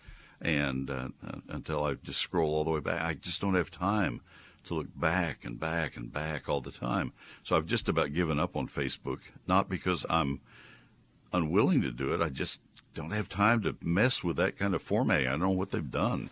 And 0.43 0.89
uh, 0.89 1.07
uh, 1.25 1.37
until 1.47 1.83
I 1.85 1.93
just 1.95 2.19
scroll 2.19 2.53
all 2.53 2.65
the 2.65 2.71
way 2.71 2.81
back, 2.81 3.01
I 3.01 3.13
just 3.13 3.41
don't 3.41 3.55
have 3.55 3.71
time 3.71 4.21
to 4.65 4.75
look 4.75 4.87
back 4.95 5.45
and 5.45 5.59
back 5.59 5.95
and 5.97 6.11
back 6.11 6.47
all 6.47 6.61
the 6.61 6.71
time. 6.71 7.13
So 7.43 7.55
I've 7.55 7.65
just 7.65 7.89
about 7.89 8.13
given 8.13 8.39
up 8.39 8.55
on 8.55 8.67
Facebook, 8.67 9.19
not 9.47 9.69
because 9.69 10.05
I'm 10.09 10.41
unwilling 11.31 11.81
to 11.81 11.91
do 11.91 12.13
it. 12.13 12.21
I 12.21 12.29
just 12.29 12.59
don't 12.93 13.11
have 13.11 13.29
time 13.29 13.61
to 13.63 13.75
mess 13.81 14.23
with 14.23 14.35
that 14.35 14.57
kind 14.57 14.75
of 14.75 14.81
format. 14.81 15.21
I 15.21 15.31
don't 15.31 15.39
know 15.39 15.49
what 15.49 15.71
they've 15.71 15.91
done. 15.91 16.29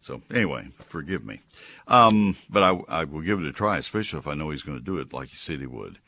So 0.00 0.22
anyway, 0.32 0.68
forgive 0.86 1.24
me. 1.24 1.40
Um, 1.88 2.36
but 2.48 2.62
I, 2.62 2.80
I 2.88 3.04
will 3.04 3.20
give 3.20 3.40
it 3.40 3.46
a 3.46 3.52
try, 3.52 3.78
especially 3.78 4.20
if 4.20 4.28
I 4.28 4.34
know 4.34 4.50
he's 4.50 4.62
going 4.62 4.78
to 4.78 4.84
do 4.84 4.98
it 4.98 5.12
like 5.12 5.28
he 5.28 5.36
said 5.36 5.60
he 5.60 5.66
would. 5.66 5.98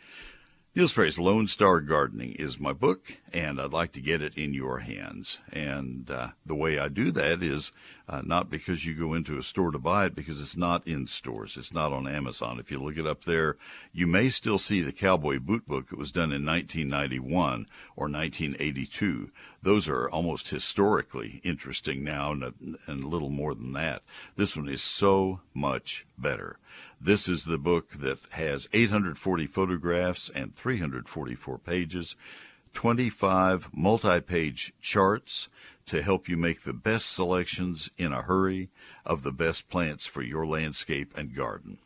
Neil 0.73 0.87
Sperry's 0.87 1.19
Lone 1.19 1.49
Star 1.49 1.81
Gardening 1.81 2.31
is 2.35 2.61
my 2.61 2.73
book, 2.73 3.17
and 3.33 3.61
I'd 3.61 3.73
like 3.73 3.91
to 3.91 4.01
get 4.01 4.23
it 4.23 4.37
in 4.37 4.55
your 4.55 4.79
hands. 4.79 5.39
And 5.53 6.09
uh, 6.09 6.29
the 6.47 6.55
way 6.55 6.79
I 6.79 6.87
do 6.87 7.11
that 7.11 7.43
is 7.43 7.73
uh, 8.09 8.23
not 8.25 8.49
because 8.49 8.87
you 8.87 8.95
go 8.95 9.13
into 9.13 9.37
a 9.37 9.43
store 9.43 9.73
to 9.73 9.81
buy 9.81 10.07
it, 10.07 10.15
because 10.15 10.41
it's 10.41 10.57
not 10.57 10.87
in 10.87 11.09
stores. 11.09 11.57
It's 11.57 11.75
not 11.75 11.93
on 11.93 12.07
Amazon. 12.07 12.61
If 12.61 12.71
you 12.71 12.79
look 12.79 12.97
it 12.97 13.07
up 13.07 13.25
there, 13.25 13.57
you 13.93 14.07
may 14.07 14.31
still 14.31 14.59
see 14.59 14.81
the 14.81 14.93
Cowboy 14.93 15.41
Boot 15.41 15.67
Book 15.67 15.89
It 15.91 15.99
was 15.99 16.13
done 16.13 16.33
in 16.33 16.47
1991 16.47 17.67
or 17.97 18.05
1982. 18.05 19.33
Those 19.61 19.89
are 19.89 20.09
almost 20.09 20.51
historically 20.51 21.41
interesting 21.43 22.05
now, 22.05 22.31
and 22.31 22.45
a, 22.45 22.55
and 22.87 23.03
a 23.03 23.09
little 23.09 23.31
more 23.31 23.57
than 23.57 23.73
that. 23.73 24.03
This 24.37 24.57
one 24.57 24.69
is 24.69 24.83
so 24.83 25.41
much 25.53 26.07
better. 26.17 26.59
This 27.03 27.31
is 27.31 27.47
the 27.47 27.57
book 27.57 27.93
that 27.93 28.19
has 28.33 28.69
840 28.75 29.47
photographs 29.47 30.29
and 30.29 30.55
344 30.55 31.59
pages, 31.59 32.15
25 32.75 33.71
multi 33.73 34.21
page 34.21 34.75
charts 34.83 35.49
to 35.87 36.03
help 36.03 36.29
you 36.29 36.37
make 36.37 36.61
the 36.61 36.75
best 36.75 37.11
selections 37.11 37.89
in 37.97 38.13
a 38.13 38.21
hurry 38.21 38.69
of 39.07 39.23
the 39.23 39.33
best 39.33 39.71
plants 39.71 40.05
for 40.05 40.21
your 40.21 40.47
landscape 40.47 41.17
and 41.17 41.35
garden. 41.35 41.79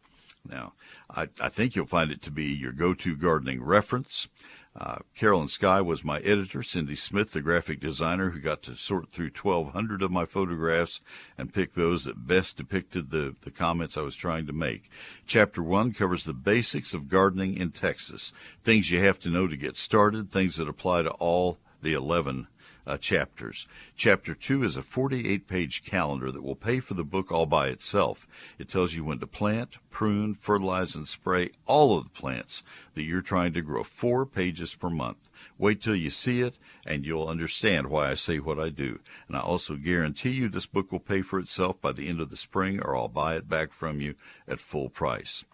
Now, 0.46 0.72
I, 1.08 1.28
I 1.40 1.48
think 1.48 1.76
you'll 1.76 1.86
find 1.86 2.10
it 2.10 2.20
to 2.22 2.32
be 2.32 2.46
your 2.46 2.72
go 2.72 2.92
to 2.92 3.16
gardening 3.16 3.62
reference. 3.62 4.28
Uh, 4.77 4.97
Carolyn 5.14 5.47
Sky 5.47 5.81
was 5.81 6.03
my 6.03 6.18
editor. 6.20 6.62
Cindy 6.62 6.97
Smith, 6.97 7.33
the 7.33 7.41
graphic 7.41 7.79
designer, 7.79 8.31
who 8.31 8.41
got 8.41 8.62
to 8.62 8.75
sort 8.75 9.09
through 9.09 9.31
1,200 9.31 10.03
of 10.03 10.11
my 10.11 10.25
photographs 10.25 11.01
and 11.39 11.55
pick 11.55 11.75
those 11.75 12.05
that 12.05 12.27
best 12.27 12.57
depicted 12.57 13.11
the, 13.11 13.37
the 13.43 13.53
comments 13.53 13.97
I 13.97 14.03
was 14.03 14.16
trying 14.16 14.47
to 14.47 14.53
make. 14.53 14.91
Chapter 15.27 15.62
1 15.62 15.93
covers 15.93 16.25
the 16.25 16.33
basics 16.33 16.93
of 16.93 17.09
gardening 17.09 17.57
in 17.57 17.70
Texas, 17.70 18.33
things 18.64 18.91
you 18.91 18.99
have 18.99 19.20
to 19.20 19.31
know 19.31 19.47
to 19.47 19.57
get 19.57 19.77
started, 19.77 20.31
things 20.31 20.57
that 20.57 20.68
apply 20.68 21.03
to 21.03 21.11
all 21.11 21.59
the 21.81 21.93
11 21.93 22.49
uh, 22.87 22.97
chapters. 22.97 23.66
Chapter 23.97 24.35
2 24.35 24.62
is 24.62 24.76
a 24.76 24.82
48 24.82 25.47
page 25.47 25.85
calendar 25.85 26.30
that 26.30 26.43
will 26.43 26.55
pay 26.55 26.80
for 26.80 26.95
the 26.95 27.05
book 27.05 27.32
all 27.32 27.47
by 27.47 27.68
itself. 27.68 28.26
It 28.59 28.68
tells 28.68 28.95
you 28.95 29.05
when 29.05 29.18
to 29.20 29.26
plant, 29.26 29.78
prune, 29.91 30.35
fertilize, 30.35 30.95
and 30.95 31.09
spray 31.09 31.51
all 31.66 31.97
of 31.97 32.05
the 32.05 32.11
plants 32.11 32.62
that 32.95 33.03
you're 33.03 33.20
trying 33.20 33.53
to 33.55 33.62
grow. 33.62 33.82
Four 33.82 34.26
pages 34.26 34.74
per 34.74 34.91
month. 34.91 35.30
Wait 35.59 35.80
till 35.80 35.97
you 35.97 36.11
see 36.11 36.41
it 36.41 36.59
and 36.87 37.05
you'll 37.05 37.28
understand 37.28 37.89
why 37.89 38.11
I 38.11 38.14
say 38.14 38.39
what 38.39 38.59
I 38.59 38.68
do. 38.68 39.01
And 39.28 39.37
I 39.37 39.41
also 39.41 39.76
guarantee 39.76 40.30
you 40.30 40.49
this 40.49 40.66
book 40.66 40.93
will 40.93 41.01
pay 41.01 41.22
for 41.22 41.39
itself 41.39 41.80
by 41.80 41.93
the 41.93 42.09
end 42.09 42.20
of 42.20 42.30
the 42.30 42.37
spring 42.37 42.80
or 42.80 42.97
I'll 42.97 43.09
buy 43.09 43.37
it 43.37 43.49
back 43.49 43.72
from 43.72 44.01
you 44.01 44.14
at 44.47 44.61
full 44.61 44.91
price. 44.91 45.45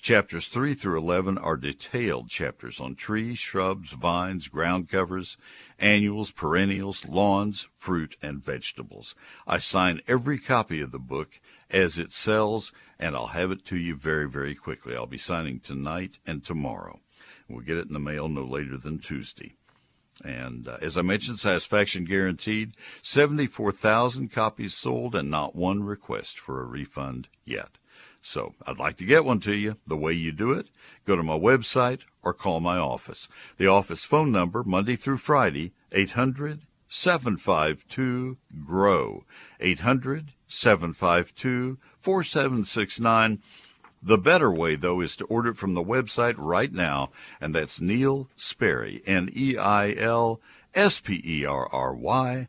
Chapters 0.00 0.48
3 0.48 0.72
through 0.72 0.96
11 0.96 1.36
are 1.36 1.58
detailed 1.58 2.30
chapters 2.30 2.80
on 2.80 2.94
trees, 2.94 3.38
shrubs, 3.38 3.90
vines, 3.92 4.48
ground 4.48 4.88
covers, 4.88 5.36
annuals, 5.78 6.30
perennials, 6.30 7.06
lawns, 7.06 7.68
fruit, 7.76 8.16
and 8.22 8.42
vegetables. 8.42 9.14
I 9.46 9.58
sign 9.58 10.00
every 10.08 10.38
copy 10.38 10.80
of 10.80 10.90
the 10.90 10.98
book 10.98 11.38
as 11.68 11.98
it 11.98 12.14
sells, 12.14 12.72
and 12.98 13.14
I'll 13.14 13.28
have 13.28 13.50
it 13.50 13.66
to 13.66 13.76
you 13.76 13.94
very, 13.94 14.26
very 14.26 14.54
quickly. 14.54 14.96
I'll 14.96 15.04
be 15.04 15.18
signing 15.18 15.60
tonight 15.60 16.18
and 16.26 16.42
tomorrow. 16.42 17.00
We'll 17.46 17.60
get 17.60 17.76
it 17.76 17.88
in 17.88 17.92
the 17.92 17.98
mail 17.98 18.26
no 18.30 18.44
later 18.44 18.78
than 18.78 19.00
Tuesday. 19.00 19.52
And 20.24 20.66
uh, 20.66 20.78
as 20.80 20.96
I 20.96 21.02
mentioned, 21.02 21.40
satisfaction 21.40 22.04
guaranteed. 22.04 22.72
74,000 23.02 24.32
copies 24.32 24.72
sold 24.72 25.14
and 25.14 25.30
not 25.30 25.54
one 25.54 25.82
request 25.82 26.38
for 26.38 26.62
a 26.62 26.66
refund 26.66 27.28
yet. 27.44 27.76
So 28.20 28.54
I'd 28.66 28.78
like 28.78 28.96
to 28.98 29.04
get 29.04 29.24
one 29.24 29.40
to 29.40 29.54
you. 29.54 29.76
The 29.86 29.96
way 29.96 30.12
you 30.12 30.32
do 30.32 30.52
it, 30.52 30.68
go 31.06 31.16
to 31.16 31.22
my 31.22 31.38
website 31.38 32.00
or 32.22 32.34
call 32.34 32.60
my 32.60 32.76
office. 32.76 33.28
The 33.56 33.66
office 33.66 34.04
phone 34.04 34.30
number, 34.30 34.62
Monday 34.62 34.96
through 34.96 35.18
Friday, 35.18 35.72
800 35.92 36.62
752 36.88 38.36
GROW. 38.66 39.24
800 39.60 40.32
752 40.46 41.78
4769. 42.00 43.42
The 44.02 44.18
better 44.18 44.50
way, 44.50 44.76
though, 44.76 45.00
is 45.00 45.14
to 45.16 45.24
order 45.26 45.50
it 45.50 45.56
from 45.56 45.74
the 45.74 45.84
website 45.84 46.34
right 46.36 46.72
now, 46.72 47.10
and 47.40 47.54
that's 47.54 47.80
Neil 47.80 48.28
Sperry, 48.34 49.02
N 49.06 49.30
E 49.34 49.56
I 49.56 49.92
L 49.92 50.40
S 50.74 51.00
P 51.00 51.22
E 51.24 51.44
R 51.44 51.68
R 51.70 51.94
Y 51.94 52.48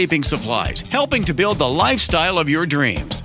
landscaping 0.00 0.24
supplies, 0.24 0.80
helping 0.90 1.24
to 1.24 1.34
build 1.34 1.58
the 1.58 1.68
lifestyle 1.68 2.38
of 2.38 2.48
your 2.48 2.64
dreams. 2.64 3.22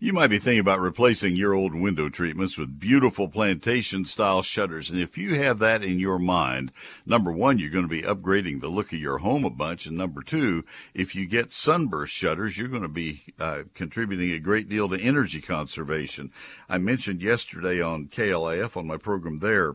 You 0.00 0.12
might 0.12 0.28
be 0.28 0.38
thinking 0.38 0.60
about 0.60 0.80
replacing 0.80 1.34
your 1.34 1.54
old 1.54 1.74
window 1.74 2.08
treatments 2.08 2.56
with 2.56 2.78
beautiful 2.78 3.28
plantation 3.28 4.04
style 4.04 4.42
shutters. 4.42 4.90
And 4.90 5.00
if 5.00 5.18
you 5.18 5.34
have 5.34 5.58
that 5.58 5.82
in 5.82 5.98
your 5.98 6.20
mind, 6.20 6.70
number 7.04 7.32
one, 7.32 7.58
you're 7.58 7.68
going 7.68 7.84
to 7.84 7.88
be 7.88 8.02
upgrading 8.02 8.60
the 8.60 8.68
look 8.68 8.92
of 8.92 9.00
your 9.00 9.18
home 9.18 9.44
a 9.44 9.50
bunch. 9.50 9.86
And 9.86 9.98
number 9.98 10.22
two, 10.22 10.64
if 10.94 11.16
you 11.16 11.26
get 11.26 11.52
sunburst 11.52 12.14
shutters, 12.14 12.56
you're 12.56 12.68
going 12.68 12.82
to 12.82 12.88
be 12.88 13.24
uh, 13.40 13.64
contributing 13.74 14.30
a 14.30 14.38
great 14.38 14.68
deal 14.68 14.88
to 14.88 15.02
energy 15.02 15.40
conservation. 15.40 16.30
I 16.68 16.78
mentioned 16.78 17.20
yesterday 17.20 17.82
on 17.82 18.06
KLIF 18.06 18.76
on 18.76 18.86
my 18.86 18.98
program 18.98 19.40
there 19.40 19.74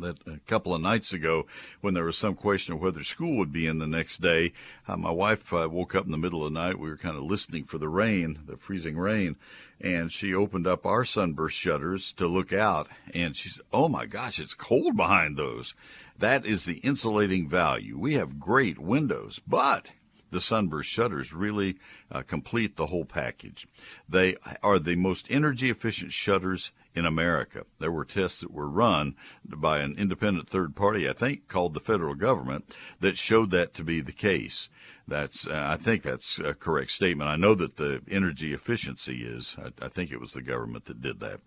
that 0.00 0.18
a 0.26 0.38
couple 0.46 0.74
of 0.74 0.80
nights 0.80 1.12
ago 1.12 1.46
when 1.80 1.94
there 1.94 2.04
was 2.04 2.16
some 2.16 2.34
question 2.34 2.74
of 2.74 2.80
whether 2.80 3.02
school 3.02 3.36
would 3.36 3.52
be 3.52 3.66
in 3.66 3.78
the 3.78 3.86
next 3.86 4.18
day 4.18 4.52
uh, 4.88 4.96
my 4.96 5.10
wife 5.10 5.52
uh, 5.52 5.68
woke 5.70 5.94
up 5.94 6.04
in 6.04 6.10
the 6.12 6.18
middle 6.18 6.44
of 6.44 6.52
the 6.52 6.58
night. 6.58 6.78
We 6.78 6.88
were 6.88 6.96
kind 6.96 7.16
of 7.16 7.22
listening 7.22 7.64
for 7.64 7.78
the 7.78 7.88
rain 7.88 8.40
the 8.46 8.56
freezing 8.56 8.96
rain 8.96 9.36
and 9.80 10.12
she 10.12 10.34
opened 10.34 10.66
up 10.66 10.86
our 10.86 11.04
sunburst 11.04 11.56
shutters 11.56 12.12
to 12.12 12.26
look 12.26 12.52
out 12.52 12.88
and 13.14 13.36
she 13.36 13.48
said 13.48 13.64
oh 13.72 13.88
my 13.88 14.06
gosh 14.06 14.38
it's 14.40 14.54
cold 14.54 14.96
behind 14.96 15.36
those. 15.36 15.74
That 16.18 16.46
is 16.46 16.64
the 16.64 16.78
insulating 16.78 17.48
value. 17.48 17.98
We 17.98 18.14
have 18.14 18.40
great 18.40 18.78
windows 18.78 19.40
but 19.46 19.90
the 20.32 20.40
sunburst 20.40 20.90
shutters 20.90 21.32
really 21.32 21.76
uh, 22.10 22.22
complete 22.22 22.76
the 22.76 22.86
whole 22.86 23.04
package. 23.04 23.68
They 24.08 24.36
are 24.62 24.78
the 24.78 24.96
most 24.96 25.30
energy 25.30 25.70
efficient 25.70 26.12
shutters 26.12 26.72
in 26.94 27.06
America. 27.06 27.64
There 27.78 27.92
were 27.92 28.04
tests 28.04 28.40
that 28.40 28.50
were 28.50 28.68
run 28.68 29.14
by 29.44 29.80
an 29.80 29.94
independent 29.96 30.48
third 30.48 30.74
party, 30.74 31.08
I 31.08 31.12
think 31.12 31.48
called 31.48 31.74
the 31.74 31.80
federal 31.80 32.14
government, 32.14 32.76
that 33.00 33.16
showed 33.16 33.50
that 33.50 33.74
to 33.74 33.84
be 33.84 34.00
the 34.00 34.12
case. 34.12 34.68
That's, 35.08 35.46
uh, 35.46 35.66
I 35.68 35.76
think 35.76 36.02
that's 36.02 36.38
a 36.38 36.54
correct 36.54 36.90
statement. 36.90 37.28
I 37.28 37.36
know 37.36 37.54
that 37.54 37.76
the 37.76 38.02
energy 38.10 38.52
efficiency 38.54 39.24
is. 39.24 39.56
I, 39.58 39.86
I, 39.86 39.88
think 39.88 40.12
it 40.12 40.20
was 40.20 40.32
the 40.32 40.42
government 40.42 40.84
that 40.86 41.02
did 41.02 41.20
that. 41.20 41.40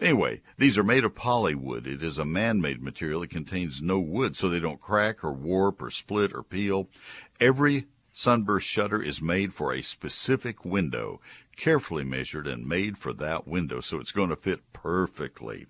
Anyway, 0.00 0.42
these 0.58 0.78
are 0.78 0.84
made 0.84 1.04
of 1.04 1.14
polywood. 1.14 1.86
It 1.86 2.02
is 2.02 2.18
a 2.18 2.24
man-made 2.24 2.82
material. 2.82 3.22
It 3.22 3.30
contains 3.30 3.82
no 3.82 3.98
wood, 3.98 4.36
so 4.36 4.48
they 4.48 4.60
don't 4.60 4.80
crack 4.80 5.24
or 5.24 5.32
warp 5.32 5.82
or 5.82 5.90
split 5.90 6.32
or 6.32 6.42
peel. 6.42 6.88
Every 7.40 7.86
sunburst 8.20 8.68
shutter 8.68 9.02
is 9.02 9.22
made 9.22 9.54
for 9.54 9.72
a 9.72 9.80
specific 9.80 10.62
window 10.62 11.22
carefully 11.56 12.04
measured 12.04 12.46
and 12.46 12.66
made 12.66 12.98
for 12.98 13.14
that 13.14 13.48
window, 13.48 13.80
so 13.80 13.98
it's 13.98 14.12
going 14.12 14.28
to 14.28 14.36
fit 14.36 14.60
perfectly. 14.74 15.66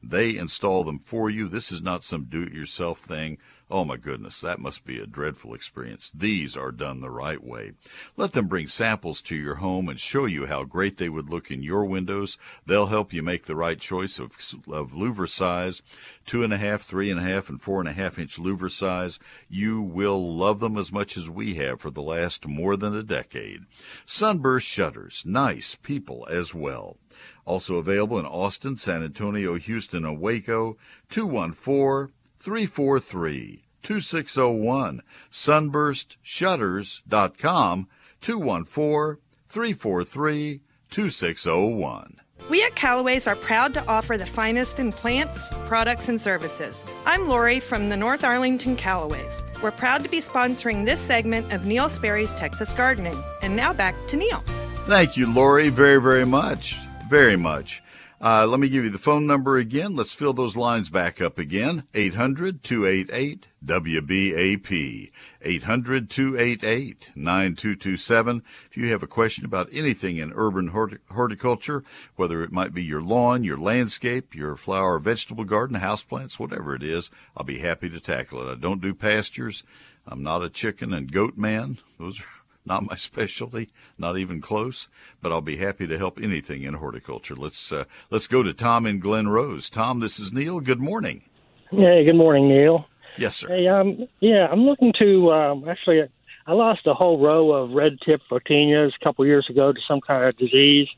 They 0.00 0.36
install 0.36 0.84
them 0.84 1.00
for 1.00 1.28
you. 1.28 1.48
This 1.48 1.72
is 1.72 1.82
not 1.82 2.04
some 2.04 2.26
do 2.26 2.44
it 2.44 2.52
yourself 2.52 3.00
thing. 3.00 3.38
Oh 3.70 3.84
my 3.84 3.98
goodness, 3.98 4.40
that 4.40 4.60
must 4.60 4.86
be 4.86 4.98
a 4.98 5.06
dreadful 5.06 5.52
experience. 5.52 6.10
These 6.14 6.56
are 6.56 6.72
done 6.72 7.00
the 7.00 7.10
right 7.10 7.42
way. 7.44 7.72
Let 8.16 8.32
them 8.32 8.48
bring 8.48 8.66
samples 8.66 9.20
to 9.22 9.36
your 9.36 9.56
home 9.56 9.90
and 9.90 10.00
show 10.00 10.24
you 10.24 10.46
how 10.46 10.64
great 10.64 10.96
they 10.96 11.10
would 11.10 11.28
look 11.28 11.50
in 11.50 11.62
your 11.62 11.84
windows. 11.84 12.38
They'll 12.64 12.86
help 12.86 13.12
you 13.12 13.22
make 13.22 13.44
the 13.44 13.56
right 13.56 13.78
choice 13.78 14.18
of, 14.18 14.32
of 14.72 14.92
louver 14.92 15.28
size, 15.28 15.82
two 16.24 16.42
and 16.42 16.54
a 16.54 16.56
half, 16.56 16.80
three 16.80 17.10
and 17.10 17.20
a 17.20 17.22
half, 17.22 17.50
and 17.50 17.60
four 17.60 17.80
and 17.80 17.88
a 17.88 17.92
half 17.92 18.18
inch 18.18 18.38
louver 18.38 18.70
size. 18.70 19.18
You 19.50 19.82
will 19.82 20.34
love 20.34 20.60
them 20.60 20.78
as 20.78 20.90
much 20.90 21.18
as 21.18 21.28
we 21.28 21.56
have 21.56 21.82
for 21.82 21.90
the 21.90 22.00
last 22.00 22.46
more 22.46 22.74
than 22.74 22.96
a 22.96 23.02
decade. 23.02 23.66
Sunburst 24.06 24.66
shutters, 24.66 25.24
nice 25.26 25.74
people 25.74 26.26
as 26.30 26.54
well. 26.54 26.96
Also 27.44 27.76
available 27.76 28.18
in 28.18 28.24
Austin, 28.24 28.78
San 28.78 29.02
Antonio, 29.02 29.56
Houston, 29.56 30.06
and 30.06 30.20
Waco, 30.20 30.78
214 31.10 32.14
343 32.38 33.64
2601. 33.82 35.02
Sunburstshutters.com 35.30 37.88
214 38.20 39.16
343 39.48 40.60
2601. 40.90 42.18
We 42.48 42.64
at 42.64 42.74
Callaway's 42.74 43.26
are 43.26 43.36
proud 43.36 43.74
to 43.74 43.86
offer 43.86 44.16
the 44.16 44.24
finest 44.24 44.78
in 44.78 44.92
plants, 44.92 45.52
products, 45.66 46.08
and 46.08 46.18
services. 46.18 46.82
I'm 47.04 47.28
Lori 47.28 47.60
from 47.60 47.90
the 47.90 47.96
North 47.96 48.24
Arlington 48.24 48.76
Callaway's. 48.76 49.42
We're 49.62 49.70
proud 49.70 50.02
to 50.04 50.08
be 50.08 50.20
sponsoring 50.20 50.86
this 50.86 51.00
segment 51.00 51.52
of 51.52 51.66
Neil 51.66 51.90
Sperry's 51.90 52.34
Texas 52.34 52.72
Gardening. 52.72 53.22
And 53.42 53.54
now 53.54 53.74
back 53.74 53.94
to 54.08 54.16
Neil. 54.16 54.42
Thank 54.86 55.18
you, 55.18 55.30
Lori, 55.30 55.68
very, 55.68 56.00
very 56.00 56.24
much. 56.24 56.78
Very 57.10 57.36
much. 57.36 57.82
Uh, 58.20 58.44
let 58.48 58.58
me 58.58 58.68
give 58.68 58.82
you 58.82 58.90
the 58.90 58.98
phone 58.98 59.28
number 59.28 59.56
again. 59.56 59.94
Let's 59.94 60.12
fill 60.12 60.32
those 60.32 60.56
lines 60.56 60.90
back 60.90 61.20
up 61.20 61.38
again. 61.38 61.84
800 61.94 62.64
288 62.64 63.46
WBAP. 63.64 65.12
800 65.40 66.10
288 66.10 67.10
9227. 67.14 68.42
If 68.70 68.76
you 68.76 68.90
have 68.90 69.04
a 69.04 69.06
question 69.06 69.44
about 69.44 69.68
anything 69.72 70.16
in 70.16 70.32
urban 70.34 70.68
horticulture, 71.12 71.84
whether 72.16 72.42
it 72.42 72.50
might 72.50 72.74
be 72.74 72.82
your 72.82 73.02
lawn, 73.02 73.44
your 73.44 73.58
landscape, 73.58 74.34
your 74.34 74.56
flower 74.56 74.94
or 74.94 74.98
vegetable 74.98 75.44
garden, 75.44 75.78
houseplants, 75.78 76.40
whatever 76.40 76.74
it 76.74 76.82
is, 76.82 77.10
I'll 77.36 77.44
be 77.44 77.58
happy 77.58 77.88
to 77.88 78.00
tackle 78.00 78.42
it. 78.42 78.50
I 78.50 78.56
don't 78.56 78.82
do 78.82 78.94
pastures. 78.94 79.62
I'm 80.04 80.24
not 80.24 80.42
a 80.42 80.50
chicken 80.50 80.92
and 80.92 81.12
goat 81.12 81.36
man. 81.36 81.78
Those 82.00 82.20
are 82.20 82.37
not 82.68 82.86
my 82.86 82.94
specialty, 82.96 83.70
not 83.96 84.18
even 84.18 84.40
close, 84.40 84.88
but 85.20 85.32
I'll 85.32 85.40
be 85.40 85.56
happy 85.56 85.86
to 85.88 85.98
help 85.98 86.20
anything 86.22 86.62
in 86.62 86.74
horticulture. 86.74 87.34
Let's 87.34 87.72
uh, 87.72 87.84
let's 88.10 88.28
go 88.28 88.42
to 88.42 88.52
Tom 88.52 88.86
in 88.86 89.00
Glen 89.00 89.28
Rose. 89.28 89.68
Tom, 89.68 89.98
this 90.00 90.20
is 90.20 90.32
Neil. 90.32 90.60
Good 90.60 90.80
morning. 90.80 91.24
Hey, 91.70 92.04
good 92.04 92.16
morning, 92.16 92.48
Neil. 92.48 92.86
Yes, 93.18 93.36
sir. 93.36 93.48
Hey, 93.48 93.66
um, 93.66 94.06
yeah, 94.20 94.46
I'm 94.50 94.60
looking 94.60 94.92
to 95.00 95.32
um, 95.32 95.68
actually. 95.68 96.02
I 96.46 96.52
lost 96.52 96.86
a 96.86 96.94
whole 96.94 97.20
row 97.20 97.52
of 97.52 97.72
red 97.72 97.98
tip 98.02 98.22
photinias 98.30 98.92
a 98.98 99.04
couple 99.04 99.26
years 99.26 99.46
ago 99.50 99.70
to 99.70 99.80
some 99.86 100.00
kind 100.00 100.24
of 100.24 100.34
disease, 100.38 100.88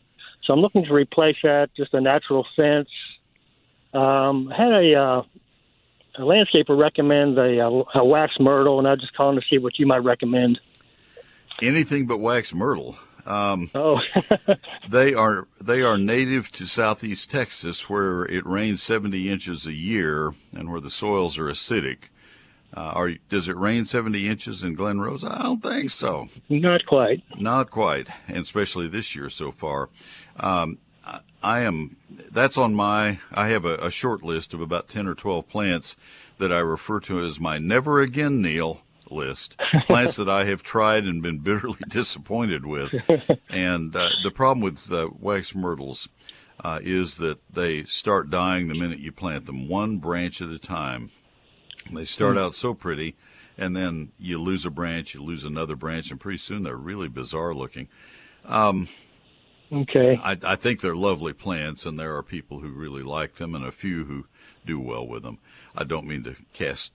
so 0.44 0.52
I'm 0.52 0.60
looking 0.60 0.84
to 0.84 0.92
replace 0.92 1.38
that. 1.42 1.70
Just 1.76 1.92
a 1.92 2.00
natural 2.00 2.46
fence. 2.54 2.88
Um, 3.92 4.52
I 4.52 4.56
had 4.56 4.72
a, 4.72 4.94
uh, 4.94 5.22
a 6.18 6.20
landscaper 6.20 6.78
recommend 6.78 7.36
a, 7.36 7.58
a, 7.66 7.82
a 7.96 8.04
wax 8.04 8.34
myrtle, 8.38 8.78
and 8.78 8.86
I 8.86 8.94
just 8.94 9.16
calling 9.16 9.40
to 9.40 9.46
see 9.50 9.58
what 9.58 9.76
you 9.80 9.86
might 9.86 10.04
recommend 10.04 10.60
anything 11.62 12.06
but 12.06 12.18
wax 12.18 12.54
myrtle. 12.54 12.96
Um, 13.26 13.70
oh, 13.74 14.00
they 14.88 15.14
are 15.14 15.46
they 15.62 15.82
are 15.82 15.98
native 15.98 16.50
to 16.52 16.66
southeast 16.66 17.30
Texas, 17.30 17.88
where 17.88 18.24
it 18.24 18.46
rains 18.46 18.82
70 18.82 19.30
inches 19.30 19.66
a 19.66 19.72
year 19.72 20.34
and 20.54 20.70
where 20.70 20.80
the 20.80 20.90
soils 20.90 21.38
are 21.38 21.44
acidic. 21.44 22.08
Uh, 22.74 22.80
are 22.80 23.11
does 23.28 23.48
it 23.48 23.56
rain 23.56 23.84
70 23.84 24.28
inches 24.28 24.62
in 24.62 24.74
Glen 24.74 25.00
Rose? 25.00 25.24
I 25.24 25.42
don't 25.42 25.62
think 25.62 25.90
so. 25.90 26.28
Not 26.48 26.86
quite. 26.86 27.22
Not 27.38 27.70
quite, 27.70 28.08
and 28.28 28.38
especially 28.38 28.88
this 28.88 29.14
year 29.14 29.28
so 29.28 29.50
far. 29.50 29.90
Um, 30.38 30.78
I 31.42 31.61
am. 31.61 31.96
That's 32.30 32.58
on 32.58 32.74
my. 32.74 33.18
I 33.32 33.48
have 33.48 33.64
a, 33.64 33.76
a 33.76 33.90
short 33.90 34.22
list 34.22 34.54
of 34.54 34.61
about 34.61 34.88
10 34.88 35.06
or 35.06 35.14
12 35.14 35.48
plants 35.48 35.96
that 36.38 36.52
I 36.52 36.58
refer 36.58 37.00
to 37.00 37.20
as 37.20 37.40
my 37.40 37.58
never 37.58 38.00
again 38.00 38.40
Neil 38.40 38.82
list. 39.11 39.58
Plants 39.86 40.16
that 40.16 40.28
I 40.28 40.44
have 40.44 40.62
tried 40.62 41.04
and 41.04 41.22
been 41.22 41.38
bitterly 41.38 41.78
disappointed 41.88 42.66
with. 42.66 42.94
And 43.48 43.94
uh, 43.94 44.11
the 44.22 44.30
problem 44.30 44.62
with 44.62 44.90
uh, 44.92 45.11
wax 45.18 45.54
myrtles 45.54 46.08
uh, 46.62 46.80
is 46.82 47.16
that 47.16 47.38
they 47.52 47.84
start 47.84 48.30
dying 48.30 48.68
the 48.68 48.74
minute 48.74 48.98
you 48.98 49.12
plant 49.12 49.46
them, 49.46 49.68
one 49.68 49.98
branch 49.98 50.42
at 50.42 50.50
a 50.50 50.58
time. 50.58 51.11
They 51.90 52.04
start 52.04 52.36
mm. 52.36 52.40
out 52.40 52.54
so 52.54 52.74
pretty, 52.74 53.16
and 53.56 53.74
then 53.74 54.12
you 54.18 54.38
lose 54.38 54.66
a 54.66 54.70
branch, 54.70 55.14
you 55.14 55.22
lose 55.22 55.44
another 55.44 55.76
branch, 55.76 56.11
and 56.11 56.20
pretty 56.20 56.38
soon 56.38 56.62
they're 56.62 56.76
really 56.76 57.08
bizarre 57.08 57.54
looking. 57.54 57.88
Um, 58.44 58.88
okay. 59.72 60.18
I, 60.22 60.36
I 60.42 60.56
think 60.56 60.80
they're 60.80 60.94
lovely 60.94 61.32
plants, 61.32 61.86
and 61.86 61.98
there 61.98 62.14
are 62.16 62.22
people 62.22 62.61
who 62.61 62.68
really 62.68 63.02
like 63.02 63.34
them, 63.34 63.54
and 63.54 63.64
a 63.64 63.72
few 63.72 64.04
who 64.04 64.26
do 64.66 64.78
well 64.78 65.06
with 65.06 65.22
them. 65.22 65.38
I 65.74 65.84
don't 65.84 66.06
mean 66.06 66.24
to 66.24 66.36
cast 66.52 66.92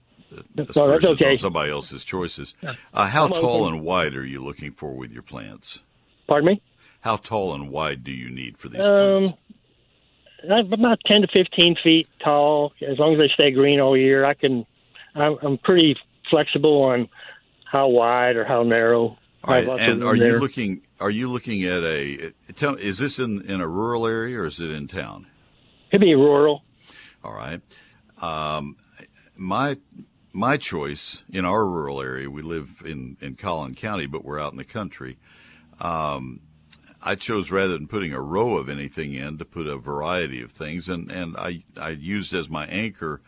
that's 0.54 0.76
okay. 0.76 1.32
on 1.32 1.38
somebody 1.38 1.70
else's 1.70 2.04
choices. 2.04 2.54
Uh, 2.92 3.06
how 3.06 3.28
tall 3.28 3.68
and 3.68 3.82
wide 3.82 4.14
are 4.14 4.24
you 4.24 4.42
looking 4.42 4.72
for 4.72 4.92
with 4.92 5.12
your 5.12 5.22
plants? 5.22 5.82
Pardon 6.26 6.46
me? 6.46 6.62
How 7.00 7.16
tall 7.16 7.54
and 7.54 7.70
wide 7.70 8.04
do 8.04 8.10
you 8.10 8.30
need 8.30 8.58
for 8.58 8.68
these 8.68 8.84
um, 8.84 9.34
plants? 10.44 10.72
About 10.72 10.98
ten 11.06 11.22
to 11.22 11.28
fifteen 11.28 11.76
feet 11.82 12.08
tall. 12.22 12.72
As 12.86 12.98
long 12.98 13.14
as 13.14 13.18
they 13.18 13.28
stay 13.34 13.50
green 13.50 13.80
all 13.80 13.96
year, 13.96 14.24
I 14.24 14.34
can. 14.34 14.66
I'm, 15.14 15.38
I'm 15.42 15.58
pretty 15.58 15.96
flexible 16.30 16.82
on 16.82 17.08
how 17.70 17.88
wide 17.88 18.36
or 18.36 18.44
how 18.44 18.62
narrow. 18.62 19.18
Right. 19.46 19.66
And 19.66 20.02
are 20.02 20.16
there. 20.16 20.34
you 20.34 20.38
looking? 20.38 20.82
Are 21.00 21.10
you 21.10 21.28
looking 21.28 21.64
at 21.64 21.82
a? 21.82 22.32
Tell, 22.54 22.74
is 22.74 22.98
this 22.98 23.18
in 23.18 23.42
in 23.42 23.60
a 23.60 23.68
rural 23.68 24.06
area 24.06 24.40
or 24.40 24.46
is 24.46 24.60
it 24.60 24.70
in 24.70 24.88
town? 24.88 25.26
It'd 25.90 26.00
be 26.00 26.14
rural. 26.14 26.64
All 27.22 27.32
right. 27.32 27.60
Um, 28.20 28.76
my 29.36 29.76
my 30.36 30.58
choice 30.58 31.24
in 31.32 31.46
our 31.46 31.66
rural 31.66 32.02
area, 32.02 32.30
we 32.30 32.42
live 32.42 32.82
in, 32.84 33.16
in 33.22 33.34
Collin 33.34 33.74
County, 33.74 34.06
but 34.06 34.24
we're 34.24 34.38
out 34.38 34.52
in 34.52 34.58
the 34.58 34.64
country. 34.64 35.16
Um, 35.80 36.40
I 37.02 37.14
chose 37.14 37.50
rather 37.50 37.72
than 37.72 37.88
putting 37.88 38.12
a 38.12 38.20
row 38.20 38.58
of 38.58 38.68
anything 38.68 39.14
in 39.14 39.38
to 39.38 39.44
put 39.46 39.66
a 39.66 39.78
variety 39.78 40.42
of 40.42 40.52
things, 40.52 40.90
and, 40.90 41.10
and 41.10 41.36
I, 41.38 41.64
I 41.80 41.90
used 41.90 42.34
as 42.34 42.50
my 42.50 42.66
anchor 42.66 43.22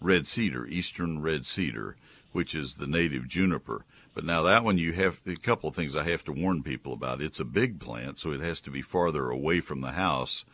red 0.00 0.28
cedar, 0.28 0.66
eastern 0.66 1.20
red 1.20 1.46
cedar, 1.46 1.96
which 2.30 2.54
is 2.54 2.76
the 2.76 2.86
native 2.86 3.26
juniper. 3.26 3.84
But 4.14 4.24
now 4.24 4.42
that 4.42 4.62
one, 4.62 4.78
you 4.78 4.92
have 4.92 5.20
a 5.26 5.34
couple 5.36 5.68
of 5.68 5.74
things 5.74 5.96
I 5.96 6.04
have 6.04 6.24
to 6.24 6.32
warn 6.32 6.62
people 6.62 6.92
about. 6.92 7.20
It's 7.20 7.40
a 7.40 7.44
big 7.44 7.80
plant, 7.80 8.20
so 8.20 8.30
it 8.30 8.40
has 8.40 8.60
to 8.60 8.70
be 8.70 8.82
farther 8.82 9.30
away 9.30 9.60
from 9.60 9.80
the 9.80 9.92
house. 9.92 10.44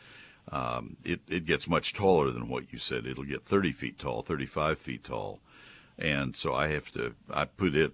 Um, 0.50 0.96
it, 1.04 1.20
it 1.28 1.44
gets 1.44 1.68
much 1.68 1.92
taller 1.92 2.30
than 2.30 2.48
what 2.48 2.72
you 2.72 2.78
said. 2.78 3.04
It'll 3.04 3.24
get 3.24 3.44
30 3.44 3.72
feet 3.72 3.98
tall, 3.98 4.22
35 4.22 4.78
feet 4.78 5.04
tall 5.04 5.40
and 5.98 6.36
so 6.36 6.54
I 6.54 6.68
have 6.68 6.90
to 6.92 7.14
I 7.30 7.44
put 7.44 7.74
it 7.74 7.92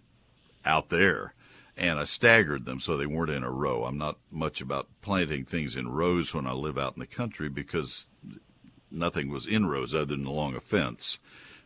out 0.64 0.88
there 0.88 1.34
and 1.76 1.98
I 1.98 2.04
staggered 2.04 2.64
them 2.64 2.80
so 2.80 2.96
they 2.96 3.06
weren't 3.06 3.30
in 3.30 3.42
a 3.42 3.50
row. 3.50 3.84
I'm 3.84 3.98
not 3.98 4.18
much 4.30 4.60
about 4.60 4.88
planting 5.02 5.44
things 5.44 5.74
in 5.76 5.88
rows 5.88 6.34
when 6.34 6.46
I 6.46 6.52
live 6.52 6.78
out 6.78 6.94
in 6.94 7.00
the 7.00 7.06
country 7.06 7.48
because 7.48 8.08
nothing 8.90 9.28
was 9.28 9.46
in 9.46 9.66
rows 9.66 9.94
other 9.94 10.04
than 10.06 10.26
along 10.26 10.54
a 10.54 10.60
fence. 10.60 11.18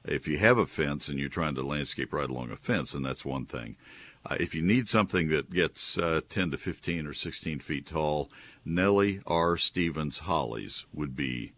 If 0.05 0.27
you 0.27 0.39
have 0.39 0.57
a 0.57 0.67
fence 0.67 1.09
and 1.09 1.19
you're 1.19 1.29
trying 1.29 1.55
to 1.57 1.63
landscape 1.63 2.13
right 2.13 2.31
along 2.31 2.51
a 2.51 2.57
fence, 2.57 2.93
then 2.93 3.03
that's 3.03 3.25
one 3.25 3.45
thing. 3.45 3.77
Uh, 4.25 4.37
if 4.41 4.55
you 4.55 4.63
need 4.63 4.89
something 4.89 5.29
that 5.29 5.53
gets 5.53 5.99
uh, 5.99 6.21
10 6.29 6.53
to 6.53 6.57
15 6.57 7.07
or 7.07 7.13
16 7.13 7.61
feet 7.61 7.87
tall, 7.87 8.31
Nellie 8.65 9.21
R. 9.27 9.57
Stevens 9.57 10.21
hollies 10.21 10.87
would 10.93 11.15
be 11.15 11.53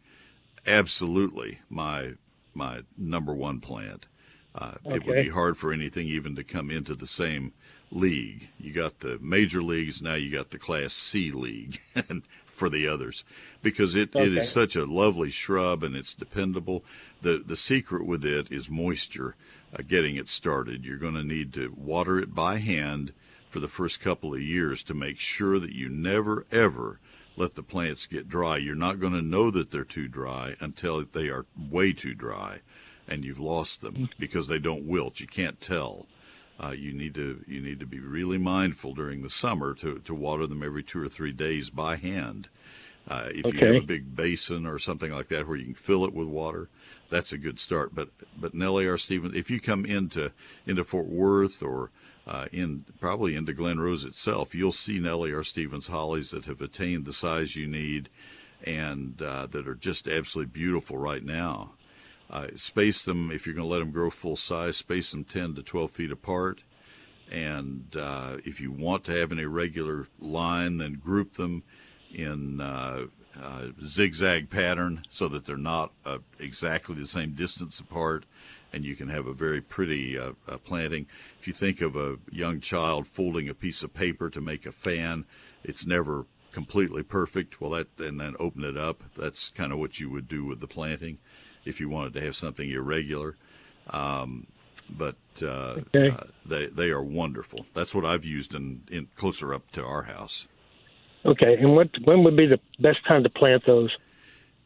absolutely 0.67 1.61
my 1.69 2.15
my 2.53 2.81
number 2.99 3.33
one 3.33 3.61
plant. 3.61 4.07
Uh, 4.55 4.73
okay. 4.85 4.97
It 4.97 5.07
would 5.07 5.25
be 5.25 5.29
hard 5.31 5.57
for 5.57 5.73
anything 5.73 6.09
even 6.09 6.35
to 6.37 6.45
come 6.45 6.71
into 6.71 6.95
the 6.95 7.07
same 7.07 7.53
league. 7.91 8.49
You 8.59 8.73
got 8.73 9.01
the 9.01 9.19
major 9.21 9.63
leagues, 9.63 10.03
now 10.03 10.15
you 10.15 10.31
got 10.31 10.51
the 10.51 10.59
Class 10.59 10.93
C 10.93 11.31
league 11.31 11.81
for 12.47 12.69
the 12.69 12.87
others 12.87 13.25
because 13.63 13.95
it, 13.95 14.15
okay. 14.15 14.27
it 14.27 14.37
is 14.37 14.51
such 14.51 14.77
a 14.77 14.85
lovely 14.85 15.31
shrub 15.31 15.83
and 15.83 15.95
it's 15.95 16.15
dependable. 16.15 16.85
The, 17.23 17.43
the 17.45 17.57
secret 17.57 18.07
with 18.07 18.25
it 18.25 18.51
is 18.51 18.69
moisture, 18.69 19.37
uh, 19.77 19.83
getting 19.87 20.17
it 20.17 20.29
started. 20.29 20.85
You're 20.85 20.99
going 20.99 21.15
to 21.15 21.25
need 21.25 21.53
to 21.55 21.73
water 21.77 22.19
it 22.19 22.35
by 22.35 22.59
hand 22.59 23.13
for 23.49 23.61
the 23.61 23.69
first 23.69 24.01
couple 24.01 24.35
of 24.35 24.43
years 24.43 24.83
to 24.85 24.95
make 24.95 25.19
sure 25.19 25.59
that 25.59 25.73
you 25.73 25.89
never, 25.89 26.47
ever 26.53 27.01
let 27.37 27.55
the 27.55 27.63
plants 27.63 28.07
get 28.07 28.29
dry. 28.29 28.57
You're 28.57 28.75
not 28.75 29.01
going 29.01 29.13
to 29.13 29.23
know 29.23 29.51
that 29.51 29.71
they're 29.71 29.85
too 29.85 30.09
dry 30.09 30.57
until 30.61 31.05
they 31.05 31.29
are 31.29 31.47
way 31.57 31.93
too 31.93 32.15
dry 32.15 32.61
and 33.11 33.25
you've 33.25 33.41
lost 33.41 33.83
them 33.83 34.09
because 34.19 34.47
they 34.47 34.59
don't 34.59 34.87
wilt. 34.87 35.21
You 35.21 35.27
can't 35.27 35.61
tell. 35.61 36.07
Uh, 36.63 36.71
you 36.71 36.93
need 36.93 37.15
to 37.15 37.43
you 37.47 37.61
need 37.61 37.81
to 37.81 37.87
be 37.87 38.01
really 38.01 38.39
mindful 38.39 38.95
during 38.95 39.23
the 39.23 39.31
summer 39.31 39.75
to, 39.75 39.99
to 40.01 40.15
water 40.15 40.47
them 40.47 40.63
every 40.63 40.83
two 40.83 41.03
or 41.03 41.09
three 41.09 41.33
days 41.33 41.71
by 41.71 41.97
hand. 41.97 42.49
Uh, 43.09 43.29
if 43.31 43.47
okay. 43.47 43.59
you 43.59 43.67
have 43.67 43.83
a 43.83 43.87
big 43.87 44.15
basin 44.15 44.67
or 44.67 44.79
something 44.79 45.11
like 45.11 45.29
that 45.29 45.49
where 45.49 45.57
you 45.57 45.65
can 45.65 45.75
fill 45.75 46.05
it 46.05 46.13
with 46.13 46.29
water, 46.29 46.69
that's 47.09 47.33
a 47.33 47.39
good 47.39 47.59
start. 47.59 47.95
But 47.95 48.11
but 48.39 48.55
Nellie 48.55 48.87
R. 48.87 48.99
Stevens, 48.99 49.35
if 49.35 49.51
you 49.51 49.59
come 49.59 49.85
into 49.85 50.33
into 50.67 50.85
Fort 50.85 51.07
Worth 51.07 51.63
or 51.63 51.91
uh, 52.27 52.47
in 52.53 52.85
probably 53.01 53.35
into 53.35 53.55
Glen 53.55 53.81
Rose 53.81 54.05
itself, 54.05 54.55
you'll 54.55 54.71
see 54.71 55.01
Nellie 55.01 55.33
R. 55.33 55.43
Stevens 55.43 55.89
hollies 55.89 56.31
that 56.31 56.45
have 56.45 56.61
attained 56.61 57.07
the 57.07 57.13
size 57.13 57.57
you 57.57 57.67
need 57.67 58.11
and 58.65 59.21
uh, 59.23 59.47
that 59.47 59.67
are 59.67 59.75
just 59.75 60.07
absolutely 60.07 60.53
beautiful 60.53 60.99
right 60.99 61.25
now. 61.25 61.73
Uh, 62.31 62.47
space 62.55 63.05
them 63.05 63.31
if 63.33 63.45
you're 63.45 63.55
going 63.55 63.67
to 63.67 63.73
let 63.73 63.81
them 63.81 63.91
grow 63.91 64.09
full 64.09 64.37
size. 64.37 64.77
Space 64.77 65.11
them 65.11 65.25
10 65.25 65.57
to 65.57 65.63
12 65.63 65.91
feet 65.91 66.13
apart. 66.13 66.63
And 67.31 67.97
uh, 67.97 68.37
if 68.45 68.61
you 68.61 68.71
want 68.71 69.05
to 69.05 69.13
have 69.13 69.33
an 69.33 69.39
irregular 69.39 70.07
line, 70.21 70.79
then 70.79 70.95
group 70.95 71.35
them 71.35 71.63
in 72.13 72.61
uh, 72.61 73.07
uh 73.41 73.69
zigzag 73.87 74.51
pattern 74.51 75.03
so 75.11 75.29
that 75.29 75.47
they're 75.47 75.57
not 75.57 75.93
uh, 76.05 76.19
exactly 76.41 76.97
the 76.97 77.07
same 77.07 77.33
distance 77.35 77.79
apart, 77.79 78.25
and 78.73 78.85
you 78.85 78.97
can 78.97 79.09
have 79.09 79.29
a 79.29 79.33
very 79.33 79.61
pretty 79.61 80.19
uh, 80.19 80.33
planting. 80.65 81.07
If 81.39 81.47
you 81.47 81.53
think 81.53 81.81
of 81.81 81.95
a 81.95 82.19
young 82.33 82.59
child 82.59 83.07
folding 83.07 83.49
a 83.49 83.55
piece 83.55 83.85
of 83.85 83.95
paper 83.95 84.29
to 84.31 84.41
make 84.41 84.67
a 84.67 84.73
fan, 84.73 85.25
it's 85.63 85.87
never 85.87 86.27
completely 86.51 87.05
perfect, 87.05 87.61
well, 87.61 87.71
that 87.71 87.87
and 87.99 88.21
then 88.21 88.35
open 88.41 88.65
it 88.65 88.77
up. 88.77 89.05
That's 89.17 89.51
kind 89.51 89.73
of 89.73 89.79
what 89.79 90.01
you 90.01 90.11
would 90.11 90.27
do 90.27 90.45
with 90.45 90.59
the 90.59 90.67
planting 90.67 91.19
if 91.65 91.81
you 91.81 91.89
wanted 91.89 92.15
to 92.15 92.21
have 92.21 92.37
something 92.37 92.71
irregular. 92.71 93.37
Um, 93.89 94.47
but 94.89 95.17
uh, 95.43 95.79
Okay. 95.95 96.11
uh, 96.11 96.25
they 96.45 96.67
they 96.67 96.91
are 96.91 97.03
wonderful. 97.03 97.67
That's 97.75 97.95
what 97.95 98.05
I've 98.05 98.25
used 98.25 98.55
in, 98.55 98.83
in 98.91 99.09
closer 99.17 99.55
up 99.55 99.71
to 99.73 99.85
our 99.85 100.03
house. 100.03 100.49
Okay, 101.25 101.57
and 101.59 101.75
what 101.75 101.91
when 102.05 102.25
would 102.25 102.37
be 102.37 102.47
the 102.47 102.61
best 102.79 103.05
time 103.07 103.23
to 103.23 103.31
plant 103.31 103.65
those? 103.67 103.91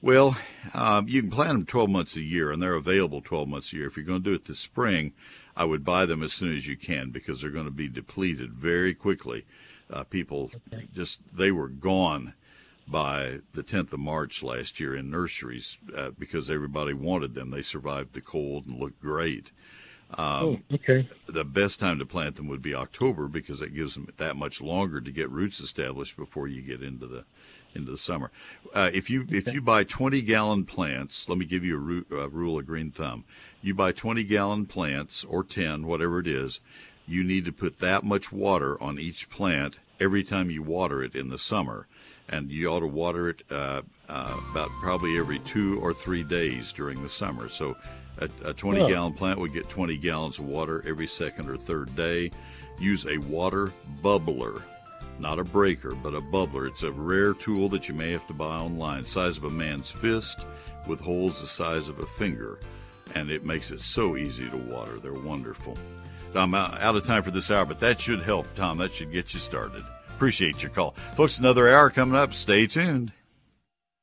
Well, 0.00 0.36
um, 0.74 1.08
you 1.08 1.22
can 1.22 1.30
plant 1.30 1.52
them 1.52 1.66
12 1.66 1.88
months 1.88 2.16
a 2.16 2.20
year, 2.20 2.52
and 2.52 2.62
they're 2.62 2.74
available 2.74 3.22
12 3.22 3.48
months 3.48 3.72
a 3.72 3.76
year. 3.76 3.86
If 3.86 3.96
you're 3.96 4.04
going 4.04 4.22
to 4.22 4.30
do 4.30 4.34
it 4.34 4.44
this 4.44 4.58
spring, 4.60 5.14
I 5.56 5.64
would 5.64 5.82
buy 5.82 6.04
them 6.04 6.22
as 6.22 6.34
soon 6.34 6.54
as 6.54 6.68
you 6.68 6.76
can 6.76 7.10
because 7.10 7.40
they're 7.40 7.50
going 7.50 7.64
to 7.64 7.70
be 7.70 7.88
depleted 7.88 8.52
very 8.52 8.92
quickly. 8.92 9.46
Uh, 9.90 10.04
people 10.04 10.50
just, 10.92 11.20
they 11.34 11.50
were 11.50 11.68
gone 11.68 12.34
by 12.86 13.38
the 13.52 13.62
10th 13.62 13.92
of 13.92 14.00
March 14.00 14.42
last 14.42 14.78
year 14.78 14.94
in 14.94 15.10
nurseries 15.10 15.78
uh, 15.96 16.10
because 16.18 16.50
everybody 16.50 16.92
wanted 16.92 17.34
them. 17.34 17.50
They 17.50 17.62
survived 17.62 18.12
the 18.12 18.20
cold 18.20 18.66
and 18.66 18.78
looked 18.78 19.00
great. 19.00 19.50
Um, 20.16 20.62
oh, 20.70 20.74
okay. 20.74 21.08
the 21.26 21.44
best 21.44 21.80
time 21.80 21.98
to 21.98 22.06
plant 22.06 22.36
them 22.36 22.46
would 22.48 22.62
be 22.62 22.74
October 22.74 23.26
because 23.26 23.60
it 23.60 23.74
gives 23.74 23.94
them 23.94 24.08
that 24.16 24.36
much 24.36 24.60
longer 24.60 25.00
to 25.00 25.10
get 25.10 25.30
roots 25.30 25.60
established 25.60 26.16
before 26.16 26.46
you 26.46 26.62
get 26.62 26.82
into 26.82 27.06
the 27.06 27.24
into 27.74 27.90
the 27.90 27.98
summer. 27.98 28.30
Uh, 28.72 28.90
if 28.92 29.10
you 29.10 29.26
if 29.30 29.52
you 29.52 29.60
buy 29.60 29.82
20 29.82 30.22
gallon 30.22 30.64
plants, 30.64 31.28
let 31.28 31.38
me 31.38 31.44
give 31.44 31.64
you 31.64 31.74
a, 31.74 31.80
ru- 31.80 32.06
a 32.12 32.28
rule 32.28 32.58
of 32.58 32.66
green 32.66 32.92
thumb. 32.92 33.24
You 33.62 33.74
buy 33.74 33.90
20 33.90 34.22
gallon 34.24 34.66
plants 34.66 35.24
or 35.24 35.42
10, 35.42 35.86
whatever 35.86 36.20
it 36.20 36.28
is, 36.28 36.60
you 37.06 37.24
need 37.24 37.44
to 37.46 37.52
put 37.52 37.78
that 37.80 38.04
much 38.04 38.30
water 38.30 38.80
on 38.80 38.98
each 38.98 39.28
plant 39.28 39.78
every 40.00 40.22
time 40.22 40.50
you 40.50 40.62
water 40.62 41.02
it 41.02 41.14
in 41.14 41.28
the 41.28 41.38
summer, 41.38 41.86
and 42.28 42.50
you 42.50 42.68
ought 42.68 42.80
to 42.80 42.86
water 42.86 43.28
it 43.30 43.42
uh, 43.50 43.82
uh, 44.08 44.36
about 44.50 44.70
probably 44.82 45.18
every 45.18 45.38
two 45.40 45.78
or 45.80 45.92
three 45.94 46.22
days 46.22 46.72
during 46.72 47.02
the 47.02 47.08
summer. 47.08 47.48
So. 47.48 47.76
A, 48.18 48.28
a 48.44 48.52
20 48.54 48.78
Oh. 48.82 48.88
gallon 48.88 49.12
plant 49.12 49.40
would 49.40 49.52
get 49.52 49.68
20 49.68 49.96
gallons 49.96 50.38
of 50.38 50.44
water 50.46 50.84
every 50.86 51.08
second 51.08 51.50
or 51.50 51.56
third 51.56 51.96
day. 51.96 52.30
Use 52.78 53.06
a 53.08 53.18
water 53.18 53.72
bubbler, 54.04 54.62
not 55.18 55.40
a 55.40 55.44
breaker, 55.44 55.96
but 55.96 56.14
a 56.14 56.20
bubbler. 56.20 56.68
It's 56.68 56.84
a 56.84 56.92
rare 56.92 57.34
tool 57.34 57.68
that 57.70 57.88
you 57.88 57.94
may 57.96 58.12
have 58.12 58.24
to 58.28 58.32
buy 58.32 58.54
online, 58.54 59.04
size 59.04 59.36
of 59.36 59.42
a 59.42 59.50
man's 59.50 59.90
fist 59.90 60.46
with 60.86 61.00
holes 61.00 61.40
the 61.40 61.48
size 61.48 61.88
of 61.88 61.98
a 61.98 62.06
finger, 62.06 62.60
and 63.16 63.32
it 63.32 63.44
makes 63.44 63.72
it 63.72 63.80
so 63.80 64.16
easy 64.16 64.48
to 64.48 64.56
water. 64.58 65.00
They're 65.00 65.12
wonderful. 65.12 65.76
I'm 66.36 66.54
out 66.54 66.80
out 66.80 66.94
of 66.94 67.04
time 67.04 67.24
for 67.24 67.32
this 67.32 67.50
hour, 67.50 67.64
but 67.64 67.80
that 67.80 68.00
should 68.00 68.22
help, 68.22 68.46
Tom. 68.54 68.78
That 68.78 68.92
should 68.92 69.10
get 69.10 69.34
you 69.34 69.40
started. 69.40 69.82
Appreciate 70.14 70.62
your 70.62 70.70
call. 70.70 70.92
Folks, 71.16 71.38
another 71.38 71.68
hour 71.68 71.90
coming 71.90 72.16
up. 72.16 72.34
Stay 72.34 72.66
tuned. 72.66 73.12